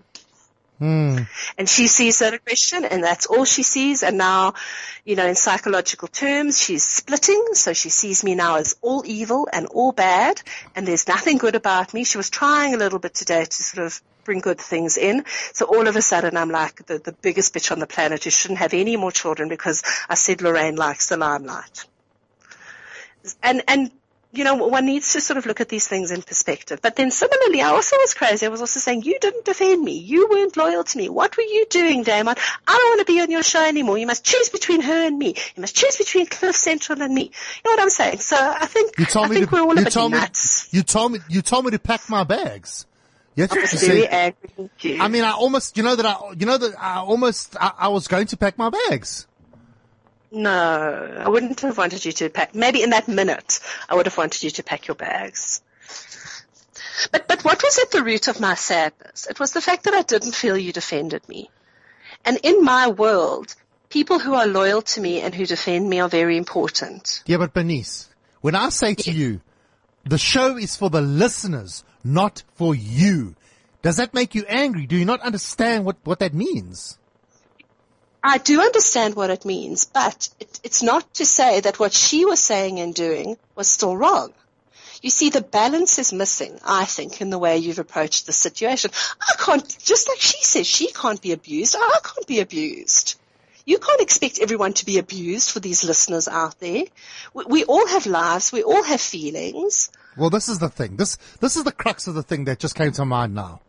Hmm. 0.80 1.17
And 1.57 1.67
she 1.67 1.88
sees 1.88 2.19
that 2.19 2.34
aggression 2.34 2.86
and 2.86 3.03
that's 3.03 3.25
all 3.25 3.43
she 3.43 3.63
sees. 3.63 4.01
And 4.01 4.17
now, 4.17 4.53
you 5.03 5.17
know, 5.17 5.27
in 5.27 5.36
psychological 5.36 6.07
terms, 6.07 6.61
she's 6.61 6.88
splitting. 6.88 7.43
So 7.53 7.73
she 7.73 7.89
sees 7.89 8.23
me 8.23 8.34
now 8.34 8.55
as 8.55 8.77
all 8.82 9.03
evil 9.05 9.49
and 9.51 9.67
all 9.67 9.91
bad 9.91 10.41
and 10.75 10.88
there's 10.88 11.07
nothing 11.07 11.38
good 11.38 11.55
about 11.55 11.93
me. 11.93 12.05
She 12.05 12.17
was 12.17 12.30
trying 12.30 12.73
a 12.73 12.77
little 12.77 12.99
bit 12.99 13.13
today 13.13 13.43
to 13.43 13.63
sort 13.63 13.86
of 13.86 14.01
bring 14.23 14.39
good 14.39 14.59
things 14.59 14.97
in. 14.97 15.25
So 15.53 15.65
all 15.65 15.88
of 15.88 15.97
a 15.97 16.01
sudden 16.01 16.38
I'm 16.38 16.49
like 16.49 16.86
the, 16.86 16.99
the 16.99 17.11
biggest 17.11 17.53
bitch 17.53 17.73
on 17.73 17.80
the 17.80 17.88
planet 17.88 18.23
who 18.23 18.30
shouldn't 18.30 18.59
have 18.59 18.73
any 18.73 18.95
more 18.95 19.11
children 19.11 19.49
because 19.49 19.84
I 20.07 20.15
said 20.15 20.41
Lorraine 20.41 20.77
likes 20.77 21.09
the 21.09 21.17
limelight. 21.17 21.86
And, 23.43 23.63
and 23.67 23.91
you 24.32 24.43
know, 24.43 24.55
one 24.55 24.86
needs 24.86 25.13
to 25.13 25.21
sort 25.21 25.38
of 25.38 25.45
look 25.47 25.59
at 25.59 25.69
these 25.69 25.88
things 25.88 26.11
in 26.11 26.21
perspective. 26.21 26.80
But 26.82 26.95
then 26.95 27.09
similarly, 27.09 27.61
I 27.61 27.69
also 27.69 27.95
was 27.97 28.13
crazy. 28.13 28.45
I 28.45 28.49
was 28.49 28.61
also 28.61 28.80
saying, 28.80 29.01
you 29.03 29.17
didn't 29.19 29.43
defend 29.45 29.84
me. 29.84 29.97
You 29.97 30.27
weren't 30.30 30.55
loyal 30.55 30.84
to 30.84 30.97
me. 30.97 31.09
What 31.09 31.36
were 31.36 31.43
you 31.43 31.65
doing, 31.69 32.03
Damon? 32.03 32.36
I 32.67 32.77
don't 32.77 32.89
want 32.91 32.99
to 33.07 33.11
be 33.11 33.19
on 33.21 33.32
your 33.32 33.41
show 33.41 33.65
anymore. 33.65 33.97
You 33.97 34.05
must 34.05 34.23
choose 34.23 34.49
between 34.49 34.82
her 34.82 35.07
and 35.07 35.17
me. 35.17 35.30
You 35.55 35.61
must 35.61 35.75
choose 35.75 35.97
between 35.97 36.27
Cliff 36.27 36.55
Central 36.55 37.01
and 37.01 37.13
me. 37.13 37.23
You 37.23 37.30
know 37.65 37.71
what 37.71 37.80
I'm 37.82 37.89
saying? 37.89 38.19
So 38.19 38.36
I 38.38 38.67
think, 38.67 38.97
You 38.99 39.05
told 39.05 39.25
I 39.25 39.30
me 39.30 39.36
think 39.38 39.49
to, 39.49 39.55
we're 39.55 39.61
all 39.61 39.71
a 39.71 39.84
bit 39.84 39.95
me, 39.95 40.09
nuts. 40.09 40.71
you 40.71 40.84
told 40.84 41.13
me, 41.13 41.19
you 41.27 41.41
told 41.41 41.65
me 41.65 41.71
to 41.71 41.80
pack 41.80 42.07
my 42.09 42.23
bags. 42.23 42.86
That's 43.36 43.53
I 43.53 43.59
was 43.61 43.71
very 43.73 44.07
angry 44.07 44.49
with 44.57 44.71
you. 44.84 45.01
I 45.01 45.07
mean, 45.07 45.23
I 45.23 45.32
almost, 45.32 45.77
you 45.77 45.84
know 45.84 45.95
that 45.95 46.05
I, 46.05 46.17
you 46.38 46.45
know 46.45 46.57
that 46.57 46.73
I 46.77 46.97
almost, 46.97 47.55
I, 47.59 47.71
I 47.77 47.88
was 47.88 48.07
going 48.07 48.27
to 48.27 48.38
pack 48.38 48.57
my 48.57 48.69
bags. 48.69 49.27
No, 50.32 51.17
I 51.19 51.27
wouldn't 51.30 51.61
have 51.61 51.77
wanted 51.77 52.05
you 52.05 52.11
to 52.11 52.30
pack. 52.30 52.53
Maybe 52.53 52.84
in 52.84 52.91
that 52.91 53.07
minute, 53.07 53.59
I 53.88 53.95
would 53.95 54.05
have 54.05 54.17
wanted 54.17 54.43
you 54.43 54.49
to 54.51 54.63
pack 54.63 54.88
your 54.88 54.95
bags. 54.95 55.61
But, 57.11 57.27
but 57.27 57.43
what 57.43 57.63
was 57.63 57.80
at 57.80 57.91
the 57.91 58.03
root 58.03 58.27
of 58.27 58.39
my 58.39 58.55
sadness? 58.55 59.27
It 59.27 59.39
was 59.39 59.53
the 59.53 59.61
fact 59.61 59.86
that 59.86 59.93
I 59.93 60.01
didn't 60.01 60.36
feel 60.36 60.57
you 60.57 60.73
defended 60.73 61.27
me. 61.27 61.49
And 62.25 62.38
in 62.43 62.63
my 62.63 62.89
world, 62.89 63.55
people 63.89 64.19
who 64.19 64.34
are 64.34 64.45
loyal 64.45 64.82
to 64.82 65.01
me 65.01 65.21
and 65.21 65.34
who 65.34 65.45
defend 65.45 65.89
me 65.89 65.99
are 65.99 66.09
very 66.09 66.38
important. 66.38 67.23
Yeah, 67.25 67.38
but 67.38 67.53
Bernice, 67.53 68.09
when 68.41 68.55
I 68.55 68.69
say 68.69 68.93
to 68.95 69.11
you, 69.11 69.41
the 70.05 70.17
show 70.17 70.57
is 70.57 70.75
for 70.75 70.89
the 70.89 71.01
listeners, 71.01 71.84
not 72.03 72.43
for 72.55 72.75
you, 72.75 73.36
does 73.82 73.97
that 73.97 74.13
make 74.13 74.36
you 74.36 74.45
angry? 74.47 74.86
Do 74.86 74.97
you 74.97 75.05
not 75.05 75.21
understand 75.21 75.86
what, 75.86 75.97
what 76.03 76.19
that 76.19 76.34
means? 76.34 76.99
I 78.24 78.38
do 78.38 78.61
understand 78.61 79.15
what 79.15 79.30
it 79.30 79.45
means, 79.45 79.86
but 79.86 80.30
it, 80.39 80.59
it's 80.63 80.84
not 80.84 81.13
to 81.15 81.26
say 81.26 81.61
that 81.61 81.80
what 81.80 81.93
she 81.93 82.26
was 82.26 82.39
saying 82.39 82.80
and 82.80 82.93
doing 82.93 83.38
was 83.55 83.67
still 83.67 83.95
wrong. 83.95 84.34
You 85.01 85.09
see, 85.09 85.30
the 85.30 85.41
balance 85.41 85.97
is 85.97 86.11
missing, 86.11 86.59
I 86.65 86.84
think, 86.84 87.22
in 87.22 87.30
the 87.30 87.39
way 87.39 87.57
you've 87.57 87.80
approached 87.80 88.26
the 88.26 88.34
situation. 88.34 88.91
I 89.22 89.36
can't, 89.38 89.78
just 89.80 90.09
like 90.09 90.20
she 90.20 90.43
says, 90.43 90.67
she 90.67 90.91
can't 90.91 91.22
be 91.22 91.32
abused. 91.32 91.76
I 91.80 91.99
can't 92.03 92.28
be 92.28 92.41
abused. 92.41 93.15
You 93.65 93.78
can't 93.78 94.01
expect 94.01 94.39
everyone 94.39 94.74
to 94.74 94.86
be 94.86 94.97
abused 94.97 95.51
for 95.51 95.61
these 95.61 95.86
listeners 95.86 96.28
out 96.28 96.59
there. 96.59 96.84
We, 97.34 97.45
we 97.45 97.63
all 97.63 97.88
have 97.88 98.07
lives. 98.07 98.51
We 98.51 98.63
all 98.63 98.84
have 98.84 98.99
feelings. 98.99 99.91
Well, 100.17 100.30
this 100.30 100.49
is 100.49 100.59
the 100.59 100.70
thing. 100.70 100.97
This, 100.97 101.17
this 101.39 101.55
is 101.55 101.63
the 101.63 101.72
crux 101.72 102.07
of 102.07 102.15
the 102.15 102.24
thing 102.24 102.45
that 102.45 102.59
just 102.59 102.76
came 102.76 102.91
to 102.93 103.05
mind 103.05 103.34
now. 103.36 103.61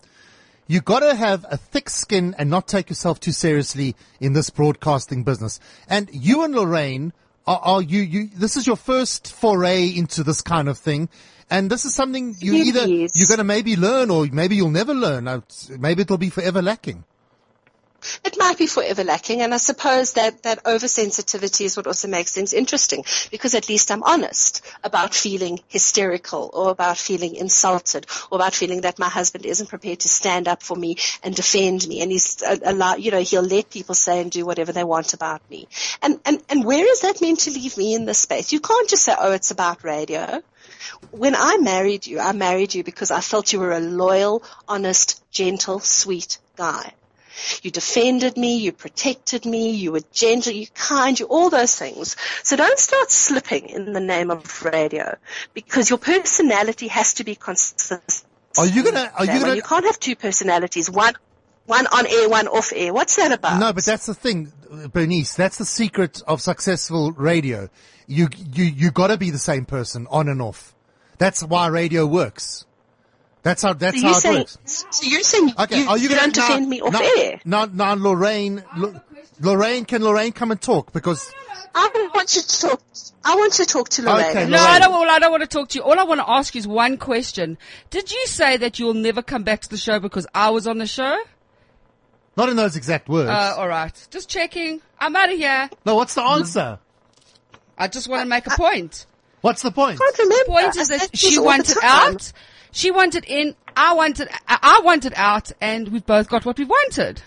You 0.71 0.81
gotta 0.81 1.17
have 1.17 1.45
a 1.51 1.57
thick 1.57 1.91
skin 1.91 2.33
and 2.39 2.49
not 2.49 2.69
take 2.69 2.91
yourself 2.91 3.19
too 3.19 3.33
seriously 3.33 3.97
in 4.21 4.35
this 4.35 4.51
broadcasting 4.51 5.25
business. 5.25 5.59
And 5.89 6.09
you 6.13 6.45
and 6.45 6.55
Lorraine 6.55 7.13
are, 7.45 7.59
are 7.61 7.83
you, 7.83 8.03
you, 8.03 8.29
this 8.37 8.57
is 8.57 8.69
your 8.69 8.77
first 8.77 9.33
foray 9.33 9.89
into 9.89 10.23
this 10.23 10.43
kind 10.43 10.69
of 10.69 10.79
thing. 10.79 11.09
And 11.51 11.69
this 11.73 11.85
is 11.85 11.93
something 11.93 12.37
you 12.39 12.55
It 12.55 12.67
either, 12.69 12.87
is. 12.89 13.11
you're 13.17 13.27
gonna 13.27 13.43
maybe 13.43 13.75
learn 13.75 14.11
or 14.13 14.29
maybe 14.31 14.55
you'll 14.55 14.71
never 14.71 14.95
learn. 14.95 15.43
Maybe 15.77 16.03
it'll 16.03 16.19
be 16.19 16.31
forever 16.31 16.63
lacking. 16.63 17.03
It 18.25 18.37
might 18.39 18.59
be 18.59 18.67
forever 18.67 19.05
lacking, 19.05 19.43
and 19.43 19.53
I 19.53 19.59
suppose 19.59 20.15
that, 20.15 20.43
that 20.43 20.65
oversensitivity 20.65 21.65
is 21.65 21.77
what 21.77 21.87
also 21.87 22.09
makes 22.09 22.33
things 22.33 22.53
interesting, 22.53 23.05
because 23.31 23.55
at 23.55 23.69
least 23.69 23.91
I'm 23.91 24.03
honest 24.03 24.63
about 24.85 25.15
feeling 25.15 25.61
hysterical, 25.69 26.51
or 26.53 26.71
about 26.71 26.99
feeling 26.99 27.37
insulted, 27.37 28.07
or 28.31 28.37
about 28.37 28.55
feeling 28.55 28.83
that 28.83 28.99
my 28.99 29.09
husband 29.09 29.47
isn't 29.47 29.69
prepared 29.69 30.01
to 30.01 30.09
stand 30.09 30.49
up 30.49 30.63
for 30.63 30.77
me 30.77 30.97
and 31.23 31.35
defend 31.35 31.87
me, 31.89 32.01
and 32.03 32.11
he's 32.11 32.43
uh, 32.43 32.57
allow, 32.65 32.95
you 32.97 33.11
know, 33.11 33.21
he'll 33.21 33.43
let 33.43 33.71
people 33.71 33.95
say 33.95 34.21
and 34.21 34.31
do 34.31 34.45
whatever 34.47 34.73
they 34.73 34.85
want 34.85 35.15
about 35.15 35.49
me. 35.51 35.69
And, 36.03 36.21
and, 36.25 36.43
and 36.49 36.65
where 36.65 36.91
is 36.91 37.01
that 37.01 37.21
meant 37.21 37.41
to 37.41 37.51
leave 37.51 37.77
me 37.77 37.95
in 37.95 38.05
this 38.05 38.19
space? 38.19 38.53
You 38.53 38.61
can't 38.61 38.89
just 38.89 39.05
say, 39.05 39.15
oh, 39.19 39.33
it's 39.33 39.51
about 39.51 39.85
radio 39.85 40.43
when 41.11 41.35
I 41.35 41.59
married 41.59 42.07
you, 42.07 42.21
I 42.21 42.33
married 42.33 42.75
you 42.75 42.85
because 42.85 43.11
I 43.11 43.21
felt 43.21 43.53
you 43.53 43.61
were 43.61 43.73
a 43.73 43.81
loyal, 43.81 44.43
honest, 44.69 45.23
gentle, 45.31 45.81
sweet 45.81 46.39
guy. 46.57 46.93
You 47.63 47.71
defended 47.71 48.37
me, 48.37 48.59
you 48.59 48.73
protected 48.73 49.47
me, 49.47 49.71
you 49.71 49.93
were 49.93 50.03
gentle, 50.13 50.53
you 50.53 50.67
kind, 50.75 51.19
you 51.19 51.27
all 51.27 51.51
those 51.51 51.75
things. 51.77 52.17
So 52.43 52.57
don't 52.57 52.79
start 52.79 53.11
slipping 53.11 53.69
in 53.69 53.93
the 53.93 54.01
name 54.01 54.31
of 54.31 54.63
radio 54.65 55.17
because 55.55 55.91
your 55.91 55.99
personality 55.99 56.89
has 56.89 57.15
to 57.15 57.25
be 57.25 57.35
consistent. 57.35 58.25
Are 58.59 58.67
you 58.67 58.83
gonna, 58.83 59.13
are 59.17 59.25
you 59.25 59.41
gonna, 59.41 59.55
You 59.55 59.63
can't 59.63 59.85
have 59.85 59.99
two 59.99 60.17
personalities, 60.17 60.91
one 60.91 61.15
one 61.67 61.87
on 61.87 62.07
air, 62.07 62.29
one 62.29 62.49
off 62.49 62.73
air. 62.75 62.93
What's 62.93 63.17
that 63.17 63.33
about? 63.33 63.61
No, 63.61 63.73
but 63.73 63.85
that's 63.85 64.07
the 64.07 64.15
thing, 64.15 64.53
Bernice. 64.93 65.35
That's 65.35 65.57
the 65.57 65.65
secret 65.65 66.21
of 66.27 66.43
successful 66.43 67.13
radio. 67.13 67.69
You 68.07 68.29
you 68.53 68.65
you 68.65 68.91
got 68.91 69.07
to 69.09 69.17
be 69.17 69.31
the 69.31 69.39
same 69.39 69.65
person 69.65 70.07
on 70.11 70.29
and 70.29 70.43
off. 70.43 70.75
That's 71.19 71.43
why 71.43 71.69
radio 71.69 72.07
works. 72.07 72.67
That's 73.43 73.63
how, 73.63 73.73
that's 73.73 73.99
So 74.01 74.03
how 74.03 74.09
you're 74.09 74.17
it 74.19 74.21
saying, 74.21 74.39
works. 74.39 74.87
so 74.91 75.07
you're 75.09 75.23
saying 75.23 75.53
Okay, 75.59 75.81
you, 75.83 75.89
are 75.89 75.97
you, 75.97 76.05
you 76.05 76.09
gonna 76.11 76.21
don't 76.23 76.37
now- 76.37 76.47
defend 76.49 76.69
me 76.69 76.81
off 76.83 76.93
now, 76.93 77.01
air? 77.03 77.41
Now, 77.45 77.65
now, 77.65 77.95
Lorraine, 77.95 78.63
Lo- 78.77 79.01
Lorraine, 79.41 79.85
can 79.87 80.03
Lorraine 80.05 80.33
come 80.33 80.51
and 80.51 80.61
talk? 80.61 80.93
Because, 80.93 81.33
I 81.75 82.11
want 82.15 82.37
you 82.37 82.43
to 82.43 82.61
talk. 82.61 82.83
I 83.25 83.37
want 83.37 83.53
to 83.55 83.65
talk 83.67 83.89
to 83.91 84.03
Lorraine. 84.03 84.31
Okay, 84.31 84.45
No, 84.47 84.57
Lorraine. 84.59 84.67
I 84.67 84.79
don't, 84.81 84.93
well, 84.93 85.11
I 85.11 85.19
don't 85.19 85.31
want 85.31 85.43
to 85.43 85.47
talk 85.49 85.69
to 85.71 85.79
you. 85.79 85.85
All 85.85 85.99
I 85.99 86.03
want 86.05 86.21
to 86.21 86.29
ask 86.29 86.55
you 86.55 86.59
is 86.59 86.67
one 86.67 86.97
question. 86.99 87.57
Did 87.91 88.11
you 88.13 88.27
say 88.27 88.57
that 88.59 88.79
you'll 88.79 88.95
never 88.95 89.23
come 89.23 89.43
back 89.43 89.61
to 89.63 89.69
the 89.71 89.77
show 89.77 90.01
because 90.01 90.27
I 90.35 90.51
was 90.51 90.67
on 90.67 90.79
the 90.79 90.87
show? 90.87 91.17
not 92.37 92.49
in 92.49 92.57
those 92.57 92.77
exact 92.77 93.09
words. 93.09 93.29
Uh, 93.29 93.55
alright. 93.59 94.07
Just 94.11 94.29
checking. 94.31 94.81
I'm 94.99 95.15
out 95.17 95.31
of 95.33 95.37
here. 95.39 95.69
no, 95.85 95.95
what's 95.95 96.15
the 96.15 96.23
answer? 96.23 96.79
I 97.77 97.89
just 97.89 98.09
want 98.09 98.23
to 98.23 98.29
make 98.29 98.47
a 98.47 98.51
point. 98.51 99.05
What's 99.43 99.63
the 99.63 99.71
point? 99.71 100.01
I 100.01 100.05
can't 100.05 100.19
remember. 100.19 100.45
The 100.45 100.51
point 100.51 100.77
is 100.77 100.89
that 100.89 101.17
she 101.17 101.31
this 101.31 101.39
all 101.39 101.45
wanted 101.45 101.77
time. 101.81 102.15
out. 102.15 102.33
She 102.73 102.91
wanted 102.91 103.25
in. 103.27 103.55
I 103.77 103.95
wanted. 103.95 104.29
I 104.49 104.59
I 104.63 104.81
wanted 104.85 105.13
out, 105.17 105.53
and 105.61 105.89
we've 105.89 106.07
both 106.07 106.29
got 106.29 106.45
what 106.45 106.59
we 106.59 106.65
wanted. 106.65 107.23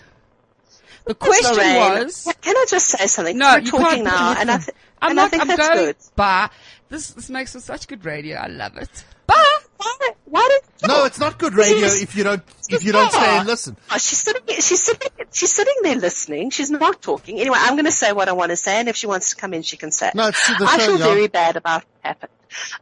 The 1.06 1.14
question 1.14 1.52
Lorraine, 1.56 2.04
was. 2.04 2.24
Can, 2.24 2.34
can 2.40 2.56
I 2.56 2.64
just 2.68 2.86
say 2.86 3.06
something? 3.06 3.36
No, 3.36 3.52
We're 3.54 3.60
you 3.60 3.70
talking 3.70 3.86
can't. 3.86 4.04
now, 4.04 4.34
and 4.38 4.50
I, 4.50 4.56
th- 4.56 4.70
I'm 5.02 5.10
and 5.10 5.16
not. 5.16 5.26
I 5.26 5.28
think 5.28 5.42
I'm 5.42 5.48
that's 5.48 5.68
going. 5.68 5.84
good. 5.86 5.96
Bye. 6.16 6.48
This 6.88 7.08
this 7.10 7.28
makes 7.28 7.52
for 7.52 7.60
such 7.60 7.86
good 7.88 8.04
radio. 8.04 8.36
I 8.38 8.46
love 8.46 8.76
it. 8.76 9.04
Bye. 9.26 9.34
Why, 9.76 10.10
why 10.24 10.58
did 10.80 10.88
No, 10.88 11.04
it's 11.04 11.18
not 11.18 11.38
good 11.38 11.54
radio 11.54 11.86
if 11.86 12.16
you 12.16 12.24
don't, 12.24 12.42
if 12.70 12.84
you 12.84 12.92
don't 12.92 13.10
stay 13.10 13.38
and 13.38 13.46
listen. 13.46 13.76
Oh, 13.90 13.98
she's 13.98 14.18
sitting. 14.18 14.42
She's 14.60 14.82
sitting. 14.82 15.10
She's 15.32 15.52
sitting 15.52 15.74
there 15.82 15.96
listening. 15.96 16.50
She's 16.50 16.70
not 16.70 17.02
talking. 17.02 17.38
Anyway, 17.38 17.56
I'm 17.60 17.74
going 17.74 17.84
to 17.84 17.92
say 17.92 18.12
what 18.12 18.28
I 18.28 18.32
want 18.32 18.50
to 18.50 18.56
say, 18.56 18.76
and 18.80 18.88
if 18.88 18.96
she 18.96 19.06
wants 19.06 19.30
to 19.30 19.36
come 19.36 19.52
in, 19.52 19.62
she 19.62 19.76
can 19.76 19.90
say. 19.90 20.08
it. 20.08 20.14
No, 20.14 20.28
it's 20.28 20.46
the 20.58 20.64
I 20.64 20.78
show, 20.78 20.86
feel 20.86 20.98
yeah. 21.00 21.04
very 21.06 21.26
bad 21.28 21.56
about 21.56 21.82
what 21.82 22.06
happened. 22.08 22.30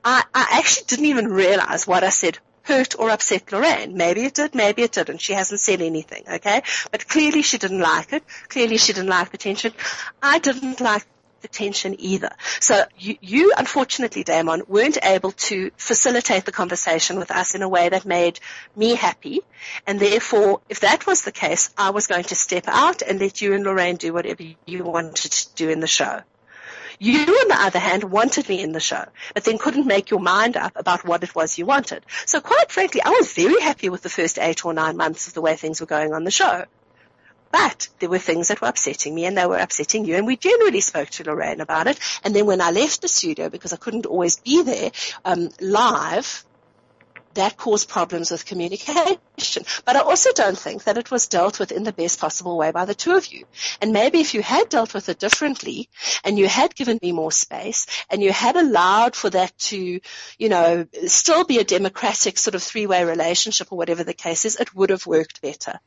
I, 0.04 0.22
I 0.34 0.58
actually 0.58 0.84
didn't 0.86 1.06
even 1.06 1.28
realize 1.28 1.86
what 1.86 2.04
I 2.04 2.10
said 2.10 2.38
hurt 2.62 2.98
or 2.98 3.10
upset 3.10 3.50
Lorraine. 3.52 3.96
Maybe 3.96 4.24
it 4.24 4.34
did, 4.34 4.54
maybe 4.54 4.82
it 4.82 4.92
didn't. 4.92 5.20
She 5.20 5.32
hasn't 5.32 5.60
said 5.60 5.80
anything, 5.80 6.24
okay? 6.34 6.62
But 6.90 7.08
clearly 7.08 7.42
she 7.42 7.58
didn't 7.58 7.80
like 7.80 8.12
it. 8.12 8.24
Clearly 8.48 8.78
she 8.78 8.92
didn't 8.92 9.10
like 9.10 9.30
the 9.30 9.38
tension. 9.38 9.72
I 10.22 10.38
didn't 10.38 10.80
like 10.80 11.04
the 11.42 11.48
tension 11.48 11.96
either. 11.98 12.30
So 12.60 12.84
you, 12.96 13.16
you 13.20 13.52
unfortunately, 13.56 14.24
Damon, 14.24 14.62
weren't 14.68 14.98
able 15.02 15.32
to 15.32 15.70
facilitate 15.76 16.44
the 16.44 16.52
conversation 16.52 17.18
with 17.18 17.30
us 17.30 17.54
in 17.54 17.62
a 17.62 17.68
way 17.68 17.88
that 17.88 18.06
made 18.06 18.40
me 18.74 18.94
happy. 18.94 19.40
And 19.86 20.00
therefore, 20.00 20.60
if 20.68 20.80
that 20.80 21.06
was 21.06 21.22
the 21.22 21.32
case, 21.32 21.70
I 21.76 21.90
was 21.90 22.06
going 22.06 22.24
to 22.24 22.34
step 22.34 22.64
out 22.68 23.02
and 23.02 23.20
let 23.20 23.42
you 23.42 23.54
and 23.54 23.64
Lorraine 23.64 23.96
do 23.96 24.12
whatever 24.12 24.44
you 24.66 24.84
wanted 24.84 25.32
to 25.32 25.54
do 25.54 25.68
in 25.68 25.80
the 25.80 25.86
show. 25.86 26.22
You, 27.03 27.18
on 27.18 27.48
the 27.48 27.57
other 27.59 27.80
hand, 27.80 28.05
wanted 28.05 28.48
me 28.48 28.62
in 28.62 28.70
the 28.70 28.78
show, 28.78 29.05
but 29.34 29.42
then 29.42 29.59
couldn't 29.59 29.88
make 29.88 30.11
your 30.11 30.20
mind 30.20 30.57
up 30.57 30.74
about 30.76 31.05
what 31.05 31.24
it 31.24 31.34
was 31.34 31.59
you 31.59 31.66
wanted. 31.66 32.07
So 32.26 32.40
quite 32.40 32.70
frankly, 32.70 33.03
I 33.03 33.11
was 33.11 33.32
very 33.32 33.61
happy 33.61 33.88
with 33.88 34.03
the 34.03 34.09
first 34.09 34.38
eight 34.38 34.64
or 34.64 34.72
nine 34.72 34.96
months 34.96 35.26
of 35.26 35.34
the 35.34 35.40
way 35.40 35.57
things 35.57 35.80
were 35.80 35.88
going 35.88 36.12
on 36.12 36.22
the 36.22 36.30
show. 36.30 36.64
But 37.50 37.88
there 37.98 38.09
were 38.09 38.20
things 38.20 38.46
that 38.48 38.61
were 38.61 38.68
upsetting 38.68 39.16
me 39.16 39.24
and 39.24 39.36
they 39.36 39.46
were 39.46 39.59
upsetting 39.59 40.05
you 40.05 40.14
and 40.14 40.28
we 40.28 40.36
generally 40.36 40.80
spoke 40.80 41.11
to 41.11 41.24
Lorraine 41.24 41.61
about 41.61 41.88
it. 41.88 41.98
And 42.22 42.36
then 42.36 42.46
when 42.46 42.61
I 42.61 42.70
left 42.70 43.03
the 43.03 43.09
studio 43.09 43.48
because 43.48 43.72
I 43.72 43.78
couldn't 43.78 44.07
always 44.07 44.36
be 44.36 44.62
there, 44.62 44.92
um, 45.24 45.48
live, 45.61 46.44
that 47.35 47.57
caused 47.57 47.89
problems 47.89 48.30
with 48.30 48.45
communication. 48.45 49.64
But 49.85 49.97
I 49.97 50.01
also 50.01 50.33
don't 50.33 50.59
think 50.59 50.85
that 50.85 50.99
it 50.99 51.11
was 51.11 51.28
dealt 51.28 51.59
with 51.59 51.72
in 51.72 51.83
the 51.83 51.93
best 51.93 52.20
possible 52.20 52.57
way 52.57 52.70
by 52.70 52.85
the 52.85 52.95
two 52.95 53.16
of 53.16 53.26
you. 53.26 53.47
And 53.80 53.93
maybe 53.93 54.20
if 54.20 54.35
you 54.35 54.43
had 54.43 54.68
dealt 54.68 54.95
with 54.95 55.09
it 55.09 55.18
differently 55.18 55.89
and 56.24 56.39
you 56.39 56.49
had 56.49 56.74
given 56.74 56.99
me 57.03 57.12
more 57.12 57.33
space 57.33 57.87
and 58.11 58.22
you 58.22 58.33
had 58.33 58.57
allowed 58.57 59.16
for 59.16 59.30
that 59.30 59.57
to, 59.59 60.01
you 60.39 60.49
know, 60.49 60.87
still 61.07 61.45
be 61.45 61.59
a 61.59 61.64
democratic 61.64 62.39
sort 62.39 62.55
of 62.55 62.62
three-way 62.62 63.05
relationship 63.05 63.72
or 63.72 63.78
whatever 63.78 64.05
the 64.05 64.14
case 64.14 64.45
is, 64.45 64.57
it 64.57 64.74
would 64.74 64.91
have 64.91 65.07
worked 65.07 65.43
better. 65.43 65.80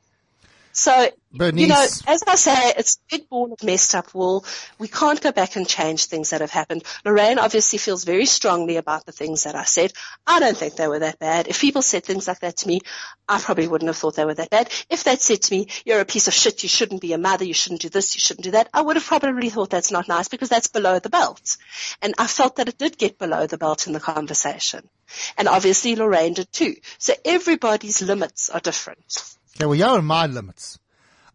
So, 0.76 1.10
you 1.32 1.68
know, 1.68 1.86
as 2.06 2.24
I 2.28 2.36
say, 2.36 2.74
it's 2.78 2.98
a 2.98 3.18
big 3.18 3.30
ball 3.30 3.54
of 3.54 3.64
messed 3.64 3.96
up 3.96 4.14
wool. 4.14 4.44
We 4.78 4.90
can't 4.90 5.22
go 5.22 5.32
back 5.32 5.56
and 5.56 5.66
change 5.66 6.06
things 6.06 6.32
that 6.32 6.42
have 6.42 6.52
happened. 6.52 6.84
Lorraine 7.06 7.40
obviously 7.40 7.80
feels 7.80 8.04
very 8.04 8.26
strongly 8.26 8.76
about 8.76 9.06
the 9.06 9.14
things 9.14 9.44
that 9.44 9.56
I 9.56 9.64
said. 9.64 9.94
I 10.28 10.42
don't 10.42 10.58
think 10.58 10.76
they 10.76 10.90
were 10.90 11.00
that 11.00 11.18
bad. 11.18 11.48
If 11.48 11.62
people 11.62 11.82
said 11.82 12.04
things 12.04 12.28
like 12.28 12.42
that 12.42 12.58
to 12.58 12.68
me, 12.68 12.82
I 13.26 13.40
probably 13.40 13.70
wouldn't 13.70 13.88
have 13.88 13.96
thought 13.96 14.18
they 14.18 14.26
were 14.26 14.34
that 14.34 14.50
bad. 14.50 14.70
If 14.90 15.06
they'd 15.06 15.22
said 15.22 15.44
to 15.44 15.54
me, 15.54 15.68
you're 15.86 16.02
a 16.02 16.06
piece 16.06 16.28
of 16.28 16.34
shit, 16.34 16.62
you 16.62 16.68
shouldn't 16.68 17.00
be 17.00 17.14
a 17.14 17.18
mother, 17.18 17.46
you 17.46 17.54
shouldn't 17.54 17.82
do 17.82 17.90
this, 17.90 18.14
you 18.14 18.20
shouldn't 18.20 18.44
do 18.44 18.52
that, 18.52 18.68
I 18.74 18.82
would 18.82 18.98
have 18.98 19.06
probably 19.06 19.50
thought 19.50 19.70
that's 19.70 19.92
not 19.92 20.10
nice 20.10 20.28
because 20.28 20.50
that's 20.50 20.68
below 20.68 21.00
the 21.00 21.10
belt. 21.10 21.56
And 22.02 22.16
I 22.18 22.28
felt 22.28 22.58
that 22.58 22.68
it 22.68 22.78
did 22.78 22.98
get 22.98 23.18
below 23.18 23.48
the 23.48 23.58
belt 23.58 23.88
in 23.88 23.94
the 23.94 24.02
conversation. 24.02 24.90
And 25.38 25.48
obviously 25.48 25.96
Lorraine 25.96 26.34
did 26.34 26.52
too. 26.52 26.76
So 26.98 27.14
everybody's 27.24 28.02
limits 28.02 28.50
are 28.50 28.60
different. 28.60 29.24
Okay, 29.56 29.66
well, 29.66 29.76
you're 29.76 30.00
in 30.00 30.06
my 30.06 30.26
limits. 30.28 30.80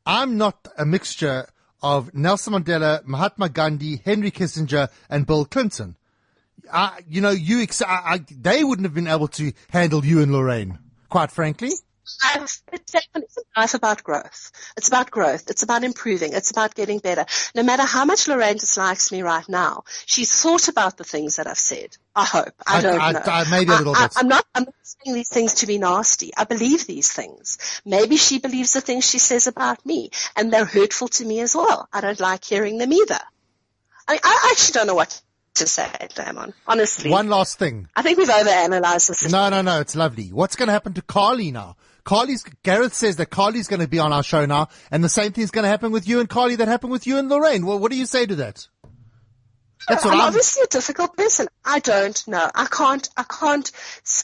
I'm 0.05 0.37
not 0.37 0.69
a 0.77 0.85
mixture 0.85 1.47
of 1.83 2.13
Nelson 2.15 2.53
Mandela, 2.53 3.03
Mahatma 3.07 3.49
Gandhi, 3.49 4.03
Henry 4.05 4.31
Kissinger, 4.31 4.91
and 5.09 5.27
Bill 5.27 5.47
Clinton. 5.47 5.97
I, 6.71 7.01
you 7.09 7.23
know, 7.23 7.31
you, 7.31 7.63
ex- 7.63 7.81
I, 7.81 7.87
I, 7.87 8.25
they 8.31 8.63
wouldn't 8.63 8.85
have 8.85 8.95
been 8.95 9.07
able 9.07 9.29
to 9.29 9.53
handle 9.71 10.05
you 10.05 10.21
and 10.21 10.33
Lorraine, 10.33 10.79
quite 11.09 11.31
frankly. 11.31 11.71
It's 12.35 12.63
life 13.57 13.75
about 13.75 14.03
growth. 14.03 14.53
It's 14.77 14.89
about 14.89 15.11
growth. 15.11 15.51
It's 15.51 15.63
about 15.63 15.85
improving. 15.85 16.33
It's 16.33 16.51
about 16.51 16.75
getting 16.75 16.99
better. 16.99 17.27
No 17.55 17.63
matter 17.63 17.83
how 17.85 18.05
much 18.05 18.29
Lorraine 18.29 18.57
dislikes 18.57 19.11
me 19.13 19.23
right 19.23 19.49
now, 19.49 19.85
she's 20.07 20.31
thought 20.43 20.69
about 20.69 20.97
the 20.97 21.05
things 21.05 21.37
that 21.37 21.47
I've 21.47 21.59
said. 21.59 21.97
I 22.15 22.25
hope. 22.25 22.53
I, 22.67 22.79
I- 22.79 22.81
don't 22.83 23.01
I- 23.01 23.13
know. 23.13 23.21
I- 23.25 23.51
maybe 23.51 23.73
a 23.73 23.77
little 23.77 23.95
bit. 23.95 24.17
am 24.19 24.29
not, 24.29 24.45
I'm 24.55 24.65
not 24.65 24.75
saying 24.83 25.15
these 25.15 25.29
things 25.29 25.55
to 25.55 25.67
be 25.67 25.79
nasty. 25.79 26.31
I 26.37 26.45
believe 26.45 26.87
these 26.87 27.11
things. 27.13 27.59
Maybe 27.85 28.17
she 28.17 28.39
believes 28.39 28.73
the 28.73 28.81
things 28.81 29.09
she 29.09 29.19
says 29.19 29.47
about 29.47 29.85
me 29.87 30.11
and 30.37 30.53
they're 30.53 30.65
hurtful 30.65 31.09
to 31.09 31.25
me 31.25 31.41
as 31.41 31.55
well. 31.55 31.89
I 31.93 32.01
don't 32.01 32.21
like 32.21 32.45
hearing 32.45 32.79
them 32.79 32.93
either. 32.93 33.19
I, 34.09 34.13
mean, 34.13 34.21
I 34.25 34.49
actually 34.51 34.73
don't 34.73 34.87
know 34.89 34.95
what 34.95 35.21
to 35.55 35.67
say, 35.67 35.89
Damon. 36.15 36.55
Honestly. 36.67 37.11
One 37.11 37.29
last 37.29 37.59
thing. 37.59 37.89
I 37.95 38.03
think 38.03 38.19
we've 38.19 38.29
overanalyzed 38.29 39.09
this. 39.09 39.31
No, 39.31 39.49
no, 39.49 39.63
no, 39.63 39.81
it's 39.81 39.95
lovely. 39.97 40.29
What's 40.33 40.57
going 40.57 40.67
to 40.69 40.73
happen 40.73 40.95
to 40.95 41.03
Carly 41.03 41.51
now? 41.51 41.77
Carly's, 42.05 42.45
Gareth 42.63 42.95
says 42.95 43.17
that 43.17 43.27
Carly's 43.27 43.69
going 43.69 43.81
to 43.81 43.89
be 43.89 43.99
on 43.99 44.13
our 44.13 44.23
show 44.23 44.47
now, 44.47 44.69
and 44.91 45.03
the 45.03 45.09
same 45.09 45.33
thing's 45.33 45.51
going 45.51 45.65
to 45.65 45.69
happen 45.69 45.93
with 45.93 46.09
you 46.09 46.21
and 46.21 46.29
Carly 46.29 46.57
that 46.57 46.69
happened 46.69 46.93
with 46.93 47.07
you 47.07 47.19
and 47.19 47.29
Lorraine. 47.29 47.67
Well, 47.67 47.79
what 47.79 47.91
do 47.91 47.97
you 47.97 48.07
say 48.07 48.27
to 48.27 48.37
that? 48.37 48.67
That's 49.89 50.05
what 50.05 50.15
I'm 50.15 50.21
I'm, 50.21 50.27
obviously 50.29 50.63
a 50.63 50.67
difficult 50.67 51.17
person. 51.17 51.49
I 51.65 51.79
don't 51.79 52.29
know. 52.29 52.51
I 52.55 52.67
can't, 52.67 53.09
I 53.17 53.23
can't, 53.23 53.71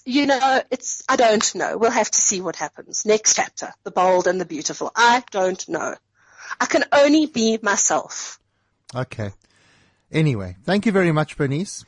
you 0.05 0.27
know, 0.27 0.63
it's, 0.71 1.03
I 1.09 1.17
don't 1.17 1.55
know. 1.55 1.79
We'll 1.79 1.91
have 1.91 2.11
to 2.11 2.19
see 2.19 2.41
what 2.41 2.57
happens. 2.57 3.07
Next 3.07 3.35
chapter, 3.35 3.73
the 3.85 3.91
bold 3.91 4.27
and 4.27 4.41
the 4.41 4.45
beautiful. 4.45 4.93
I 4.95 5.25
don't 5.31 5.67
know. 5.69 5.95
I 6.61 6.67
can 6.67 6.85
only 6.93 7.27
be 7.27 7.59
myself. 7.63 8.39
okay. 8.95 9.31
Anyway, 10.13 10.57
thank 10.63 10.87
you 10.87 10.93
very 10.93 11.11
much, 11.11 11.37
Bernice. 11.37 11.85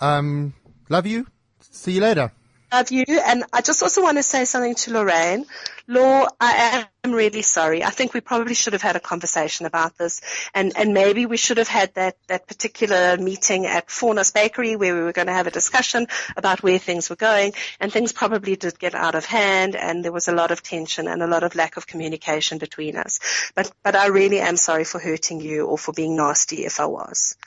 Um, 0.00 0.54
love 0.88 1.06
you. 1.06 1.26
See 1.60 1.92
you 1.92 2.00
later. 2.00 2.30
Love 2.76 2.90
you. 2.90 3.04
And 3.08 3.44
I 3.54 3.62
just 3.62 3.82
also 3.82 4.02
want 4.02 4.18
to 4.18 4.22
say 4.22 4.44
something 4.44 4.74
to 4.74 4.92
Lorraine. 4.92 5.46
Law, 5.88 6.26
I 6.38 6.86
am 7.04 7.12
really 7.12 7.40
sorry. 7.40 7.82
I 7.82 7.88
think 7.88 8.12
we 8.12 8.20
probably 8.20 8.52
should 8.52 8.74
have 8.74 8.82
had 8.82 8.96
a 8.96 9.00
conversation 9.00 9.64
about 9.64 9.96
this 9.96 10.20
and, 10.52 10.74
and 10.76 10.92
maybe 10.92 11.24
we 11.24 11.38
should 11.38 11.56
have 11.56 11.68
had 11.68 11.94
that, 11.94 12.18
that 12.26 12.46
particular 12.46 13.16
meeting 13.16 13.64
at 13.64 13.86
Fournos 13.86 14.34
Bakery 14.34 14.76
where 14.76 14.94
we 14.94 15.00
were 15.00 15.14
going 15.14 15.28
to 15.28 15.32
have 15.32 15.46
a 15.46 15.50
discussion 15.50 16.06
about 16.36 16.62
where 16.62 16.78
things 16.78 17.08
were 17.08 17.16
going 17.16 17.54
and 17.80 17.90
things 17.90 18.12
probably 18.12 18.56
did 18.56 18.78
get 18.78 18.94
out 18.94 19.14
of 19.14 19.24
hand 19.24 19.74
and 19.74 20.04
there 20.04 20.12
was 20.12 20.28
a 20.28 20.34
lot 20.34 20.50
of 20.50 20.62
tension 20.62 21.08
and 21.08 21.22
a 21.22 21.26
lot 21.26 21.44
of 21.44 21.54
lack 21.54 21.78
of 21.78 21.86
communication 21.86 22.58
between 22.58 22.98
us. 22.98 23.20
But, 23.54 23.72
but 23.82 23.96
I 23.96 24.08
really 24.08 24.40
am 24.40 24.58
sorry 24.58 24.84
for 24.84 24.98
hurting 24.98 25.40
you 25.40 25.64
or 25.64 25.78
for 25.78 25.92
being 25.92 26.14
nasty 26.14 26.66
if 26.66 26.78
I 26.78 26.84
was 26.84 27.38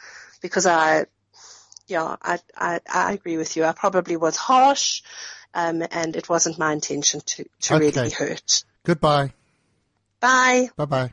because 0.42 0.66
I, 0.66 1.06
yeah, 1.90 2.16
I, 2.22 2.40
I, 2.56 2.80
I 2.92 3.14
agree 3.14 3.38
with 3.38 3.56
you. 3.58 3.66
I 3.66 3.72
probably 3.72 4.18
was 4.18 4.36
harsh, 4.36 5.02
um, 5.54 5.84
and 5.92 6.16
it 6.16 6.30
wasn't 6.30 6.60
my 6.60 6.72
intention 6.72 7.22
to, 7.22 7.46
to 7.62 7.76
Okay. 7.76 7.92
really 7.92 8.10
hurt. 8.12 8.64
Goodbye. 8.86 9.34
Bye. 10.20 10.70
Bye 10.76 10.86
bye. 10.86 11.08